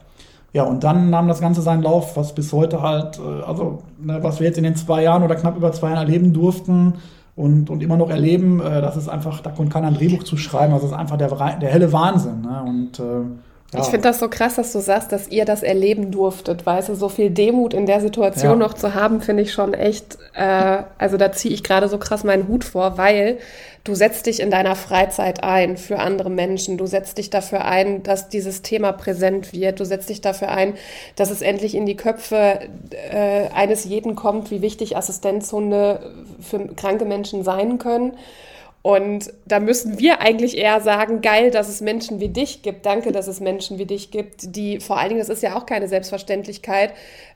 Ja, 0.53 0.63
und 0.63 0.83
dann 0.83 1.09
nahm 1.09 1.29
das 1.29 1.39
Ganze 1.39 1.61
seinen 1.61 1.81
Lauf, 1.81 2.17
was 2.17 2.35
bis 2.35 2.51
heute 2.51 2.81
halt, 2.81 3.19
äh, 3.19 3.43
also 3.43 3.83
ne, 3.99 4.19
was 4.21 4.39
wir 4.39 4.47
jetzt 4.47 4.57
in 4.57 4.65
den 4.65 4.75
zwei 4.75 5.03
Jahren 5.03 5.23
oder 5.23 5.35
knapp 5.35 5.55
über 5.55 5.71
zwei 5.71 5.89
Jahren 5.89 6.05
erleben 6.05 6.33
durften 6.33 6.95
und, 7.35 7.69
und 7.69 7.81
immer 7.81 7.97
noch 7.97 8.09
erleben, 8.09 8.59
äh, 8.59 8.81
das 8.81 8.97
ist 8.97 9.07
einfach, 9.07 9.41
da 9.41 9.51
konnte 9.51 9.71
keiner 9.71 9.87
ein 9.87 9.95
Drehbuch 9.95 10.23
zu 10.23 10.37
schreiben, 10.37 10.73
also 10.73 10.87
das 10.87 10.93
ist 10.93 10.99
einfach 10.99 11.17
der, 11.17 11.29
der 11.59 11.69
helle 11.69 11.91
Wahnsinn. 11.93 12.41
Ne? 12.41 12.63
Und 12.63 12.99
äh, 12.99 13.25
ja. 13.73 13.79
Ich 13.79 13.85
finde 13.85 14.01
das 14.01 14.19
so 14.19 14.27
krass, 14.27 14.55
dass 14.55 14.73
du 14.73 14.79
sagst, 14.79 15.13
dass 15.13 15.29
ihr 15.29 15.45
das 15.45 15.63
erleben 15.63 16.11
durftet. 16.11 16.65
Weißt 16.65 16.89
du, 16.89 16.95
so 16.95 17.07
viel 17.07 17.29
Demut 17.29 17.73
in 17.73 17.85
der 17.85 18.01
Situation 18.01 18.59
ja. 18.59 18.67
noch 18.67 18.73
zu 18.73 18.95
haben, 18.95 19.21
finde 19.21 19.43
ich 19.43 19.53
schon 19.53 19.73
echt, 19.73 20.17
äh, 20.33 20.83
also 20.97 21.15
da 21.15 21.31
ziehe 21.31 21.53
ich 21.53 21.63
gerade 21.63 21.87
so 21.87 21.97
krass 21.97 22.25
meinen 22.25 22.49
Hut 22.49 22.65
vor, 22.65 22.97
weil 22.97 23.37
du 23.85 23.95
setzt 23.95 24.25
dich 24.25 24.41
in 24.41 24.51
deiner 24.51 24.75
Freizeit 24.75 25.45
ein 25.45 25.77
für 25.77 25.99
andere 25.99 26.29
Menschen. 26.29 26.77
Du 26.77 26.85
setzt 26.85 27.17
dich 27.17 27.29
dafür 27.29 27.63
ein, 27.63 28.03
dass 28.03 28.27
dieses 28.27 28.61
Thema 28.61 28.91
präsent 28.91 29.53
wird. 29.53 29.79
Du 29.79 29.85
setzt 29.85 30.09
dich 30.09 30.19
dafür 30.19 30.49
ein, 30.49 30.73
dass 31.15 31.31
es 31.31 31.41
endlich 31.41 31.73
in 31.73 31.85
die 31.85 31.95
Köpfe 31.95 32.59
äh, 33.09 33.47
eines 33.55 33.85
jeden 33.85 34.15
kommt, 34.15 34.51
wie 34.51 34.61
wichtig 34.61 34.97
Assistenzhunde 34.97 36.11
für 36.41 36.59
kranke 36.75 37.05
Menschen 37.05 37.45
sein 37.45 37.77
können. 37.77 38.17
Und 38.83 39.31
da 39.45 39.59
müssen 39.59 39.99
wir 39.99 40.21
eigentlich 40.21 40.57
eher 40.57 40.81
sagen, 40.81 41.21
geil, 41.21 41.51
dass 41.51 41.69
es 41.69 41.81
Menschen 41.81 42.19
wie 42.19 42.29
dich 42.29 42.63
gibt. 42.63 42.85
Danke, 42.85 43.11
dass 43.11 43.27
es 43.27 43.39
Menschen 43.39 43.77
wie 43.77 43.85
dich 43.85 44.09
gibt, 44.09 44.55
die 44.55 44.79
vor 44.79 44.97
allen 44.97 45.09
Dingen, 45.09 45.19
das 45.19 45.29
ist 45.29 45.43
ja 45.43 45.55
auch 45.55 45.67
keine 45.67 45.87
Selbstverständlichkeit, 45.87 46.93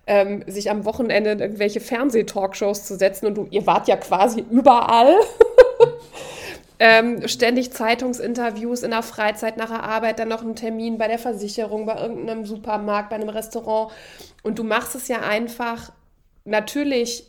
ähm, 0.08 0.43
sich 0.47 0.71
am 0.71 0.86
Wochenende 0.86 1.31
in 1.31 1.39
irgendwelche 1.39 1.81
Fernsehtalkshows 1.81 2.86
zu 2.86 2.95
setzen. 2.95 3.27
Und 3.27 3.36
du, 3.36 3.47
ihr 3.51 3.67
wart 3.67 3.88
ja 3.88 3.95
quasi 3.95 4.43
überall. 4.49 5.13
ähm, 6.79 7.27
ständig 7.27 7.71
Zeitungsinterviews 7.71 8.81
in 8.81 8.89
der 8.89 9.03
Freizeit 9.03 9.58
nach 9.58 9.69
der 9.69 9.84
Arbeit, 9.84 10.17
dann 10.17 10.29
noch 10.29 10.41
einen 10.41 10.55
Termin 10.55 10.97
bei 10.97 11.08
der 11.08 11.19
Versicherung, 11.19 11.86
bei 11.86 11.95
irgendeinem 11.95 12.45
Supermarkt, 12.45 13.12
bei 13.12 13.17
einem 13.17 13.29
Restaurant. 13.29 13.91
Und 14.41 14.58
du 14.58 14.63
machst 14.63 14.95
es 14.95 15.08
ja 15.08 15.19
einfach 15.19 15.91
natürlich 16.43 17.27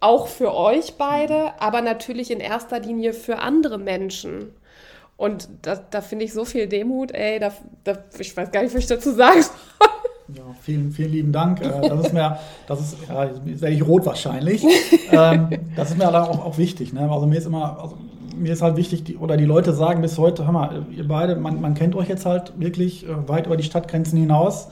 auch 0.00 0.26
für 0.26 0.54
euch 0.54 0.94
beide, 0.98 1.60
aber 1.60 1.80
natürlich 1.80 2.30
in 2.30 2.40
erster 2.40 2.80
Linie 2.80 3.12
für 3.12 3.38
andere 3.38 3.78
Menschen. 3.78 4.52
Und 5.16 5.48
da, 5.62 5.76
da 5.76 6.02
finde 6.02 6.26
ich 6.26 6.32
so 6.32 6.44
viel 6.44 6.66
Demut, 6.66 7.12
ey, 7.12 7.38
da, 7.38 7.50
da, 7.84 7.98
ich 8.18 8.36
weiß 8.36 8.50
gar 8.50 8.62
nicht, 8.62 8.74
was 8.74 8.82
ich 8.82 8.88
dazu 8.88 9.12
sagen 9.12 9.42
soll. 9.42 9.88
Ja, 10.34 10.42
vielen, 10.60 10.90
vielen 10.90 11.12
lieben 11.12 11.32
Dank. 11.32 11.60
Äh, 11.60 11.88
das 11.88 12.06
ist 12.06 12.12
mir, 12.12 12.38
das 12.66 12.80
ist, 12.80 12.96
ja, 13.08 13.24
jetzt 13.24 13.60
werde 13.62 13.74
ich 13.74 13.86
rot 13.86 14.06
wahrscheinlich. 14.06 14.64
Ähm, 15.08 15.50
das 15.76 15.90
ist 15.90 15.98
mir 15.98 16.08
aber 16.08 16.28
auch, 16.28 16.44
auch 16.44 16.58
wichtig. 16.58 16.92
Ne? 16.92 17.08
Also 17.08 17.28
mir 17.28 17.38
ist 17.38 17.46
immer, 17.46 17.80
also 17.80 17.96
mir 18.36 18.52
ist 18.52 18.60
halt 18.60 18.76
wichtig, 18.76 19.04
die, 19.04 19.16
oder 19.16 19.36
die 19.36 19.44
Leute 19.44 19.72
sagen 19.72 20.02
bis 20.02 20.18
heute, 20.18 20.44
hör 20.44 20.52
mal, 20.52 20.84
ihr 20.90 21.06
beide, 21.06 21.36
man, 21.36 21.60
man 21.60 21.74
kennt 21.74 21.94
euch 21.94 22.08
jetzt 22.08 22.26
halt 22.26 22.52
wirklich 22.58 23.08
äh, 23.08 23.28
weit 23.28 23.46
über 23.46 23.56
die 23.56 23.62
Stadtgrenzen 23.62 24.18
hinaus. 24.18 24.68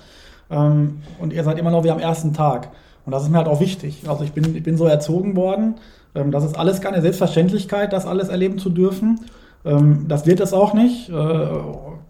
Ähm, 0.51 1.03
und 1.21 1.33
ihr 1.33 1.45
seid 1.45 1.59
immer 1.59 1.71
noch 1.71 1.85
wie 1.85 1.91
am 1.91 2.01
ersten 2.01 2.35
Tag. 2.35 2.71
Und 3.07 3.13
das 3.13 3.25
ist 3.25 3.31
mir 3.31 3.39
halt 3.39 3.49
auch 3.49 3.61
wichtig. 3.61 4.03
Also 4.09 4.25
ich 4.25 4.33
bin, 4.33 4.55
ich 4.57 4.63
bin 4.63 4.77
so 4.77 4.87
erzogen 4.87 5.37
worden. 5.37 5.75
Ähm, 6.15 6.31
das 6.31 6.45
ist 6.45 6.59
alles 6.59 6.81
keine 6.81 7.03
Selbstverständlichkeit, 7.03 7.93
das 7.93 8.07
alles 8.07 8.29
erleben 8.29 8.59
zu 8.59 8.71
dürfen. 8.71 9.21
Ähm, 9.65 10.07
das 10.09 10.27
wird 10.27 10.41
es 10.41 10.53
auch 10.53 10.75
nicht. 10.75 11.11
Äh, 11.11 11.49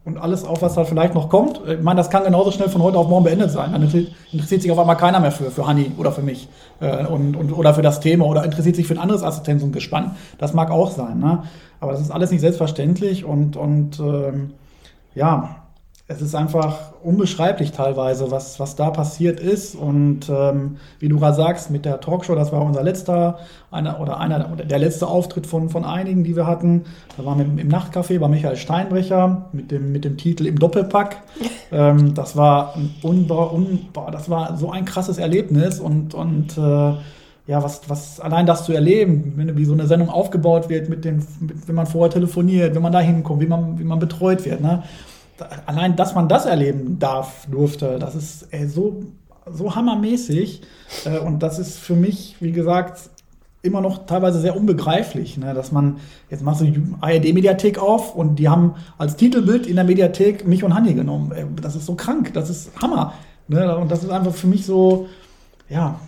und 0.05 0.19
alles 0.19 0.45
auch, 0.45 0.61
was 0.61 0.75
da 0.75 0.85
vielleicht 0.85 1.15
noch 1.15 1.31
kommt. 1.31 1.63
Ich 1.67 1.81
meine, 1.81 1.97
das 1.97 2.11
kann 2.11 2.25
genauso 2.25 2.51
schnell 2.51 2.69
von 2.69 2.83
heute 2.83 2.99
auf 2.99 3.09
morgen 3.09 3.25
beendet 3.25 3.51
sein. 3.51 3.73
Dann 3.73 3.83
interessiert 3.83 4.61
sich 4.61 4.71
auf 4.71 4.79
einmal 4.79 4.99
keiner 4.99 5.19
mehr 5.19 5.33
für, 5.33 5.51
für 5.51 5.67
Honey 5.67 5.93
oder 5.97 6.13
für 6.13 6.21
mich. 6.21 6.47
Äh, 6.81 7.07
und, 7.07 7.35
und, 7.37 7.53
oder 7.53 7.73
für 7.73 7.83
das 7.83 8.01
Thema 8.01 8.27
oder 8.27 8.45
interessiert 8.45 8.77
sich 8.77 8.87
für 8.87 8.95
ein 8.95 9.01
anderes 9.01 9.23
Assistenz 9.23 9.63
und 9.63 9.73
Gespann. 9.73 10.17
Das 10.39 10.53
mag 10.53 10.71
auch 10.71 10.91
sein. 10.91 11.21
Ne? 11.21 11.45
Aber 11.81 11.93
das 11.93 12.03
ist 12.03 12.11
alles 12.11 12.31
nicht 12.31 12.43
selbstverständlich 12.43 13.25
und, 13.25 13.57
und 13.57 13.99
ähm, 13.99 14.53
ja, 15.15 15.64
es 16.07 16.21
ist 16.21 16.35
einfach 16.35 16.93
unbeschreiblich 17.03 17.73
teilweise, 17.73 18.31
was, 18.31 18.61
was 18.61 18.77
da 18.77 18.91
passiert 18.91 19.41
ist. 19.41 19.75
Und 19.75 20.29
ähm, 20.29 20.77
wie 20.99 21.09
du 21.09 21.19
gerade 21.19 21.35
sagst, 21.35 21.71
mit 21.71 21.87
der 21.87 22.01
Talkshow, 22.01 22.35
das 22.35 22.53
war 22.53 22.61
unser 22.61 22.83
letzter, 22.83 23.39
einer 23.71 23.99
oder 24.01 24.21
einer 24.21 24.53
oder 24.53 24.67
der 24.67 24.79
letzte 24.79 25.07
Auftritt 25.07 25.47
von, 25.47 25.71
von 25.71 25.87
einigen, 25.87 26.23
die 26.23 26.37
wir 26.37 26.47
hatten. 26.47 26.85
Da 27.17 27.25
waren 27.25 27.39
wir 27.39 27.47
im, 27.47 27.59
im 27.59 27.69
Nachtcafé 27.69 28.19
bei 28.19 28.29
Michael 28.29 28.57
Steinbrecher 28.57 29.47
mit 29.53 29.71
dem, 29.71 29.93
mit 29.93 30.05
dem 30.05 30.19
Titel 30.19 30.47
Im 30.47 30.59
Doppelpack. 30.59 31.23
Ähm, 31.73 32.15
das 32.15 32.37
war 32.37 32.77
ein 32.77 32.95
unba, 33.03 33.45
unba, 33.45 34.11
das 34.13 34.31
war 34.31 34.57
so 34.57 34.71
ein 34.71 34.85
krasses 34.85 35.19
Erlebnis 35.19 35.81
und, 35.81 36.15
und 36.15 36.57
äh, 36.57 36.61
ja, 36.61 37.63
was, 37.63 37.89
was 37.89 38.21
allein 38.21 38.47
das 38.47 38.65
zu 38.65 38.73
erleben, 38.73 39.33
wenn, 39.37 39.57
wie 39.57 39.65
so 39.65 39.73
eine 39.73 39.87
Sendung 39.87 40.09
aufgebaut 40.09 40.69
wird, 40.69 40.89
mit 40.89 41.05
den, 41.05 41.27
mit, 41.41 41.67
wenn 41.67 41.75
man 41.75 41.87
vorher 41.87 42.13
telefoniert, 42.13 42.75
wenn 42.77 42.83
man 42.83 42.93
da 42.93 43.01
hinkommt, 43.01 43.41
wie 43.41 43.47
man, 43.47 43.79
wie 43.79 43.85
man 43.85 43.99
betreut 43.99 44.45
wird. 44.45 44.61
Ne? 44.61 44.85
Allein, 45.67 45.97
dass 45.97 46.15
man 46.15 46.29
das 46.29 46.47
erleben 46.47 46.99
darf, 46.99 47.47
durfte, 47.51 47.99
das 47.99 48.15
ist 48.15 48.49
ey, 48.51 48.67
so, 48.67 49.05
so 49.51 49.75
hammermäßig. 49.75 50.63
Äh, 51.05 51.19
und 51.19 51.43
das 51.43 51.59
ist 51.59 51.79
für 51.79 51.95
mich, 51.95 52.37
wie 52.41 52.53
gesagt, 52.53 53.11
immer 53.63 53.81
noch 53.81 54.05
teilweise 54.07 54.41
sehr 54.41 54.57
unbegreiflich, 54.57 55.39
ne? 55.39 55.55
dass 55.55 55.73
man, 55.73 55.97
jetzt 56.29 56.43
machst 56.43 56.61
du 56.61 56.67
die 56.67 56.83
ARD-Mediathek 57.01 57.79
auf 57.79 58.15
und 58.15 58.37
die 58.37 58.49
haben 58.49 58.75
als 58.99 59.17
Titelbild 59.17 59.67
in 59.67 59.77
der 59.77 59.85
Mediathek 59.85 60.47
mich 60.47 60.63
und 60.63 60.75
Hanni 60.75 60.93
genommen. 60.93 61.33
Ey, 61.33 61.47
das 61.63 61.75
ist 61.75 61.87
so 61.87 61.95
krank, 61.95 62.35
das 62.35 62.51
ist 62.51 62.71
Hammer. 62.81 63.15
Ne? 63.49 63.77
Und 63.77 63.91
das 63.91 64.05
ist 64.05 64.11
einfach 64.11 64.35
für 64.35 64.47
mich 64.47 64.67
so, 64.67 65.09
ja, 65.71 65.99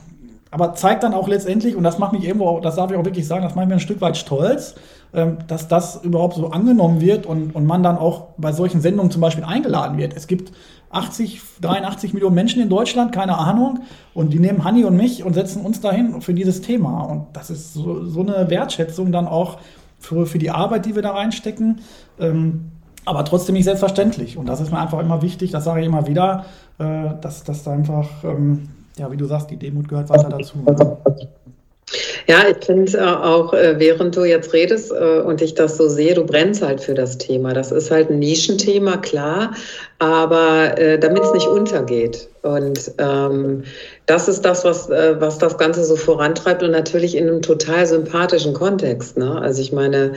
aber 0.50 0.74
zeigt 0.74 1.02
dann 1.02 1.14
auch 1.14 1.28
letztendlich, 1.28 1.76
und 1.76 1.82
das 1.82 1.98
macht 1.98 2.12
mich 2.12 2.24
irgendwo, 2.24 2.60
das 2.60 2.76
darf 2.76 2.90
ich 2.90 2.96
auch 2.96 3.04
wirklich 3.04 3.26
sagen, 3.26 3.42
das 3.42 3.54
macht 3.54 3.66
mich 3.66 3.74
ein 3.74 3.80
Stück 3.80 4.00
weit 4.00 4.16
stolz, 4.16 4.74
dass 5.12 5.68
das 5.68 6.04
überhaupt 6.04 6.34
so 6.34 6.50
angenommen 6.50 7.00
wird 7.00 7.24
und, 7.24 7.54
und 7.54 7.64
man 7.64 7.82
dann 7.82 7.96
auch 7.96 8.28
bei 8.36 8.52
solchen 8.52 8.80
Sendungen 8.82 9.10
zum 9.10 9.22
Beispiel 9.22 9.44
eingeladen 9.44 9.96
wird. 9.96 10.14
Es 10.14 10.26
gibt 10.26 10.52
80, 10.90 11.40
83 11.60 12.14
Millionen 12.14 12.34
Menschen 12.34 12.62
in 12.62 12.68
Deutschland, 12.68 13.12
keine 13.12 13.38
Ahnung, 13.38 13.80
und 14.14 14.32
die 14.32 14.38
nehmen 14.38 14.64
Hanni 14.64 14.84
und 14.84 14.96
mich 14.96 15.24
und 15.24 15.34
setzen 15.34 15.62
uns 15.62 15.80
dahin 15.80 16.20
für 16.20 16.34
dieses 16.34 16.60
Thema. 16.60 17.02
Und 17.02 17.26
das 17.32 17.50
ist 17.50 17.74
so, 17.74 18.04
so 18.04 18.20
eine 18.20 18.50
Wertschätzung 18.50 19.12
dann 19.12 19.26
auch 19.26 19.58
für, 19.98 20.26
für 20.26 20.38
die 20.38 20.50
Arbeit, 20.50 20.86
die 20.86 20.94
wir 20.94 21.02
da 21.02 21.12
reinstecken. 21.12 21.80
Ähm, 22.18 22.70
aber 23.04 23.24
trotzdem 23.24 23.54
nicht 23.54 23.64
selbstverständlich. 23.64 24.36
Und 24.36 24.48
das 24.48 24.60
ist 24.60 24.72
mir 24.72 24.80
einfach 24.80 24.98
immer 24.98 25.22
wichtig, 25.22 25.52
das 25.52 25.64
sage 25.64 25.80
ich 25.80 25.86
immer 25.86 26.06
wieder, 26.06 26.44
äh, 26.78 27.10
dass, 27.20 27.44
dass 27.44 27.62
da 27.62 27.72
einfach, 27.72 28.08
ähm, 28.24 28.68
ja, 28.98 29.10
wie 29.10 29.16
du 29.16 29.26
sagst, 29.26 29.50
die 29.50 29.56
Demut 29.56 29.88
gehört 29.88 30.10
weiter 30.10 30.28
dazu. 30.28 30.54
Ja, 32.26 32.48
ich 32.48 32.64
finde 32.64 32.98
äh, 32.98 33.00
auch, 33.00 33.52
äh, 33.54 33.78
während 33.78 34.16
du 34.16 34.24
jetzt 34.24 34.52
redest 34.52 34.90
äh, 34.90 35.20
und 35.20 35.40
ich 35.40 35.54
das 35.54 35.76
so 35.76 35.88
sehe, 35.88 36.14
du 36.14 36.24
brennst 36.24 36.60
halt 36.62 36.80
für 36.80 36.94
das 36.94 37.18
Thema. 37.18 37.52
Das 37.52 37.70
ist 37.70 37.90
halt 37.92 38.10
ein 38.10 38.18
Nischenthema, 38.18 38.96
klar, 38.96 39.54
aber 40.00 40.76
äh, 40.78 40.98
damit 40.98 41.22
es 41.22 41.32
nicht 41.32 41.46
untergeht. 41.46 42.28
Und 42.42 42.92
ähm, 42.98 43.62
das 44.06 44.26
ist 44.26 44.42
das, 44.42 44.64
was, 44.64 44.90
äh, 44.90 45.20
was 45.20 45.38
das 45.38 45.58
Ganze 45.58 45.84
so 45.84 45.94
vorantreibt 45.94 46.64
und 46.64 46.72
natürlich 46.72 47.16
in 47.16 47.28
einem 47.28 47.42
total 47.42 47.86
sympathischen 47.86 48.54
Kontext. 48.54 49.16
Ne? 49.16 49.40
Also 49.40 49.62
ich 49.62 49.72
meine, 49.72 50.14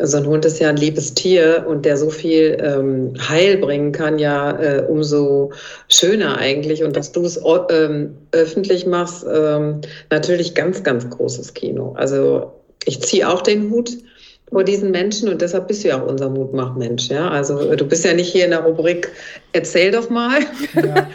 so 0.00 0.16
ein 0.16 0.26
Hund 0.26 0.44
ist 0.44 0.58
ja 0.58 0.68
ein 0.68 0.76
liebes 0.76 1.14
Tier 1.14 1.64
und 1.68 1.84
der 1.84 1.96
so 1.96 2.10
viel 2.10 2.58
ähm, 2.60 3.14
Heil 3.28 3.58
bringen 3.58 3.92
kann, 3.92 4.18
ja 4.18 4.50
äh, 4.58 4.84
umso 4.88 5.52
schöner 5.88 6.38
eigentlich. 6.38 6.82
Und 6.82 6.96
dass 6.96 7.12
du 7.12 7.22
es 7.24 7.40
ähm, 7.70 8.16
öffentlich 8.32 8.86
machst, 8.86 9.24
ähm, 9.32 9.82
natürlich 10.10 10.54
ganz, 10.54 10.82
ganz 10.82 11.08
großes 11.08 11.54
Kino. 11.54 11.94
Also 11.96 12.52
ich 12.84 13.02
ziehe 13.02 13.28
auch 13.28 13.42
den 13.42 13.70
Hut 13.70 13.96
vor 14.50 14.64
diesen 14.64 14.90
Menschen 14.90 15.28
und 15.28 15.40
deshalb 15.40 15.68
bist 15.68 15.84
du 15.84 15.88
ja 15.88 16.02
auch 16.02 16.06
unser 16.08 16.28
Mutmachmensch. 16.28 17.08
Ja? 17.08 17.30
Also 17.30 17.74
du 17.74 17.84
bist 17.86 18.04
ja 18.04 18.14
nicht 18.14 18.30
hier 18.30 18.44
in 18.44 18.50
der 18.50 18.60
Rubrik 18.60 19.10
Erzähl 19.52 19.92
doch 19.92 20.10
mal. 20.10 20.40
Ja. 20.74 21.06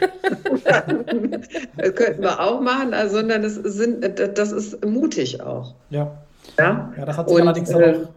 könnten 1.91 2.23
wir 2.23 2.39
auch 2.39 2.61
machen, 2.61 2.93
also, 2.93 3.17
sondern 3.17 3.41
das, 3.43 3.55
sind, 3.55 4.05
das 4.35 4.51
ist 4.53 4.85
mutig 4.85 5.41
auch. 5.41 5.73
Ja. 5.89 6.17
Ja, 6.57 6.93
ja 6.97 7.05
das 7.05 7.17
hat 7.17 7.27
sich 7.27 7.37
und, 7.37 7.43
allerdings 7.43 7.69
äh, 7.69 7.75
auch 7.75 8.07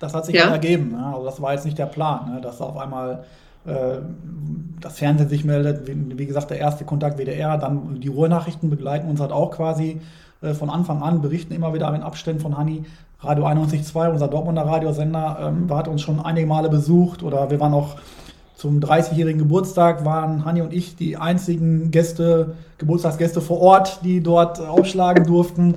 das 0.00 0.14
hat 0.14 0.26
sich 0.26 0.34
ja. 0.34 0.48
ergeben. 0.48 0.92
Ne? 0.92 1.06
Also 1.06 1.24
das 1.24 1.40
war 1.40 1.52
jetzt 1.52 1.64
nicht 1.64 1.78
der 1.78 1.86
Plan, 1.86 2.34
ne? 2.34 2.40
dass 2.40 2.60
auf 2.60 2.76
einmal 2.76 3.24
äh, 3.64 3.98
das 4.80 4.98
Fernsehen 4.98 5.28
sich 5.28 5.44
meldet, 5.44 5.86
wie, 5.86 6.18
wie, 6.18 6.26
gesagt, 6.26 6.50
der 6.50 6.58
erste 6.58 6.84
Kontakt 6.84 7.18
WDR, 7.18 7.58
dann 7.58 8.00
die 8.00 8.08
Ruhrnachrichten 8.08 8.70
begleiten 8.70 9.08
uns 9.08 9.20
halt 9.20 9.30
auch 9.30 9.52
quasi 9.52 10.00
äh, 10.42 10.54
von 10.54 10.70
Anfang 10.70 11.02
an, 11.02 11.20
berichten 11.20 11.54
immer 11.54 11.72
wieder 11.74 11.94
in 11.94 12.02
Abständen 12.02 12.40
von 12.40 12.56
Hanni. 12.56 12.84
Radio 13.20 13.46
91.2, 13.46 14.10
unser 14.10 14.28
Dortmunder 14.28 14.62
Radiosender, 14.62 15.38
ähm, 15.42 15.76
hat 15.76 15.86
uns 15.86 16.00
schon 16.00 16.18
einige 16.20 16.46
Male 16.46 16.70
besucht 16.70 17.22
oder 17.22 17.50
wir 17.50 17.60
waren 17.60 17.74
auch 17.74 17.96
zum 18.56 18.80
30-jährigen 18.80 19.38
Geburtstag 19.38 20.04
waren 20.04 20.44
Hanni 20.44 20.62
und 20.62 20.72
ich 20.72 20.96
die 20.96 21.16
einzigen 21.16 21.90
Gäste, 21.90 22.56
Geburtstagsgäste 22.78 23.40
vor 23.40 23.60
Ort, 23.60 24.00
die 24.04 24.22
dort 24.22 24.60
aufschlagen 24.60 25.24
durften. 25.26 25.76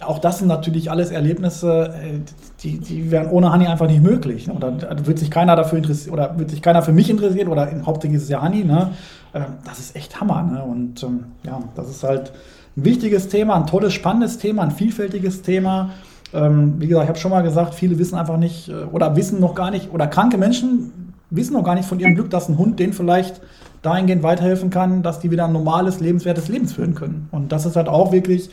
Auch 0.00 0.18
das 0.18 0.38
sind 0.38 0.48
natürlich 0.48 0.90
alles 0.90 1.10
Erlebnisse, 1.10 1.92
äh, 1.94 2.20
die, 2.62 2.78
die 2.78 3.10
wären 3.10 3.28
ohne 3.28 3.52
Hanni 3.52 3.66
einfach 3.66 3.86
nicht 3.86 4.02
möglich. 4.02 4.50
Oder 4.50 4.72
wird 5.06 5.18
sich 5.18 5.30
keiner 5.30 5.56
dafür 5.56 5.78
interessieren, 5.78 6.14
oder 6.14 6.38
wird 6.38 6.50
sich 6.50 6.62
keiner 6.62 6.82
für 6.82 6.92
mich 6.92 7.10
interessieren, 7.10 7.48
oder 7.48 7.70
hauptsächlich 7.84 8.18
ist 8.18 8.24
es 8.24 8.30
ja 8.30 8.40
Hanni, 8.42 8.64
ne? 8.64 8.90
Ähm, 9.34 9.44
das 9.64 9.78
ist 9.78 9.96
echt 9.96 10.20
Hammer, 10.20 10.42
ne? 10.42 10.62
Und 10.62 11.02
ähm, 11.02 11.24
ja, 11.44 11.60
das 11.74 11.90
ist 11.90 12.02
halt 12.02 12.32
ein 12.76 12.84
wichtiges 12.84 13.28
Thema, 13.28 13.56
ein 13.56 13.66
tolles, 13.66 13.92
spannendes 13.92 14.38
Thema, 14.38 14.62
ein 14.62 14.70
vielfältiges 14.70 15.42
Thema. 15.42 15.90
Ähm, 16.32 16.74
wie 16.78 16.86
gesagt, 16.86 17.04
ich 17.04 17.08
habe 17.08 17.18
schon 17.18 17.30
mal 17.30 17.42
gesagt, 17.42 17.74
viele 17.74 17.98
wissen 17.98 18.16
einfach 18.16 18.36
nicht 18.36 18.68
äh, 18.68 18.84
oder 18.92 19.16
wissen 19.16 19.40
noch 19.40 19.54
gar 19.54 19.70
nicht, 19.70 19.92
oder 19.92 20.06
kranke 20.06 20.38
Menschen 20.38 21.14
wissen 21.30 21.54
noch 21.54 21.64
gar 21.64 21.74
nicht 21.74 21.88
von 21.88 22.00
ihrem 22.00 22.14
Glück, 22.14 22.30
dass 22.30 22.48
ein 22.48 22.58
Hund 22.58 22.78
denen 22.78 22.92
vielleicht 22.92 23.40
dahingehend 23.82 24.22
weiterhelfen 24.22 24.70
kann, 24.70 25.02
dass 25.02 25.20
die 25.20 25.30
wieder 25.30 25.46
ein 25.46 25.52
normales, 25.52 26.00
lebenswertes 26.00 26.48
Leben 26.48 26.68
führen 26.68 26.94
können. 26.94 27.28
Und 27.30 27.52
das 27.52 27.66
ist 27.66 27.76
halt 27.76 27.88
auch 27.88 28.12
wirklich 28.12 28.50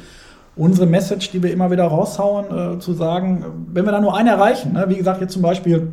unsere 0.57 0.87
Message, 0.87 1.31
die 1.31 1.41
wir 1.43 1.51
immer 1.51 1.71
wieder 1.71 1.85
raushauen, 1.85 2.75
äh, 2.75 2.79
zu 2.79 2.93
sagen, 2.93 3.45
wenn 3.71 3.85
wir 3.85 3.91
da 3.91 3.99
nur 3.99 4.15
einen 4.15 4.27
erreichen, 4.27 4.73
ne? 4.73 4.85
wie 4.87 4.95
gesagt, 4.95 5.21
jetzt 5.21 5.33
zum 5.33 5.41
Beispiel 5.41 5.91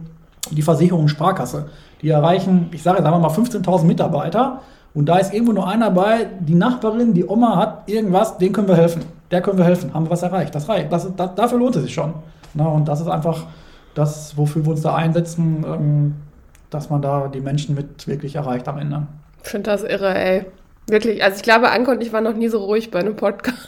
die 0.50 0.62
Versicherung 0.62 1.08
Sparkasse, 1.08 1.66
die 2.02 2.10
erreichen, 2.10 2.68
ich 2.72 2.82
sage, 2.82 3.02
sagen 3.02 3.14
wir 3.14 3.20
mal 3.20 3.34
15.000 3.34 3.84
Mitarbeiter 3.84 4.60
und 4.94 5.06
da 5.08 5.18
ist 5.18 5.32
irgendwo 5.32 5.52
nur 5.52 5.68
einer 5.68 5.86
dabei, 5.86 6.28
die 6.40 6.54
Nachbarin, 6.54 7.14
die 7.14 7.26
Oma 7.26 7.56
hat 7.56 7.88
irgendwas, 7.88 8.38
den 8.38 8.52
können 8.52 8.68
wir 8.68 8.76
helfen. 8.76 9.02
Der 9.30 9.42
können 9.42 9.58
wir 9.58 9.64
helfen, 9.64 9.92
haben 9.92 10.06
wir 10.06 10.10
was 10.10 10.22
erreicht. 10.22 10.54
Das 10.54 10.68
reicht. 10.68 10.92
Das, 10.92 11.08
das, 11.16 11.34
dafür 11.34 11.58
lohnt 11.58 11.74
es 11.74 11.82
sich 11.82 11.94
schon. 11.94 12.14
Ne? 12.54 12.68
Und 12.68 12.86
das 12.86 13.00
ist 13.00 13.08
einfach 13.08 13.44
das, 13.94 14.36
wofür 14.36 14.64
wir 14.64 14.70
uns 14.70 14.82
da 14.82 14.94
einsetzen, 14.94 15.64
ähm, 15.66 16.14
dass 16.70 16.90
man 16.90 17.02
da 17.02 17.28
die 17.28 17.40
Menschen 17.40 17.74
mit 17.74 18.06
wirklich 18.06 18.36
erreicht 18.36 18.68
am 18.68 18.78
Ende. 18.78 19.06
Ich 19.42 19.50
finde 19.50 19.70
das 19.70 19.82
irre, 19.82 20.14
ey. 20.14 20.46
Wirklich. 20.86 21.24
Also 21.24 21.36
ich 21.36 21.42
glaube, 21.42 21.70
Anke 21.70 21.90
und 21.90 22.02
ich 22.02 22.12
waren 22.12 22.24
noch 22.24 22.34
nie 22.34 22.48
so 22.48 22.62
ruhig 22.62 22.90
bei 22.90 23.00
einem 23.00 23.16
Podcast. 23.16 23.58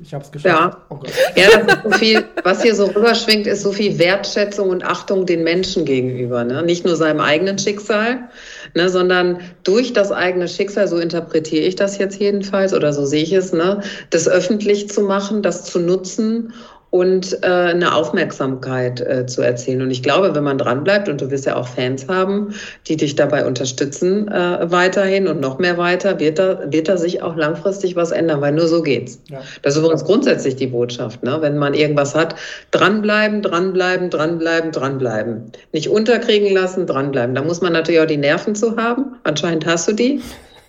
Ich 0.00 0.12
habe 0.12 0.24
es 0.24 0.32
geschafft. 0.32 0.54
Ja, 0.56 0.76
oh 0.90 1.00
ja 1.36 1.46
das 1.56 1.76
ist 1.76 1.82
so 1.84 1.90
viel, 1.92 2.24
was 2.42 2.62
hier 2.62 2.74
so 2.74 2.86
rüberschwingt, 2.86 3.46
ist 3.46 3.62
so 3.62 3.70
viel 3.70 3.96
Wertschätzung 3.98 4.70
und 4.70 4.84
Achtung 4.84 5.24
den 5.24 5.44
Menschen 5.44 5.84
gegenüber. 5.84 6.42
Ne? 6.42 6.64
Nicht 6.64 6.84
nur 6.84 6.96
seinem 6.96 7.20
eigenen 7.20 7.58
Schicksal, 7.58 8.28
ne, 8.74 8.88
sondern 8.88 9.38
durch 9.62 9.92
das 9.92 10.10
eigene 10.10 10.48
Schicksal, 10.48 10.88
so 10.88 10.98
interpretiere 10.98 11.64
ich 11.64 11.76
das 11.76 11.98
jetzt 11.98 12.18
jedenfalls 12.18 12.74
oder 12.74 12.92
so 12.92 13.06
sehe 13.06 13.22
ich 13.22 13.32
es, 13.32 13.52
ne, 13.52 13.82
das 14.10 14.28
öffentlich 14.28 14.88
zu 14.90 15.02
machen, 15.02 15.42
das 15.42 15.64
zu 15.64 15.78
nutzen 15.78 16.52
und 16.94 17.42
äh, 17.42 17.46
eine 17.46 17.92
Aufmerksamkeit 17.92 19.00
äh, 19.00 19.26
zu 19.26 19.42
erzielen. 19.42 19.82
Und 19.82 19.90
ich 19.90 20.04
glaube, 20.04 20.32
wenn 20.36 20.44
man 20.44 20.58
dranbleibt 20.58 21.08
und 21.08 21.20
du 21.20 21.28
wirst 21.28 21.44
ja 21.44 21.56
auch 21.56 21.66
Fans 21.66 22.06
haben, 22.06 22.54
die 22.86 22.96
dich 22.96 23.16
dabei 23.16 23.44
unterstützen 23.46 24.28
äh, 24.28 24.70
weiterhin 24.70 25.26
und 25.26 25.40
noch 25.40 25.58
mehr 25.58 25.76
weiter, 25.76 26.20
wird 26.20 26.38
da, 26.38 26.60
wird 26.70 26.86
da 26.86 26.96
sich 26.96 27.20
auch 27.20 27.34
langfristig 27.34 27.96
was 27.96 28.12
ändern, 28.12 28.40
weil 28.42 28.52
nur 28.52 28.68
so 28.68 28.80
geht's. 28.80 29.18
Ja. 29.28 29.40
Das 29.62 29.74
ist 29.74 29.80
übrigens 29.80 30.04
grundsätzlich 30.04 30.54
die 30.54 30.68
Botschaft. 30.68 31.20
Ne? 31.24 31.36
Wenn 31.40 31.58
man 31.58 31.74
irgendwas 31.74 32.14
hat, 32.14 32.36
dranbleiben, 32.70 33.42
dranbleiben, 33.42 34.08
dranbleiben, 34.08 34.70
dranbleiben. 34.70 35.50
Nicht 35.72 35.88
unterkriegen 35.88 36.54
lassen, 36.54 36.86
dranbleiben. 36.86 37.34
Da 37.34 37.42
muss 37.42 37.60
man 37.60 37.72
natürlich 37.72 38.02
auch 38.02 38.06
die 38.06 38.18
Nerven 38.18 38.54
zu 38.54 38.76
haben. 38.76 39.16
Anscheinend 39.24 39.66
hast 39.66 39.88
du 39.88 39.94
die. 39.94 40.22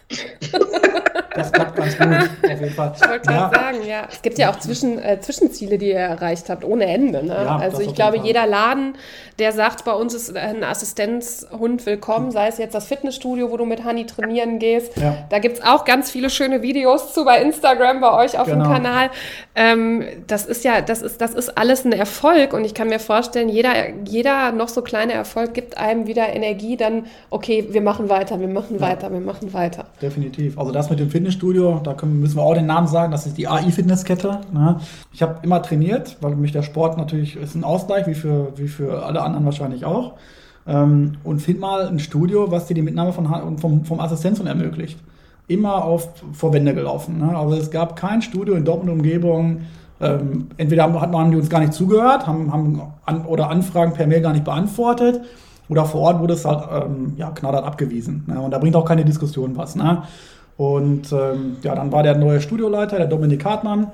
Das 1.36 1.52
klappt 1.52 1.76
ganz 1.76 1.98
gut, 1.98 2.08
auf 2.08 2.50
jeden 2.50 2.70
Fall. 2.72 2.94
Ich 2.96 3.10
wollte 3.10 3.28
gerade 3.28 3.56
ja. 3.56 3.62
sagen, 3.62 3.78
ja. 3.86 4.08
Es 4.12 4.22
gibt 4.22 4.38
ja 4.38 4.52
auch 4.52 4.60
Zwischen, 4.60 5.00
äh, 5.00 5.20
Zwischenziele, 5.20 5.78
die 5.78 5.90
ihr 5.90 6.00
erreicht 6.00 6.50
habt, 6.50 6.64
ohne 6.64 6.86
Ende. 6.86 7.24
Ne? 7.24 7.34
Ja, 7.34 7.58
also 7.58 7.82
ich 7.82 7.94
glaube, 7.94 8.18
jeder 8.18 8.48
Laden, 8.48 8.96
der 9.38 9.52
sagt, 9.52 9.86
bei 9.86 9.92
uns 9.92 10.14
ist 10.14 10.36
ein 10.36 10.64
Assistenzhund 10.64 11.86
willkommen, 11.86 12.32
sei 12.32 12.48
es 12.48 12.58
jetzt 12.58 12.74
das 12.74 12.88
Fitnessstudio, 12.88 13.52
wo 13.52 13.58
du 13.58 13.66
mit 13.66 13.84
Hani 13.84 14.06
trainieren 14.06 14.60
gehst. 14.60 14.96
Ja. 14.98 15.18
Da 15.30 15.40
gibt 15.40 15.58
es 15.58 15.64
auch 15.64 15.84
ganz 15.84 16.10
viele 16.10 16.30
schöne 16.30 16.62
Videos 16.62 17.14
zu 17.14 17.26
bei 17.26 17.42
Instagram, 17.42 18.00
bei 18.00 18.14
euch 18.14 18.40
auf 18.40 18.48
genau. 18.48 18.64
dem 18.64 18.72
Kanal. 18.72 19.10
Ähm, 19.56 20.06
das 20.28 20.46
ist 20.46 20.64
ja, 20.64 20.82
das 20.82 21.02
ist, 21.02 21.20
das 21.20 21.34
ist 21.34 21.58
alles 21.58 21.86
ein 21.86 21.92
Erfolg 21.92 22.54
und 22.54 22.64
ich 22.64 22.74
kann 22.74 22.88
mir 22.88 23.00
vorstellen, 23.00 23.50
jeder, 23.50 23.74
jeder 24.06 24.52
noch 24.52 24.70
so 24.70 24.82
kleine 24.82 25.14
Erfolg 25.14 25.54
gibt 25.54 25.78
einem 25.78 26.08
wieder 26.08 26.34
Energie, 26.34 26.78
dann, 26.78 27.08
okay, 27.30 27.68
wir 27.70 27.82
machen 27.82 28.10
weiter, 28.10 28.40
wir 28.40 28.48
machen 28.48 28.80
weiter, 28.80 29.12
wir 29.12 29.20
machen 29.20 29.54
weiter. 29.54 29.86
Definitiv. 30.02 30.58
Also 30.58 30.72
das 30.72 30.90
mit 30.90 31.00
dem 31.00 31.10
Fitnessstudio 31.10 31.24
Fitnessstudio, 31.26 31.82
da 31.84 31.95
können, 31.95 32.19
müssen 32.19 32.38
wir 32.38 32.43
auch 32.43 32.53
den 32.53 32.67
Namen 32.67 32.88
sagen, 32.88 33.11
das 33.11 33.26
ist 33.26 33.36
die 33.38 33.47
AI-Fitnesskette. 33.47 34.41
Ne? 34.53 34.80
Ich 35.11 35.23
habe 35.23 35.39
immer 35.41 35.59
trainiert, 35.59 36.17
weil 36.21 36.36
mich 36.36 36.51
der 36.51 36.61
Sport 36.61 36.97
natürlich 36.97 37.36
ist 37.36 37.55
ein 37.55 37.63
Ausgleich, 37.63 38.05
wie 38.05 38.13
für, 38.13 38.53
wie 38.57 38.67
für 38.67 39.03
alle 39.03 39.23
anderen 39.23 39.43
wahrscheinlich 39.45 39.86
auch. 39.86 40.13
Ähm, 40.67 41.17
und 41.23 41.41
find 41.41 41.59
mal 41.59 41.88
ein 41.88 41.97
Studio, 41.97 42.51
was 42.51 42.67
dir 42.67 42.76
die 42.76 42.84
Mitnahme 42.84 43.11
von, 43.11 43.57
vom, 43.57 43.86
vom 43.86 43.99
Assistenzen 43.99 44.45
ermöglicht. 44.45 44.99
Immer 45.47 45.84
auf 45.84 46.09
vor 46.34 46.53
Wände 46.53 46.76
gelaufen. 46.76 47.17
Ne? 47.17 47.36
Also 47.36 47.55
es 47.55 47.71
gab 47.71 47.95
kein 47.95 48.21
Studio 48.21 48.53
in 48.53 48.63
Dortmund-Umgebung, 48.63 49.61
ähm, 50.01 50.49
entweder 50.57 50.84
haben, 50.84 50.99
haben 50.99 51.32
die 51.32 51.38
uns 51.38 51.49
gar 51.49 51.59
nicht 51.59 51.73
zugehört, 51.73 52.28
haben, 52.28 52.53
haben 52.53 52.82
an, 53.05 53.26
oder 53.26 53.49
Anfragen 53.49 53.93
per 53.93 54.05
Mail 54.05 54.21
gar 54.21 54.34
nicht 54.34 54.45
beantwortet, 54.45 55.21
oder 55.69 55.86
vor 55.86 56.01
Ort 56.01 56.19
wurde 56.19 56.36
es 56.36 56.45
halt 56.45 56.67
ähm, 56.71 57.13
ja, 57.17 57.32
knallhart 57.32 57.65
abgewiesen. 57.65 58.26
Ne? 58.28 58.39
Und 58.39 58.51
da 58.51 58.59
bringt 58.59 58.76
auch 58.76 58.86
keine 58.86 59.03
Diskussion 59.03 59.57
was. 59.57 59.76
Ne? 59.76 60.03
Und 60.58 61.12
ähm, 61.12 61.58
ja, 61.64 61.76
dann 61.76 61.91
war 61.91 62.03
der 62.03 62.18
neue 62.18 62.39
Studioleiter, 62.41 62.97
der 62.97 63.08
Dominik 63.08 63.43
Hartmann, 63.43 63.88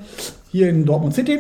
hier 0.51 0.70
in 0.70 0.86
Dortmund 0.86 1.16
City 1.16 1.39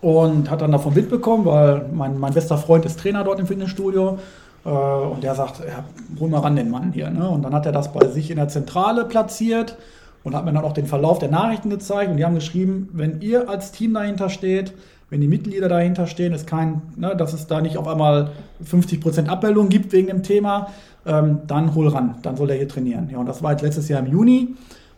und 0.00 0.50
hat 0.50 0.62
dann 0.62 0.72
davon 0.72 0.94
mitbekommen, 0.94 1.44
weil 1.44 1.86
mein, 1.92 2.18
mein 2.18 2.32
bester 2.32 2.56
Freund 2.56 2.84
ist 2.84 3.00
Trainer 3.00 3.24
dort 3.24 3.40
im 3.40 3.46
Fitnessstudio. 3.46 4.18
Äh, 4.64 4.68
und 4.68 5.22
der 5.22 5.34
sagt, 5.34 5.60
ja, 5.60 5.84
hol 6.18 6.28
mal 6.28 6.40
ran 6.40 6.56
den 6.56 6.70
Mann 6.70 6.92
hier. 6.92 7.10
Ne? 7.10 7.28
Und 7.28 7.42
dann 7.42 7.52
hat 7.52 7.66
er 7.66 7.72
das 7.72 7.92
bei 7.92 8.06
sich 8.06 8.30
in 8.30 8.36
der 8.36 8.48
Zentrale 8.48 9.04
platziert 9.04 9.76
und 10.24 10.34
hat 10.34 10.44
mir 10.44 10.52
dann 10.52 10.64
auch 10.64 10.72
den 10.72 10.86
Verlauf 10.86 11.18
der 11.18 11.30
Nachrichten 11.30 11.70
gezeigt. 11.70 12.10
Und 12.10 12.16
die 12.16 12.24
haben 12.24 12.34
geschrieben, 12.34 12.88
wenn 12.92 13.20
ihr 13.20 13.48
als 13.48 13.72
Team 13.72 13.94
dahinter 13.94 14.30
steht, 14.30 14.72
wenn 15.10 15.20
die 15.20 15.28
Mitglieder 15.28 15.68
dahinter 15.68 16.06
stehen, 16.06 16.34
ist 16.34 16.46
kein, 16.46 16.82
ne, 16.96 17.16
dass 17.16 17.32
es 17.32 17.46
da 17.46 17.60
nicht 17.60 17.78
auf 17.78 17.88
einmal 17.88 18.30
50% 18.64 19.28
Abmeldung 19.28 19.70
gibt 19.70 19.92
wegen 19.92 20.08
dem 20.08 20.22
Thema, 20.22 20.68
ähm, 21.06 21.40
dann 21.46 21.74
hol 21.74 21.88
ran, 21.88 22.16
dann 22.22 22.36
soll 22.36 22.50
er 22.50 22.56
hier 22.56 22.68
trainieren. 22.68 23.08
Ja, 23.10 23.18
und 23.18 23.26
das 23.26 23.42
war 23.42 23.52
jetzt 23.52 23.62
letztes 23.62 23.88
Jahr 23.88 24.00
im 24.00 24.12
Juni. 24.12 24.54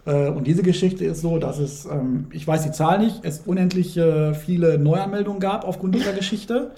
Äh, 0.06 0.28
und 0.28 0.46
diese 0.46 0.62
Geschichte 0.62 1.04
ist 1.04 1.20
so, 1.20 1.38
dass 1.38 1.58
es, 1.58 1.86
ähm, 1.86 2.26
ich 2.32 2.46
weiß 2.46 2.62
die 2.62 2.72
Zahl 2.72 2.98
nicht, 2.98 3.20
es 3.22 3.42
unendlich 3.46 3.96
äh, 3.96 4.34
viele 4.34 4.78
Neuanmeldungen 4.78 5.40
gab 5.40 5.66
aufgrund 5.66 5.94
dieser 5.94 6.12
Geschichte. 6.12 6.72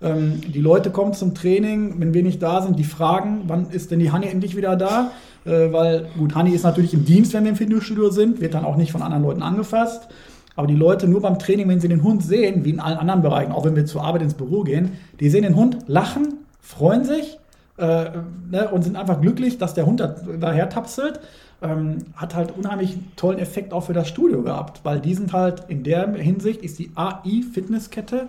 Ähm, 0.00 0.40
die 0.46 0.60
Leute 0.60 0.90
kommen 0.90 1.12
zum 1.12 1.34
Training, 1.34 1.94
wenn 1.98 2.14
wir 2.14 2.22
nicht 2.22 2.42
da 2.42 2.62
sind, 2.62 2.78
die 2.78 2.84
fragen, 2.84 3.42
wann 3.46 3.70
ist 3.70 3.90
denn 3.90 3.98
die 3.98 4.12
Hanni 4.12 4.26
endlich 4.26 4.56
wieder 4.56 4.76
da? 4.76 5.10
Äh, 5.44 5.72
weil, 5.72 6.06
gut, 6.16 6.34
Hanni 6.34 6.50
ist 6.50 6.62
natürlich 6.62 6.94
im 6.94 7.04
Dienst, 7.04 7.34
wenn 7.34 7.44
wir 7.44 7.50
im 7.50 7.56
Fitnessstudio 7.56 8.10
sind, 8.10 8.40
wird 8.40 8.54
dann 8.54 8.64
auch 8.64 8.76
nicht 8.76 8.92
von 8.92 9.02
anderen 9.02 9.24
Leuten 9.24 9.42
angefasst. 9.42 10.08
Aber 10.54 10.66
die 10.66 10.74
Leute 10.74 11.06
nur 11.06 11.20
beim 11.20 11.38
Training, 11.38 11.68
wenn 11.68 11.80
sie 11.80 11.88
den 11.88 12.02
Hund 12.02 12.22
sehen, 12.24 12.64
wie 12.64 12.70
in 12.70 12.80
allen 12.80 12.98
anderen 12.98 13.22
Bereichen, 13.22 13.52
auch 13.52 13.64
wenn 13.64 13.76
wir 13.76 13.86
zur 13.86 14.02
Arbeit 14.02 14.22
ins 14.22 14.34
Büro 14.34 14.64
gehen, 14.64 14.92
die 15.20 15.30
sehen 15.30 15.42
den 15.42 15.54
Hund, 15.54 15.78
lachen, 15.86 16.34
freuen 16.60 17.04
sich 17.04 17.38
äh, 17.78 18.10
ne, 18.50 18.68
und 18.70 18.82
sind 18.82 18.96
einfach 18.96 19.20
glücklich, 19.20 19.58
dass 19.58 19.74
der 19.74 19.86
Hund 19.86 20.00
da, 20.00 20.14
daher 20.38 20.68
tapselt. 20.68 21.20
Ähm, 21.60 21.98
hat 22.14 22.36
halt 22.36 22.56
unheimlich 22.56 22.96
tollen 23.16 23.40
Effekt 23.40 23.72
auch 23.72 23.80
für 23.80 23.92
das 23.92 24.06
Studio 24.06 24.42
gehabt, 24.42 24.80
weil 24.84 25.00
die 25.00 25.14
sind 25.14 25.32
halt 25.32 25.64
in 25.66 25.82
der 25.82 26.08
Hinsicht 26.12 26.62
ist 26.62 26.78
die 26.78 26.92
AI 26.94 27.42
Fitnesskette 27.52 28.28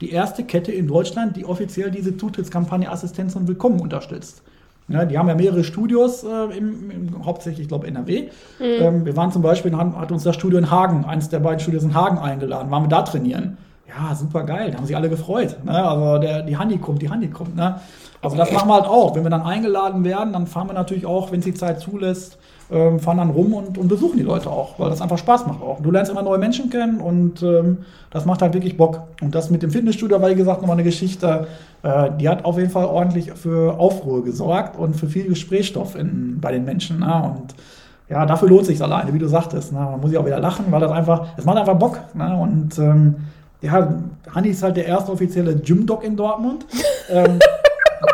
die 0.00 0.10
erste 0.10 0.44
Kette 0.44 0.72
in 0.72 0.88
Deutschland, 0.88 1.36
die 1.36 1.44
offiziell 1.44 1.90
diese 1.90 2.16
Zutrittskampagne 2.16 2.90
Assistenz 2.90 3.36
und 3.36 3.48
Willkommen 3.48 3.80
unterstützt. 3.80 4.42
Ja, 4.88 5.04
die 5.04 5.16
haben 5.16 5.28
ja 5.28 5.34
mehrere 5.34 5.62
Studios, 5.62 6.24
äh, 6.24 6.56
im, 6.56 6.90
im, 6.90 7.24
hauptsächlich, 7.24 7.62
ich 7.62 7.68
glaube, 7.68 7.86
NRW. 7.86 8.22
Mhm. 8.22 8.64
Ähm, 8.64 9.04
wir 9.04 9.16
waren 9.16 9.30
zum 9.30 9.42
Beispiel, 9.42 9.76
hat 9.76 10.10
uns 10.10 10.24
das 10.24 10.34
Studio 10.34 10.58
in 10.58 10.70
Hagen, 10.70 11.04
eines 11.04 11.28
der 11.28 11.38
beiden 11.38 11.60
Studios 11.60 11.84
in 11.84 11.94
Hagen 11.94 12.18
eingeladen, 12.18 12.70
waren 12.70 12.84
wir 12.84 12.88
da 12.88 13.02
trainieren. 13.02 13.58
Ja, 13.90 14.14
super 14.14 14.44
geil, 14.44 14.70
da 14.70 14.78
haben 14.78 14.86
sich 14.86 14.94
alle 14.94 15.08
gefreut. 15.08 15.56
Ne? 15.64 15.72
Also 15.72 16.18
der, 16.18 16.42
die 16.42 16.56
Handy 16.58 16.78
kommt, 16.78 17.02
die 17.02 17.10
Handy 17.10 17.28
kommt. 17.28 17.56
Ne? 17.56 17.80
Also 18.22 18.36
das 18.36 18.52
machen 18.52 18.68
wir 18.68 18.74
halt 18.74 18.86
auch. 18.86 19.16
Wenn 19.16 19.24
wir 19.24 19.30
dann 19.30 19.42
eingeladen 19.42 20.04
werden, 20.04 20.32
dann 20.32 20.46
fahren 20.46 20.68
wir 20.68 20.74
natürlich 20.74 21.06
auch, 21.06 21.32
wenn 21.32 21.40
es 21.40 21.46
die 21.46 21.54
Zeit 21.54 21.80
zulässt, 21.80 22.38
ähm, 22.70 23.00
fahren 23.00 23.16
dann 23.16 23.30
rum 23.30 23.52
und, 23.52 23.78
und, 23.78 23.88
besuchen 23.88 24.16
die 24.18 24.22
Leute 24.22 24.48
auch, 24.48 24.78
weil 24.78 24.90
das 24.90 25.00
einfach 25.00 25.18
Spaß 25.18 25.46
macht 25.46 25.60
auch. 25.60 25.80
Du 25.80 25.90
lernst 25.90 26.12
immer 26.12 26.22
neue 26.22 26.38
Menschen 26.38 26.70
kennen 26.70 27.00
und 27.00 27.42
ähm, 27.42 27.78
das 28.10 28.26
macht 28.26 28.42
halt 28.42 28.54
wirklich 28.54 28.76
Bock. 28.76 29.00
Und 29.20 29.34
das 29.34 29.50
mit 29.50 29.62
dem 29.62 29.70
Fitnessstudio 29.70 30.20
war, 30.20 30.30
wie 30.30 30.36
gesagt, 30.36 30.60
nochmal 30.60 30.76
eine 30.76 30.84
Geschichte, 30.84 31.48
äh, 31.82 32.10
die 32.20 32.28
hat 32.28 32.44
auf 32.44 32.58
jeden 32.58 32.70
Fall 32.70 32.84
ordentlich 32.84 33.32
für 33.32 33.78
Aufruhr 33.78 34.22
gesorgt 34.22 34.78
und 34.78 34.94
für 34.94 35.08
viel 35.08 35.26
Gesprächsstoff 35.26 35.96
in, 35.96 36.38
bei 36.40 36.52
den 36.52 36.64
Menschen. 36.64 37.00
Ne? 37.00 37.34
Und 37.36 37.54
ja, 38.08 38.24
dafür 38.26 38.48
lohnt 38.48 38.62
es 38.62 38.68
sich 38.68 38.82
alleine, 38.82 39.12
wie 39.14 39.18
du 39.18 39.28
sagtest. 39.28 39.72
Ne? 39.72 39.78
Man 39.78 40.00
muss 40.00 40.12
ja 40.12 40.20
auch 40.20 40.26
wieder 40.26 40.40
lachen, 40.40 40.66
weil 40.70 40.80
das 40.80 40.92
einfach, 40.92 41.26
es 41.36 41.44
macht 41.44 41.58
einfach 41.58 41.76
Bock. 41.76 41.98
Ne? 42.14 42.36
Und 42.36 42.78
ähm, 42.78 43.16
ja, 43.62 44.02
Hanni 44.34 44.48
ist 44.48 44.62
halt 44.62 44.76
der 44.76 44.86
erste 44.86 45.12
offizielle 45.12 45.56
Gym-Doc 45.56 46.04
in 46.04 46.16
Dortmund. 46.16 46.66
ähm, 47.08 47.38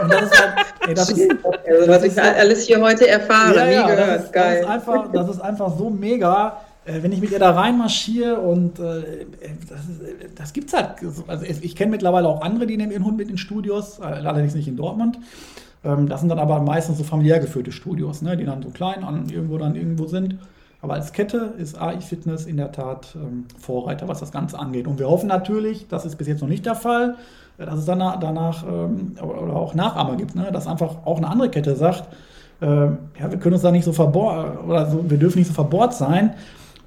Und 0.02 0.12
das 0.12 0.22
ist 0.22 0.40
halt, 0.40 0.66
ey, 0.88 0.94
das 0.94 1.10
ist, 1.10 1.30
also, 1.30 1.88
was 1.88 2.02
ich 2.04 2.20
alles 2.20 2.66
hier 2.66 2.80
heute 2.80 3.08
erfahre, 3.08 3.56
ja, 3.56 3.66
ja, 3.66 3.86
gehört, 3.86 4.08
das 4.08 4.24
ist, 4.24 4.32
geil. 4.32 4.54
Das 4.54 4.60
ist, 4.60 4.70
einfach, 4.70 5.12
das 5.12 5.28
ist 5.30 5.40
einfach 5.40 5.78
so 5.78 5.90
mega 5.90 6.56
äh, 6.86 7.02
wenn 7.02 7.12
ich 7.12 7.20
mit 7.20 7.32
ihr 7.32 7.38
da 7.38 7.50
reinmarschiere 7.50 8.38
und 8.40 8.78
äh, 8.78 9.26
das, 9.68 9.80
das 10.34 10.52
gibt's 10.52 10.72
halt. 10.72 10.90
Also 11.26 11.44
ich 11.44 11.74
kenne 11.74 11.90
mittlerweile 11.90 12.28
auch 12.28 12.42
andere, 12.42 12.66
die 12.66 12.76
nehmen 12.76 12.92
ihren 12.92 13.04
Hund 13.04 13.16
mit 13.16 13.28
in 13.28 13.38
Studios, 13.38 13.98
äh, 13.98 14.04
allerdings 14.04 14.54
nicht 14.54 14.68
in 14.68 14.76
Dortmund. 14.76 15.18
Ähm, 15.84 16.08
das 16.08 16.20
sind 16.20 16.28
dann 16.28 16.38
aber 16.38 16.60
meistens 16.60 16.98
so 16.98 17.04
familiär 17.04 17.40
geführte 17.40 17.72
Studios, 17.72 18.22
ne, 18.22 18.36
die 18.36 18.44
dann 18.44 18.62
so 18.62 18.70
klein 18.70 19.02
an 19.02 19.28
irgendwo 19.28 19.58
dann 19.58 19.74
irgendwo 19.74 20.06
sind. 20.06 20.38
Aber 20.82 20.94
als 20.94 21.12
Kette 21.12 21.54
ist 21.58 21.80
AI 21.80 22.00
Fitness 22.00 22.46
in 22.46 22.56
der 22.56 22.72
Tat 22.72 23.16
ähm, 23.16 23.46
Vorreiter, 23.58 24.08
was 24.08 24.20
das 24.20 24.30
Ganze 24.30 24.58
angeht. 24.58 24.86
Und 24.86 24.98
wir 24.98 25.08
hoffen 25.08 25.26
natürlich, 25.26 25.88
das 25.88 26.04
ist 26.04 26.16
bis 26.16 26.26
jetzt 26.26 26.42
noch 26.42 26.48
nicht 26.48 26.66
der 26.66 26.74
Fall, 26.74 27.16
äh, 27.58 27.66
dass 27.66 27.78
es 27.78 27.86
danach, 27.86 28.20
danach 28.20 28.64
ähm, 28.66 29.16
oder 29.22 29.56
auch 29.56 29.74
Nachahmer 29.74 30.16
gibt, 30.16 30.34
ne? 30.34 30.50
dass 30.52 30.66
einfach 30.66 31.06
auch 31.06 31.16
eine 31.16 31.28
andere 31.28 31.50
Kette 31.50 31.76
sagt, 31.76 32.08
äh, 32.60 32.66
ja, 32.66 33.30
wir 33.30 33.38
können 33.38 33.54
uns 33.54 33.62
da 33.62 33.70
nicht 33.70 33.84
so 33.84 33.92
verbohrt 33.92 34.64
oder 34.64 34.90
so, 34.90 35.04
wir 35.08 35.18
dürfen 35.18 35.38
nicht 35.38 35.48
so 35.48 35.54
verbohrt 35.54 35.94
sein, 35.94 36.34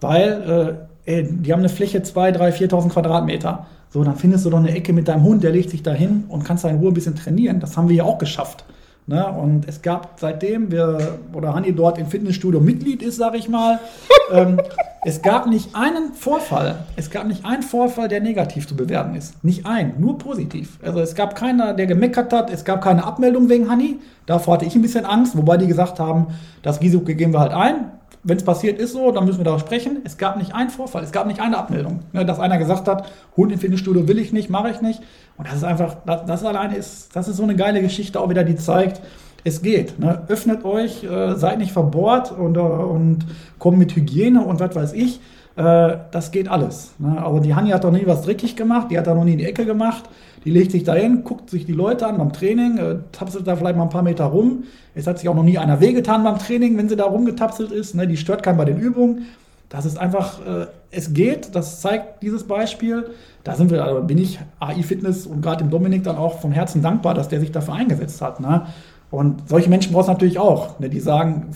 weil 0.02 0.88
äh, 1.06 1.12
ey, 1.12 1.28
die 1.30 1.52
haben 1.52 1.60
eine 1.60 1.70
Fläche 1.70 2.04
2, 2.04 2.32
3, 2.32 2.50
4.000 2.52 2.90
Quadratmeter. 2.90 3.66
So, 3.92 4.04
dann 4.04 4.16
findest 4.16 4.46
du 4.46 4.52
doch 4.52 4.60
eine 4.60 4.72
Ecke 4.72 4.94
mit 4.94 5.08
deinem 5.08 5.24
Hund, 5.24 5.44
der 5.44 5.52
legt 5.52 5.72
sich 5.72 5.82
da 5.82 5.92
hin 5.92 6.26
und 6.28 6.44
kannst 6.44 6.64
da 6.64 6.70
in 6.70 6.78
Ruhe 6.78 6.92
ein 6.92 6.94
bisschen 6.94 7.16
trainieren. 7.16 7.60
Das 7.60 7.76
haben 7.76 7.90
wir 7.90 7.96
ja 7.96 8.04
auch 8.04 8.20
geschafft. 8.20 8.64
Ne? 9.10 9.28
Und 9.28 9.68
es 9.68 9.82
gab 9.82 10.20
seitdem 10.20 10.72
wir, 10.72 11.18
oder 11.34 11.56
Hanni 11.56 11.74
dort 11.74 11.98
im 11.98 12.06
Fitnessstudio 12.06 12.60
Mitglied 12.60 13.02
ist, 13.02 13.16
sage 13.16 13.40
ich 13.40 13.50
mal, 13.50 13.80
ähm, 14.32 14.62
es 15.04 15.22
gab 15.22 15.48
nicht 15.48 15.76
einen 15.76 16.14
Vorfall, 16.14 16.86
es 16.96 17.10
gab 17.10 17.26
nicht 17.26 17.46
einen 17.46 17.64
Vorfall, 17.64 18.08
der 18.08 18.22
negativ 18.22 18.68
zu 18.68 18.76
bewerten 18.76 19.16
ist. 19.16 19.44
Nicht 19.44 19.66
ein, 19.66 19.94
nur 19.98 20.18
positiv. 20.18 20.78
Also 20.84 21.00
es 21.00 21.16
gab 21.16 21.36
keiner, 21.36 21.74
der 21.74 21.88
gemeckert 21.88 22.34
hat, 22.34 22.50
es 22.50 22.66
gab 22.66 22.84
keine 22.84 23.06
Abmeldung 23.06 23.50
wegen 23.50 23.70
Hanni. 23.70 24.00
Davor 24.26 24.56
hatte 24.56 24.66
ich 24.66 24.76
ein 24.76 24.82
bisschen 24.82 25.06
Angst, 25.06 25.38
wobei 25.38 25.58
die 25.58 25.68
gesagt 25.68 26.00
haben, 26.00 26.28
das 26.62 26.82
Risiko 26.82 27.06
gehen 27.14 27.32
wir 27.32 27.40
halt 27.40 27.54
ein 27.54 27.92
wenn 28.24 28.38
es 28.38 28.44
passiert 28.44 28.80
ist 28.80 28.94
so, 28.94 29.12
dann 29.12 29.26
müssen 29.26 29.40
wir 29.40 29.46
darüber 29.46 29.62
sprechen. 29.62 30.00
Es 30.04 30.18
gab 30.18 30.38
nicht 30.38 30.54
einen 30.54 30.70
Vorfall, 30.70 31.04
es 31.04 31.12
gab 31.12 31.26
nicht 31.28 31.40
eine 31.40 31.58
Abmeldung. 31.58 32.02
Ne, 32.12 32.26
dass 32.26 32.40
einer 32.40 32.58
gesagt 32.58 32.88
hat, 32.88 33.10
Hund 33.38 33.52
im 33.52 33.60
Fitnessstudio 33.60 34.08
will 34.08 34.20
ich 34.20 34.34
nicht, 34.34 34.50
mache 34.50 34.70
ich 34.72 34.82
nicht. 34.82 35.02
Und 35.38 35.48
das 35.48 35.56
ist 35.56 35.64
einfach, 35.64 35.98
das, 36.06 36.26
das 36.26 36.46
alleine 36.46 36.76
ist, 36.76 37.16
das 37.16 37.28
ist 37.28 37.38
so 37.38 37.44
eine 37.44 37.56
geile 37.56 37.82
Geschichte 37.82 38.20
auch 38.20 38.30
wieder, 38.30 38.44
die 38.44 38.56
zeigt, 38.56 39.02
es 39.44 39.62
geht. 39.62 40.00
Ne? 40.00 40.24
Öffnet 40.28 40.66
euch, 40.66 41.04
äh, 41.04 41.36
seid 41.36 41.60
nicht 41.60 41.72
verbohrt 41.72 42.32
und, 42.32 42.58
äh, 42.58 42.60
und 42.60 43.26
kommt 43.58 43.78
mit 43.78 43.96
Hygiene 43.96 44.44
und 44.44 44.60
was 44.60 44.76
weiß 44.76 44.94
ich. 44.94 45.20
Äh, 45.56 45.98
das 46.12 46.32
geht 46.32 46.48
alles. 46.48 46.94
Ne? 47.00 47.24
Also 47.24 47.40
die 47.40 47.54
Hanni 47.54 47.72
hat 47.72 47.84
doch 47.84 47.92
nie 47.92 48.06
was 48.06 48.22
dreckig 48.22 48.56
gemacht, 48.56 48.88
die 48.92 48.98
hat 48.98 49.08
da 49.08 49.14
noch 49.14 49.26
nie 49.26 49.34
in 49.34 49.40
die 49.40 49.46
Ecke 49.46 49.66
gemacht. 49.66 50.04
Die 50.46 50.52
legt 50.52 50.72
sich 50.72 50.86
da 50.86 50.94
hin, 50.94 51.24
guckt 51.26 51.50
sich 51.50 51.66
die 51.66 51.74
Leute 51.74 52.08
an 52.08 52.18
beim 52.18 52.32
Training, 52.32 52.78
äh, 52.78 52.96
tapselt 53.12 53.46
da 53.46 53.56
vielleicht 53.56 53.76
mal 53.76 53.84
ein 53.84 53.90
paar 53.90 54.04
Meter 54.04 54.26
rum. 54.26 54.64
Es 54.96 55.06
hat 55.06 55.20
sich 55.20 55.28
auch 55.28 55.36
noch 55.36 55.44
nie 55.44 55.58
einer 55.58 55.82
wehgetan 55.82 56.24
beim 56.24 56.40
Training, 56.40 56.78
wenn 56.78 56.88
sie 56.88 56.96
da 56.96 57.06
rumgetapselt 57.06 57.72
ist. 57.72 57.96
Ne? 57.96 58.08
Die 58.08 58.18
stört 58.18 58.42
keinen 58.42 58.58
bei 58.58 58.66
den 58.66 58.80
Übungen. 58.80 59.28
Das 59.70 59.86
ist 59.86 60.00
einfach, 60.00 60.40
äh, 60.46 60.68
es 60.92 61.14
geht, 61.14 61.56
das 61.56 61.82
zeigt 61.82 62.24
dieses 62.24 62.46
Beispiel. 62.46 63.12
Da 63.44 63.56
sind 63.56 63.70
wir, 63.70 63.84
also 63.84 64.02
bin 64.02 64.18
ich 64.18 64.40
AI 64.60 64.82
Fitness 64.82 65.28
und 65.28 65.42
gerade 65.42 65.64
dem 65.64 65.70
Dominik 65.70 66.04
dann 66.04 66.18
auch 66.18 66.40
vom 66.40 66.52
Herzen 66.52 66.82
dankbar, 66.82 67.14
dass 67.14 67.28
der 67.28 67.40
sich 67.40 67.52
dafür 67.52 67.76
eingesetzt 67.76 68.22
hat. 68.22 68.40
Ne? 68.40 68.66
Und 69.12 69.50
solche 69.50 69.70
Menschen 69.70 69.94
braucht 69.94 70.04
es 70.04 70.10
natürlich 70.10 70.40
auch, 70.40 70.80
ne? 70.80 70.90
die 70.90 71.00
sagen, 71.00 71.48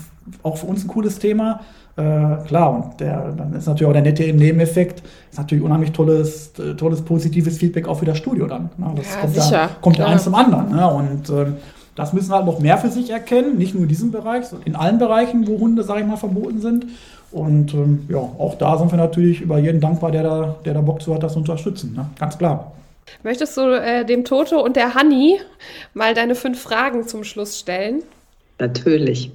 auch 0.42 0.58
für 0.58 0.66
uns 0.68 0.84
ein 0.84 0.88
cooles 0.88 1.20
Thema. 1.20 1.60
Äh, 1.96 2.02
klar, 2.48 2.74
und 2.74 3.00
der, 3.00 3.32
dann 3.34 3.54
ist 3.54 3.68
natürlich 3.68 3.88
auch 3.88 3.94
der 3.94 4.02
nette 4.02 4.24
Nebeneffekt, 4.34 5.04
ist 5.30 5.38
natürlich 5.38 5.64
unheimlich 5.64 5.92
tolles, 5.92 6.52
äh, 6.58 6.74
tolles 6.74 7.04
positives 7.04 7.60
Feedback 7.60 7.88
auch 7.88 8.00
für 8.00 8.06
das 8.06 8.18
Studio 8.18 8.48
dann. 8.48 8.72
Ne? 8.78 8.94
Das 8.96 9.14
ja, 9.14 9.22
kommt, 9.22 9.36
sicher, 9.36 9.52
ja, 9.52 9.70
kommt 9.80 9.98
ja 9.98 10.06
eins 10.08 10.24
zum 10.24 10.34
anderen. 10.34 10.72
Ne? 10.72 10.88
Und 10.88 11.30
äh, 11.30 11.46
das 11.96 12.12
müssen 12.14 12.34
halt 12.34 12.48
noch 12.48 12.60
mehr 12.60 12.80
für 12.80 12.90
sich 12.90 13.12
erkennen, 13.12 13.58
nicht 13.58 13.76
nur 13.76 13.84
in 13.84 13.90
diesem 13.90 14.12
Bereich, 14.12 14.46
sondern 14.46 14.66
in 14.68 14.76
allen 14.76 14.98
Bereichen, 14.98 15.48
wo 15.48 15.60
Hunde, 15.60 15.84
sage 15.84 16.02
ich 16.02 16.08
mal, 16.08 16.18
verboten 16.18 16.60
sind. 16.60 16.88
Und 17.32 17.76
ähm, 17.76 18.08
ja, 18.10 18.18
auch 18.18 18.56
da 18.58 18.78
sind 18.78 18.92
wir 18.92 18.98
natürlich 18.98 19.42
über 19.42 19.60
jeden 19.60 19.80
dankbar, 19.80 20.12
der 20.12 20.24
da, 20.24 20.56
der 20.66 20.74
da 20.74 20.82
Bock 20.82 21.02
zu 21.02 21.14
hat, 21.14 21.22
das 21.22 21.34
zu 21.34 21.40
unterstützen. 21.40 21.94
Ne? 21.96 22.08
Ganz 22.18 22.38
klar. 22.38 22.72
Möchtest 23.24 23.56
du 23.58 23.62
äh, 23.62 24.06
dem 24.06 24.26
Toto 24.26 24.60
und 24.60 24.76
der 24.76 24.94
Hanni 24.94 25.40
mal 25.94 26.14
deine 26.14 26.36
fünf 26.36 26.62
Fragen 26.62 27.08
zum 27.08 27.24
Schluss 27.24 27.60
stellen? 27.60 28.04
Natürlich. 28.60 29.32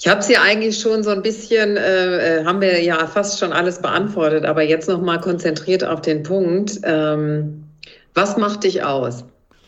Ich 0.00 0.06
habe 0.06 0.22
sie 0.22 0.36
eigentlich 0.36 0.78
schon 0.78 1.02
so 1.02 1.10
ein 1.10 1.22
bisschen, 1.22 1.76
äh, 1.76 2.40
äh, 2.40 2.44
haben 2.44 2.60
wir 2.60 2.82
ja 2.82 3.06
fast 3.06 3.38
schon 3.40 3.52
alles 3.52 3.82
beantwortet, 3.82 4.44
aber 4.44 4.62
jetzt 4.62 4.88
nochmal 4.88 5.20
konzentriert 5.20 5.84
auf 5.84 6.00
den 6.00 6.22
Punkt. 6.22 6.80
Ähm, 6.84 7.64
was 8.14 8.36
macht 8.36 8.64
dich 8.64 8.84
aus? 8.84 9.24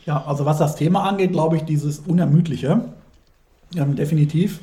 Ja, 0.06 0.24
also 0.26 0.44
was 0.44 0.58
das 0.58 0.76
Thema 0.76 1.08
angeht, 1.08 1.32
glaube 1.32 1.56
ich, 1.56 1.62
dieses 1.62 2.00
Unermüdliche. 2.00 2.80
Ähm, 3.76 3.96
definitiv. 3.96 4.60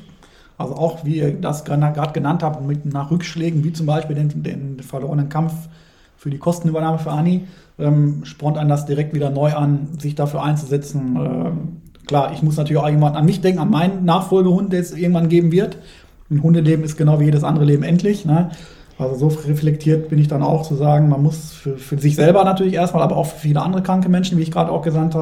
Also 0.56 0.74
auch, 0.74 1.04
wie 1.04 1.18
ihr 1.18 1.32
das 1.32 1.64
gerade 1.64 2.12
genannt 2.12 2.42
habt, 2.42 2.66
mit 2.66 2.84
nach 2.84 3.10
Rückschlägen, 3.10 3.62
wie 3.62 3.72
zum 3.72 3.86
Beispiel 3.86 4.16
den, 4.16 4.42
den 4.42 4.80
verlorenen 4.80 5.28
Kampf 5.28 5.52
für 6.16 6.30
die 6.30 6.38
Kostenübernahme 6.38 6.98
für 6.98 7.12
Ani, 7.12 7.46
ähm, 7.78 8.24
spornt 8.24 8.58
einen 8.58 8.68
das 8.68 8.86
direkt 8.86 9.14
wieder 9.14 9.30
neu 9.30 9.52
an, 9.52 9.88
sich 9.98 10.14
dafür 10.14 10.42
einzusetzen, 10.42 11.16
ähm, 11.16 11.78
Klar, 12.08 12.32
ich 12.32 12.42
muss 12.42 12.56
natürlich 12.56 12.80
auch 12.80 12.86
irgendwann 12.86 13.16
an 13.16 13.26
mich 13.26 13.42
denken, 13.42 13.60
an 13.60 13.70
meinen 13.70 14.06
Nachfolgehund, 14.06 14.72
der 14.72 14.80
es 14.80 14.92
irgendwann 14.92 15.28
geben 15.28 15.52
wird. 15.52 15.76
Ein 16.30 16.42
Hundeleben 16.42 16.82
ist 16.82 16.96
genau 16.96 17.20
wie 17.20 17.26
jedes 17.26 17.44
andere 17.44 17.66
Leben 17.66 17.82
endlich. 17.82 18.24
Ne? 18.24 18.50
Also 18.98 19.28
so 19.28 19.40
reflektiert 19.46 20.08
bin 20.08 20.18
ich 20.18 20.26
dann 20.26 20.42
auch 20.42 20.62
zu 20.62 20.74
sagen, 20.74 21.10
man 21.10 21.22
muss 21.22 21.52
für, 21.52 21.76
für 21.76 21.98
sich 21.98 22.16
selber 22.16 22.44
natürlich 22.44 22.72
erstmal, 22.72 23.02
aber 23.02 23.18
auch 23.18 23.26
für 23.26 23.38
viele 23.38 23.60
andere 23.60 23.82
kranke 23.82 24.08
Menschen, 24.08 24.38
wie 24.38 24.42
ich 24.42 24.50
gerade 24.50 24.72
auch 24.72 24.80
gesagt, 24.80 25.14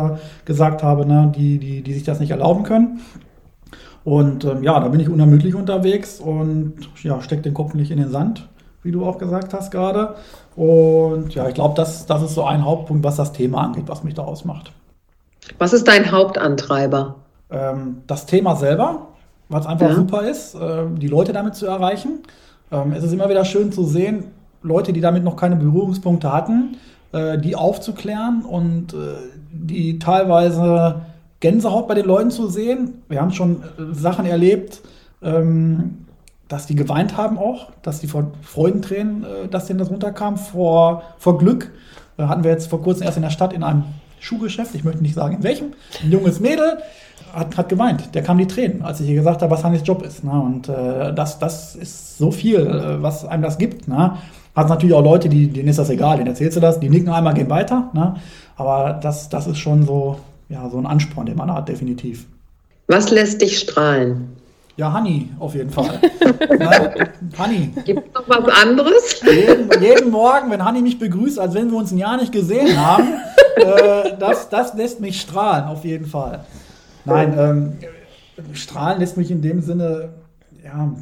gesagt 0.45 0.85
habe, 0.85 1.05
ne, 1.07 1.33
die, 1.37 1.59
die, 1.59 1.83
die 1.83 1.93
sich 1.93 2.05
das 2.05 2.21
nicht 2.21 2.31
erlauben 2.31 2.63
können. 2.63 3.01
Und 4.05 4.45
ähm, 4.45 4.63
ja, 4.63 4.79
da 4.79 4.87
bin 4.87 5.01
ich 5.01 5.09
unermüdlich 5.09 5.57
unterwegs 5.57 6.21
und 6.21 6.75
ja, 7.03 7.21
steck 7.21 7.43
den 7.43 7.53
Kopf 7.53 7.75
nicht 7.75 7.91
in 7.91 7.99
den 7.99 8.11
Sand, 8.11 8.49
wie 8.87 8.93
du 8.93 9.05
auch 9.05 9.19
gesagt 9.19 9.53
hast 9.53 9.71
gerade. 9.71 10.15
Und 10.55 11.35
ja, 11.35 11.47
ich 11.49 11.55
glaube, 11.55 11.75
das, 11.75 12.07
das 12.07 12.23
ist 12.23 12.35
so 12.35 12.45
ein 12.45 12.65
Hauptpunkt, 12.65 13.05
was 13.05 13.17
das 13.17 13.33
Thema 13.33 13.65
angeht, 13.65 13.85
was 13.87 14.05
mich 14.05 14.15
da 14.15 14.23
ausmacht. 14.23 14.73
Was 15.59 15.73
ist 15.73 15.87
dein 15.87 16.11
Hauptantreiber? 16.11 17.17
Ähm, 17.51 17.99
das 18.07 18.27
Thema 18.27 18.57
selber, 18.57 19.09
es 19.51 19.67
einfach 19.67 19.91
ja. 19.91 19.95
super 19.95 20.23
ist, 20.23 20.55
äh, 20.55 20.85
die 20.97 21.09
Leute 21.09 21.33
damit 21.33 21.55
zu 21.55 21.67
erreichen. 21.67 22.21
Ähm, 22.73 22.93
es 22.93 23.05
ist 23.05 23.13
immer 23.13 23.29
wieder 23.29 23.45
schön 23.45 23.71
zu 23.71 23.85
sehen, 23.85 24.25
Leute, 24.63 24.93
die 24.93 25.01
damit 25.01 25.23
noch 25.23 25.37
keine 25.37 25.57
Berührungspunkte 25.57 26.33
hatten, 26.33 26.77
äh, 27.13 27.39
die 27.39 27.55
aufzuklären 27.55 28.43
und 28.43 28.95
äh, 28.95 28.97
die 29.53 29.99
teilweise 29.99 31.03
Gänsehaut 31.41 31.87
bei 31.87 31.95
den 31.95 32.07
Leuten 32.07 32.31
zu 32.31 32.49
sehen. 32.49 33.03
Wir 33.09 33.21
haben 33.21 33.33
schon 33.33 33.63
äh, 33.63 33.95
Sachen 33.95 34.27
erlebt, 34.27 34.81
ähm, 35.23 36.06
dass 36.49 36.67
die 36.67 36.77
geweint 36.77 37.17
haben 37.17 37.39
auch, 37.39 37.71
dass 37.83 38.01
die 38.01 38.07
vor 38.07 38.33
Freudentränen, 38.43 39.25
äh, 39.25 39.49
dass 39.49 39.67
denen 39.67 39.79
das 39.79 39.91
runterkam, 39.91 40.37
vor, 40.37 41.03
vor 41.19 41.39
Glück. 41.39 41.73
Äh, 42.19 42.25
hatten 42.25 42.45
wir 42.45 42.51
jetzt 42.51 42.69
vor 42.69 42.83
kurzem 42.83 43.05
erst 43.05 43.17
in 43.17 43.23
der 43.23 43.31
Stadt 43.31 43.53
in 43.53 43.63
einem 43.63 43.85
Schuhgeschäft, 44.21 44.75
ich 44.75 44.85
möchte 44.85 45.03
nicht 45.03 45.15
sagen 45.15 45.37
in 45.37 45.43
welchem, 45.43 45.73
ein 46.03 46.11
junges 46.11 46.41
Mädel 46.41 46.79
hat, 47.33 47.57
hat 47.57 47.69
geweint. 47.69 48.15
Der 48.15 48.23
kam 48.23 48.39
die 48.39 48.47
Tränen, 48.47 48.83
als 48.83 49.01
ich 49.01 49.09
ihr 49.09 49.15
gesagt 49.15 49.43
habe, 49.43 49.51
was 49.51 49.63
Hannes 49.63 49.83
Job 49.85 50.03
ist. 50.03 50.25
Ne? 50.25 50.33
Und 50.33 50.69
äh, 50.69 51.13
das, 51.15 51.39
das 51.39 51.77
ist 51.77 52.19
so 52.19 52.31
viel, 52.31 52.61
äh, 52.61 53.03
was 53.03 53.25
einem 53.25 53.43
das 53.43 53.59
gibt. 53.59 53.89
Ne? 53.89 54.17
Hat 54.55 54.69
natürlich 54.69 54.95
auch 54.95 55.05
Leute, 55.05 55.29
die, 55.29 55.49
denen 55.49 55.69
ist 55.69 55.79
das 55.79 55.91
egal, 55.91 56.17
denen 56.17 56.29
erzählst 56.29 56.57
du 56.57 56.61
das, 56.61 56.81
die 56.81 56.89
nicken 56.89 57.11
einmal, 57.11 57.35
gehen 57.35 57.51
weiter. 57.51 57.91
Ne? 57.93 58.17
Aber 58.57 58.95
das, 58.95 59.29
das 59.29 59.47
ist 59.47 59.59
schon 59.59 59.85
so, 59.85 60.19
ja, 60.49 60.69
so 60.71 60.79
ein 60.79 60.87
Ansporn, 60.87 61.27
den 61.27 61.37
man 61.37 61.53
hat, 61.53 61.69
definitiv. 61.69 62.27
Was 62.87 63.11
lässt 63.11 63.43
dich 63.43 63.59
strahlen? 63.59 64.36
Ja, 64.77 64.93
Honey, 64.93 65.31
auf 65.39 65.55
jeden 65.55 65.71
Fall. 65.71 65.99
Honey. 67.39 67.73
Gibt 67.85 68.09
es 68.09 68.15
noch 68.15 68.29
was 68.29 68.63
anderes? 68.63 69.23
Jeden, 69.23 69.71
jeden, 69.83 70.11
Morgen, 70.11 70.51
wenn 70.51 70.63
Honey 70.63 70.83
mich 70.83 70.99
begrüßt, 70.99 71.39
als 71.39 71.55
wenn 71.55 71.71
wir 71.71 71.79
uns 71.79 71.93
ein 71.93 71.99
Jahr 71.99 72.19
nicht 72.19 72.31
gesehen 72.31 72.77
haben, 72.79 73.09
äh, 73.57 74.17
das, 74.19 74.51
das 74.51 74.75
lässt 74.75 75.01
mich 75.01 75.19
strahlen, 75.19 75.65
auf 75.65 75.85
jeden 75.85 76.05
Fall. 76.05 76.45
Nein, 77.07 77.35
ähm, 77.39 77.73
strahlen 78.53 79.01
lässt 79.01 79.17
mich 79.17 79.31
in 79.31 79.41
dem 79.41 79.63
Sinne, 79.63 80.11
ja, 80.63 80.93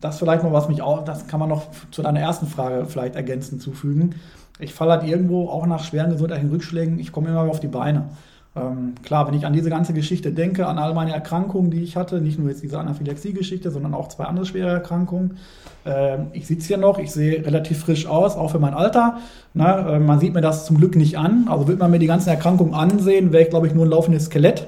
das 0.00 0.18
vielleicht 0.18 0.42
noch, 0.42 0.52
was 0.52 0.68
mich 0.68 0.82
auch, 0.82 1.04
das 1.04 1.28
kann 1.28 1.38
man 1.38 1.48
noch 1.48 1.66
zu 1.92 2.02
deiner 2.02 2.18
ersten 2.18 2.48
Frage 2.48 2.86
vielleicht 2.86 3.14
ergänzend 3.14 3.62
zufügen. 3.62 4.16
Ich 4.58 4.74
falle 4.74 4.92
halt 4.92 5.04
irgendwo 5.04 5.48
auch 5.48 5.66
nach 5.66 5.84
schweren 5.84 6.10
gesundheitlichen 6.10 6.50
Rückschlägen, 6.50 6.98
ich 6.98 7.12
komme 7.12 7.28
immer 7.28 7.42
auf 7.42 7.60
die 7.60 7.68
Beine. 7.68 8.08
Ähm, 8.54 8.94
klar, 9.02 9.26
wenn 9.26 9.34
ich 9.34 9.46
an 9.46 9.54
diese 9.54 9.70
ganze 9.70 9.94
Geschichte 9.94 10.30
denke, 10.30 10.66
an 10.66 10.78
all 10.78 10.92
meine 10.92 11.12
Erkrankungen, 11.12 11.70
die 11.70 11.82
ich 11.82 11.96
hatte, 11.96 12.20
nicht 12.20 12.38
nur 12.38 12.50
jetzt 12.50 12.62
diese 12.62 12.78
Anaphylaxie-Geschichte, 12.78 13.70
sondern 13.70 13.94
auch 13.94 14.08
zwei 14.08 14.24
andere 14.24 14.44
schwere 14.44 14.68
Erkrankungen. 14.68 15.38
Äh, 15.86 16.18
ich 16.34 16.46
sitze 16.46 16.68
hier 16.68 16.76
noch, 16.76 16.98
ich 16.98 17.12
sehe 17.12 17.46
relativ 17.46 17.80
frisch 17.80 18.06
aus, 18.06 18.36
auch 18.36 18.50
für 18.50 18.58
mein 18.58 18.74
Alter. 18.74 19.18
Ne? 19.54 19.86
Äh, 19.92 19.98
man 20.00 20.20
sieht 20.20 20.34
mir 20.34 20.42
das 20.42 20.66
zum 20.66 20.76
Glück 20.76 20.96
nicht 20.96 21.16
an. 21.16 21.46
Also 21.48 21.66
würde 21.66 21.80
man 21.80 21.90
mir 21.90 21.98
die 21.98 22.06
ganzen 22.06 22.28
Erkrankungen 22.28 22.74
ansehen, 22.74 23.32
wäre 23.32 23.44
ich, 23.44 23.50
glaube 23.50 23.68
ich, 23.68 23.74
nur 23.74 23.86
ein 23.86 23.90
laufendes 23.90 24.26
Skelett. 24.26 24.66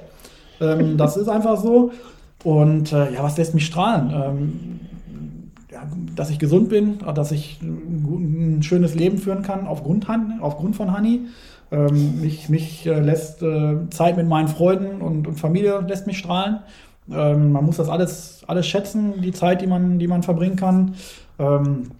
Ähm, 0.62 0.96
das 0.96 1.18
ist 1.18 1.28
einfach 1.28 1.58
so. 1.58 1.92
Und 2.42 2.90
äh, 2.92 3.12
ja, 3.12 3.22
was 3.22 3.36
lässt 3.36 3.54
mich 3.54 3.66
strahlen? 3.66 4.80
Dass 6.16 6.30
ich 6.30 6.38
gesund 6.38 6.68
bin, 6.68 6.98
dass 7.14 7.32
ich 7.32 7.60
ein, 7.62 8.62
schönes 8.62 8.94
Leben 8.94 9.18
führen 9.18 9.42
kann 9.42 9.66
aufgrund, 9.66 10.06
aufgrund 10.40 10.76
von 10.76 10.96
Honey 10.96 11.26
Ähm, 11.72 12.20
mich 12.20 12.48
mich 12.48 12.86
äh, 12.86 13.00
lässt 13.00 13.42
äh, 13.42 13.88
Zeit 13.90 14.16
mit 14.16 14.28
meinen 14.28 14.48
Freunden 14.48 15.00
und, 15.00 15.26
und 15.26 15.40
Familie 15.40 15.80
lässt 15.80 16.06
mich 16.06 16.18
strahlen. 16.18 16.60
Ähm, 17.10 17.52
man 17.52 17.64
muss 17.64 17.78
das 17.78 17.88
alles, 17.88 18.42
alles 18.46 18.66
schätzen, 18.66 19.20
die 19.22 19.32
Zeit, 19.32 19.60
die 19.60 19.66
man, 19.66 19.98
die 19.98 20.06
man 20.06 20.22
verbringen 20.22 20.56
kann. 20.56 20.94
Ähm, 21.38 21.90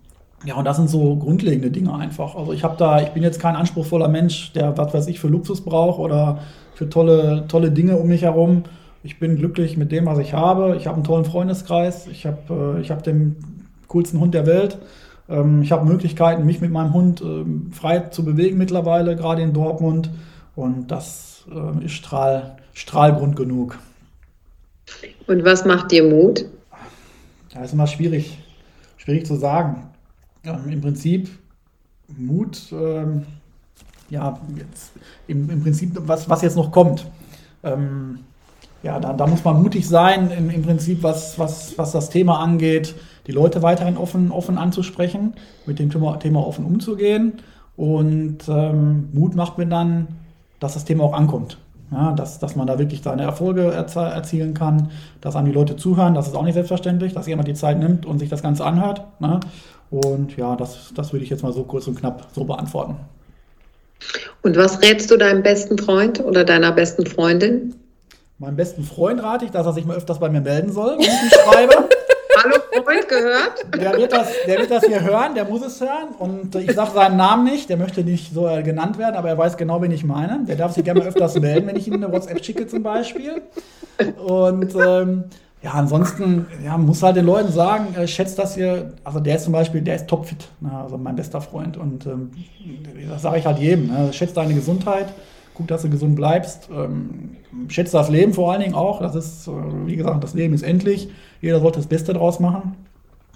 ja, 0.44 0.56
und 0.56 0.64
das 0.66 0.76
sind 0.76 0.90
so 0.90 1.16
grundlegende 1.16 1.70
Dinge 1.70 1.94
einfach. 1.94 2.36
Also 2.36 2.52
ich 2.52 2.64
habe 2.64 2.76
da, 2.76 3.00
ich 3.00 3.10
bin 3.10 3.22
jetzt 3.22 3.40
kein 3.40 3.56
anspruchsvoller 3.56 4.08
Mensch, 4.08 4.52
der 4.52 4.76
was 4.76 4.92
weiß 4.92 5.06
ich 5.08 5.18
für 5.18 5.28
Luxus 5.28 5.62
braucht 5.62 5.98
oder 5.98 6.40
für 6.74 6.88
tolle, 6.88 7.46
tolle 7.48 7.70
Dinge 7.70 7.96
um 7.96 8.08
mich 8.08 8.22
herum. 8.22 8.64
Ich 9.02 9.18
bin 9.18 9.36
glücklich 9.36 9.76
mit 9.76 9.92
dem, 9.92 10.06
was 10.06 10.18
ich 10.18 10.34
habe. 10.34 10.76
Ich 10.76 10.86
habe 10.86 10.96
einen 10.96 11.04
tollen 11.04 11.24
Freundeskreis. 11.24 12.06
Ich 12.06 12.26
habe 12.26 12.80
äh, 12.82 12.88
hab 12.88 13.02
den 13.02 13.36
coolsten 13.88 14.20
Hund 14.20 14.34
der 14.34 14.46
Welt. 14.46 14.78
Ähm, 15.28 15.62
ich 15.62 15.72
habe 15.72 15.86
Möglichkeiten, 15.86 16.44
mich 16.44 16.60
mit 16.60 16.70
meinem 16.70 16.92
Hund 16.92 17.20
ähm, 17.20 17.70
frei 17.72 18.00
zu 18.00 18.24
bewegen 18.24 18.58
mittlerweile, 18.58 19.16
gerade 19.16 19.42
in 19.42 19.52
Dortmund. 19.52 20.10
Und 20.56 20.88
das 20.90 21.44
äh, 21.52 21.84
ist 21.84 21.92
Strahl, 21.92 22.56
Strahlgrund 22.72 23.36
genug. 23.36 23.78
Und 25.26 25.44
was 25.44 25.64
macht 25.64 25.90
dir 25.90 26.04
Mut? 26.04 26.46
Das 27.52 27.66
ist 27.66 27.72
immer 27.72 27.86
schwierig, 27.86 28.38
schwierig 28.96 29.26
zu 29.26 29.36
sagen. 29.36 29.88
Ähm, 30.44 30.68
Im 30.68 30.80
Prinzip 30.80 31.30
Mut, 32.08 32.60
ähm, 32.72 33.24
ja, 34.10 34.38
jetzt, 34.56 34.92
im, 35.26 35.48
im 35.48 35.62
Prinzip, 35.62 35.92
was, 36.06 36.28
was 36.28 36.42
jetzt 36.42 36.56
noch 36.56 36.70
kommt. 36.70 37.06
Ähm, 37.62 38.20
ja, 38.82 39.00
da, 39.00 39.14
da 39.14 39.26
muss 39.26 39.42
man 39.42 39.62
mutig 39.62 39.88
sein, 39.88 40.30
im, 40.30 40.50
im 40.50 40.62
Prinzip, 40.62 41.02
was, 41.02 41.38
was, 41.38 41.76
was 41.78 41.92
das 41.92 42.10
Thema 42.10 42.40
angeht, 42.40 42.94
die 43.26 43.32
Leute 43.32 43.62
weiterhin 43.62 43.96
offen, 43.96 44.30
offen 44.30 44.58
anzusprechen, 44.58 45.34
mit 45.66 45.78
dem 45.78 45.90
Thema, 45.90 46.16
Thema 46.18 46.46
offen 46.46 46.64
umzugehen. 46.64 47.34
Und 47.76 48.48
ähm, 48.48 49.08
Mut 49.12 49.34
macht 49.34 49.58
mir 49.58 49.66
dann, 49.66 50.08
dass 50.60 50.74
das 50.74 50.84
Thema 50.84 51.04
auch 51.04 51.14
ankommt. 51.14 51.58
Ja, 51.90 52.12
dass, 52.12 52.38
dass 52.38 52.56
man 52.56 52.66
da 52.66 52.78
wirklich 52.78 53.02
seine 53.02 53.22
Erfolge 53.22 53.70
erzielen 53.70 54.54
kann, 54.54 54.90
dass 55.20 55.36
an 55.36 55.44
die 55.44 55.52
Leute 55.52 55.76
zuhören, 55.76 56.14
das 56.14 56.26
ist 56.26 56.34
auch 56.34 56.42
nicht 56.42 56.54
selbstverständlich, 56.54 57.12
dass 57.12 57.26
jemand 57.26 57.46
die 57.46 57.54
Zeit 57.54 57.78
nimmt 57.78 58.06
und 58.06 58.18
sich 58.18 58.30
das 58.30 58.42
Ganze 58.42 58.64
anhört. 58.64 59.02
Ne? 59.20 59.38
Und 59.90 60.36
ja, 60.36 60.56
das, 60.56 60.92
das 60.94 61.12
würde 61.12 61.24
ich 61.24 61.30
jetzt 61.30 61.42
mal 61.42 61.52
so 61.52 61.62
kurz 61.62 61.86
und 61.86 61.96
knapp 61.96 62.26
so 62.32 62.44
beantworten. 62.44 62.96
Und 64.42 64.56
was 64.56 64.82
rätst 64.82 65.10
du 65.10 65.16
deinem 65.16 65.42
besten 65.42 65.78
Freund 65.78 66.20
oder 66.20 66.44
deiner 66.44 66.72
besten 66.72 67.06
Freundin? 67.06 67.74
Meinem 68.38 68.56
besten 68.56 68.82
Freund 68.82 69.22
rate 69.22 69.44
ich, 69.44 69.52
dass 69.52 69.66
er 69.66 69.72
sich 69.72 69.84
mal 69.84 69.96
öfters 69.96 70.18
bei 70.18 70.28
mir 70.28 70.40
melden 70.40 70.72
soll, 70.72 70.94
wenn 70.94 71.00
ich 71.00 71.08
ihn 71.08 71.30
schreibe. 71.44 71.88
Freund 72.82 73.08
gehört? 73.08 73.80
Der 73.80 73.96
wird, 73.96 74.12
das, 74.12 74.28
der 74.46 74.58
wird 74.58 74.70
das 74.70 74.84
hier 74.84 75.02
hören, 75.02 75.34
der 75.34 75.44
muss 75.44 75.64
es 75.64 75.80
hören. 75.80 76.08
Und 76.18 76.54
ich 76.56 76.72
sage 76.72 76.90
seinen 76.92 77.16
Namen 77.16 77.44
nicht, 77.44 77.68
der 77.68 77.76
möchte 77.76 78.02
nicht 78.02 78.32
so 78.32 78.42
genannt 78.64 78.98
werden, 78.98 79.16
aber 79.16 79.28
er 79.28 79.38
weiß 79.38 79.56
genau, 79.56 79.80
wen 79.82 79.92
ich 79.92 80.04
meine. 80.04 80.44
Der 80.46 80.56
darf 80.56 80.72
sich 80.72 80.84
gerne 80.84 81.02
öfters 81.02 81.38
melden, 81.40 81.66
wenn 81.66 81.76
ich 81.76 81.86
ihm 81.86 81.94
eine 81.94 82.10
WhatsApp 82.10 82.44
schicke 82.44 82.66
zum 82.66 82.82
Beispiel. 82.82 83.42
Und 84.26 84.74
ähm, 84.74 85.24
ja, 85.64 85.70
ansonsten 85.72 86.46
ja, 86.62 86.76
muss 86.76 87.02
halt 87.02 87.16
den 87.16 87.24
Leuten 87.24 87.50
sagen, 87.50 87.94
äh, 87.96 88.06
schätzt 88.06 88.38
das 88.38 88.54
ihr, 88.56 88.92
also 89.02 89.18
der 89.18 89.36
ist 89.36 89.44
zum 89.44 89.54
Beispiel, 89.54 89.80
der 89.80 89.96
ist 89.96 90.06
topfit, 90.06 90.48
ne, 90.60 90.70
also 90.70 90.98
mein 90.98 91.16
bester 91.16 91.40
Freund. 91.40 91.78
Und 91.78 92.04
ähm, 92.04 92.32
das 93.08 93.22
sage 93.22 93.38
ich 93.38 93.46
halt 93.46 93.58
jedem, 93.58 93.86
ne, 93.86 94.12
schätzt 94.12 94.36
deine 94.36 94.52
Gesundheit, 94.52 95.06
guck, 95.54 95.66
dass 95.68 95.80
du 95.80 95.88
gesund 95.88 96.16
bleibst, 96.16 96.68
ähm, 96.70 97.36
schätzt 97.68 97.94
das 97.94 98.10
Leben 98.10 98.34
vor 98.34 98.52
allen 98.52 98.60
Dingen 98.60 98.74
auch. 98.74 99.00
Das 99.00 99.14
ist, 99.14 99.48
äh, 99.48 99.52
wie 99.86 99.96
gesagt, 99.96 100.22
das 100.22 100.34
Leben 100.34 100.52
ist 100.52 100.62
endlich. 100.62 101.08
Jeder 101.44 101.60
sollte 101.60 101.78
das 101.78 101.86
Beste 101.86 102.14
draus 102.14 102.40
machen. 102.40 102.74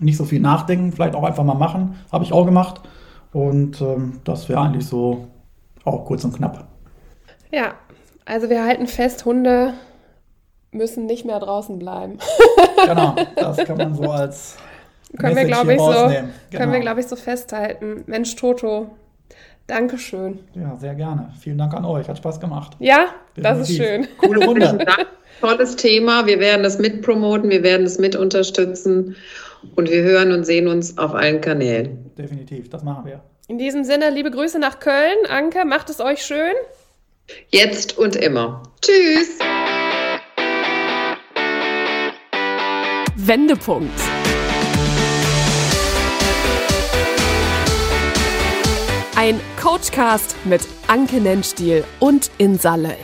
Nicht 0.01 0.17
so 0.17 0.25
viel 0.25 0.41
nachdenken, 0.41 0.93
vielleicht 0.93 1.15
auch 1.15 1.25
einfach 1.25 1.45
mal 1.45 1.57
machen. 1.57 1.97
Habe 2.11 2.25
ich 2.25 2.33
auch 2.33 2.47
gemacht. 2.47 2.81
Und 3.35 3.83
ähm, 3.83 4.21
das 4.25 4.49
wäre 4.49 4.61
eigentlich 4.61 4.87
so 4.87 5.29
auch 5.85 6.07
kurz 6.07 6.25
und 6.25 6.35
knapp. 6.35 6.69
Ja, 7.53 7.75
also 8.25 8.49
wir 8.49 8.65
halten 8.65 8.87
fest, 8.87 9.27
Hunde 9.27 9.75
müssen 10.71 11.05
nicht 11.05 11.27
mehr 11.27 11.39
draußen 11.39 11.79
bleiben. 11.79 12.17
genau, 12.87 13.15
das 13.37 13.59
kann 13.59 13.77
man 13.77 13.95
so 13.95 14.11
als 14.11 14.57
können 15.19 15.37
wir, 15.37 15.45
glaube 15.45 15.75
ich, 15.75 15.79
so, 15.79 15.93
genau. 15.93 16.29
können 16.53 16.73
wir, 16.73 16.81
glaube 16.81 17.01
ich, 17.01 17.07
so 17.09 17.17
festhalten. 17.17 18.05
Mensch, 18.07 18.37
Toto, 18.37 18.91
Dankeschön. 19.67 20.39
Ja, 20.55 20.77
sehr 20.77 20.95
gerne. 20.95 21.31
Vielen 21.39 21.59
Dank 21.59 21.75
an 21.75 21.85
euch. 21.85 22.09
Hat 22.09 22.17
Spaß 22.17 22.41
gemacht. 22.41 22.75
Ja, 22.79 23.09
Definitiv. 23.37 23.43
das 23.43 23.69
ist 23.69 23.77
schön. 23.77 24.09
Coole 24.17 24.47
Runde. 24.47 24.87
Tolles 25.41 25.77
Thema. 25.77 26.27
Wir 26.27 26.41
werden 26.41 26.63
das 26.63 26.79
mitpromoten, 26.79 27.51
wir 27.51 27.63
werden 27.63 27.87
es 27.87 27.99
mit 27.99 28.17
unterstützen 28.17 29.17
und 29.77 29.91
wir 29.91 30.03
hören 30.03 30.33
und 30.33 30.45
sehen 30.45 30.69
uns 30.69 30.99
auf 30.99 31.15
allen 31.15 31.41
Kanälen. 31.41 32.11
Definitiv, 32.17 32.69
das 32.71 32.83
machen 32.83 33.07
wir. 33.07 33.23
In 33.49 33.59
diesem 33.59 33.85
Sinne, 33.85 34.11
liebe 34.11 34.31
Grüße 34.31 34.59
nach 34.59 34.81
Köln. 34.81 35.17
Anke, 35.29 35.65
macht 35.65 35.91
es 35.91 36.01
euch 36.01 36.23
schön. 36.23 36.53
Jetzt 37.51 37.97
und 37.97 38.17
immer. 38.17 38.63
Tschüss. 38.83 39.39
Wendepunkt. 43.17 43.99
Ein 49.17 49.41
Coachcast 49.61 50.37
mit 50.45 50.63
Anke 50.87 51.17
Nennstiel 51.17 51.85
und 51.99 52.31
Insa 52.39 52.77
Löll. 52.77 52.97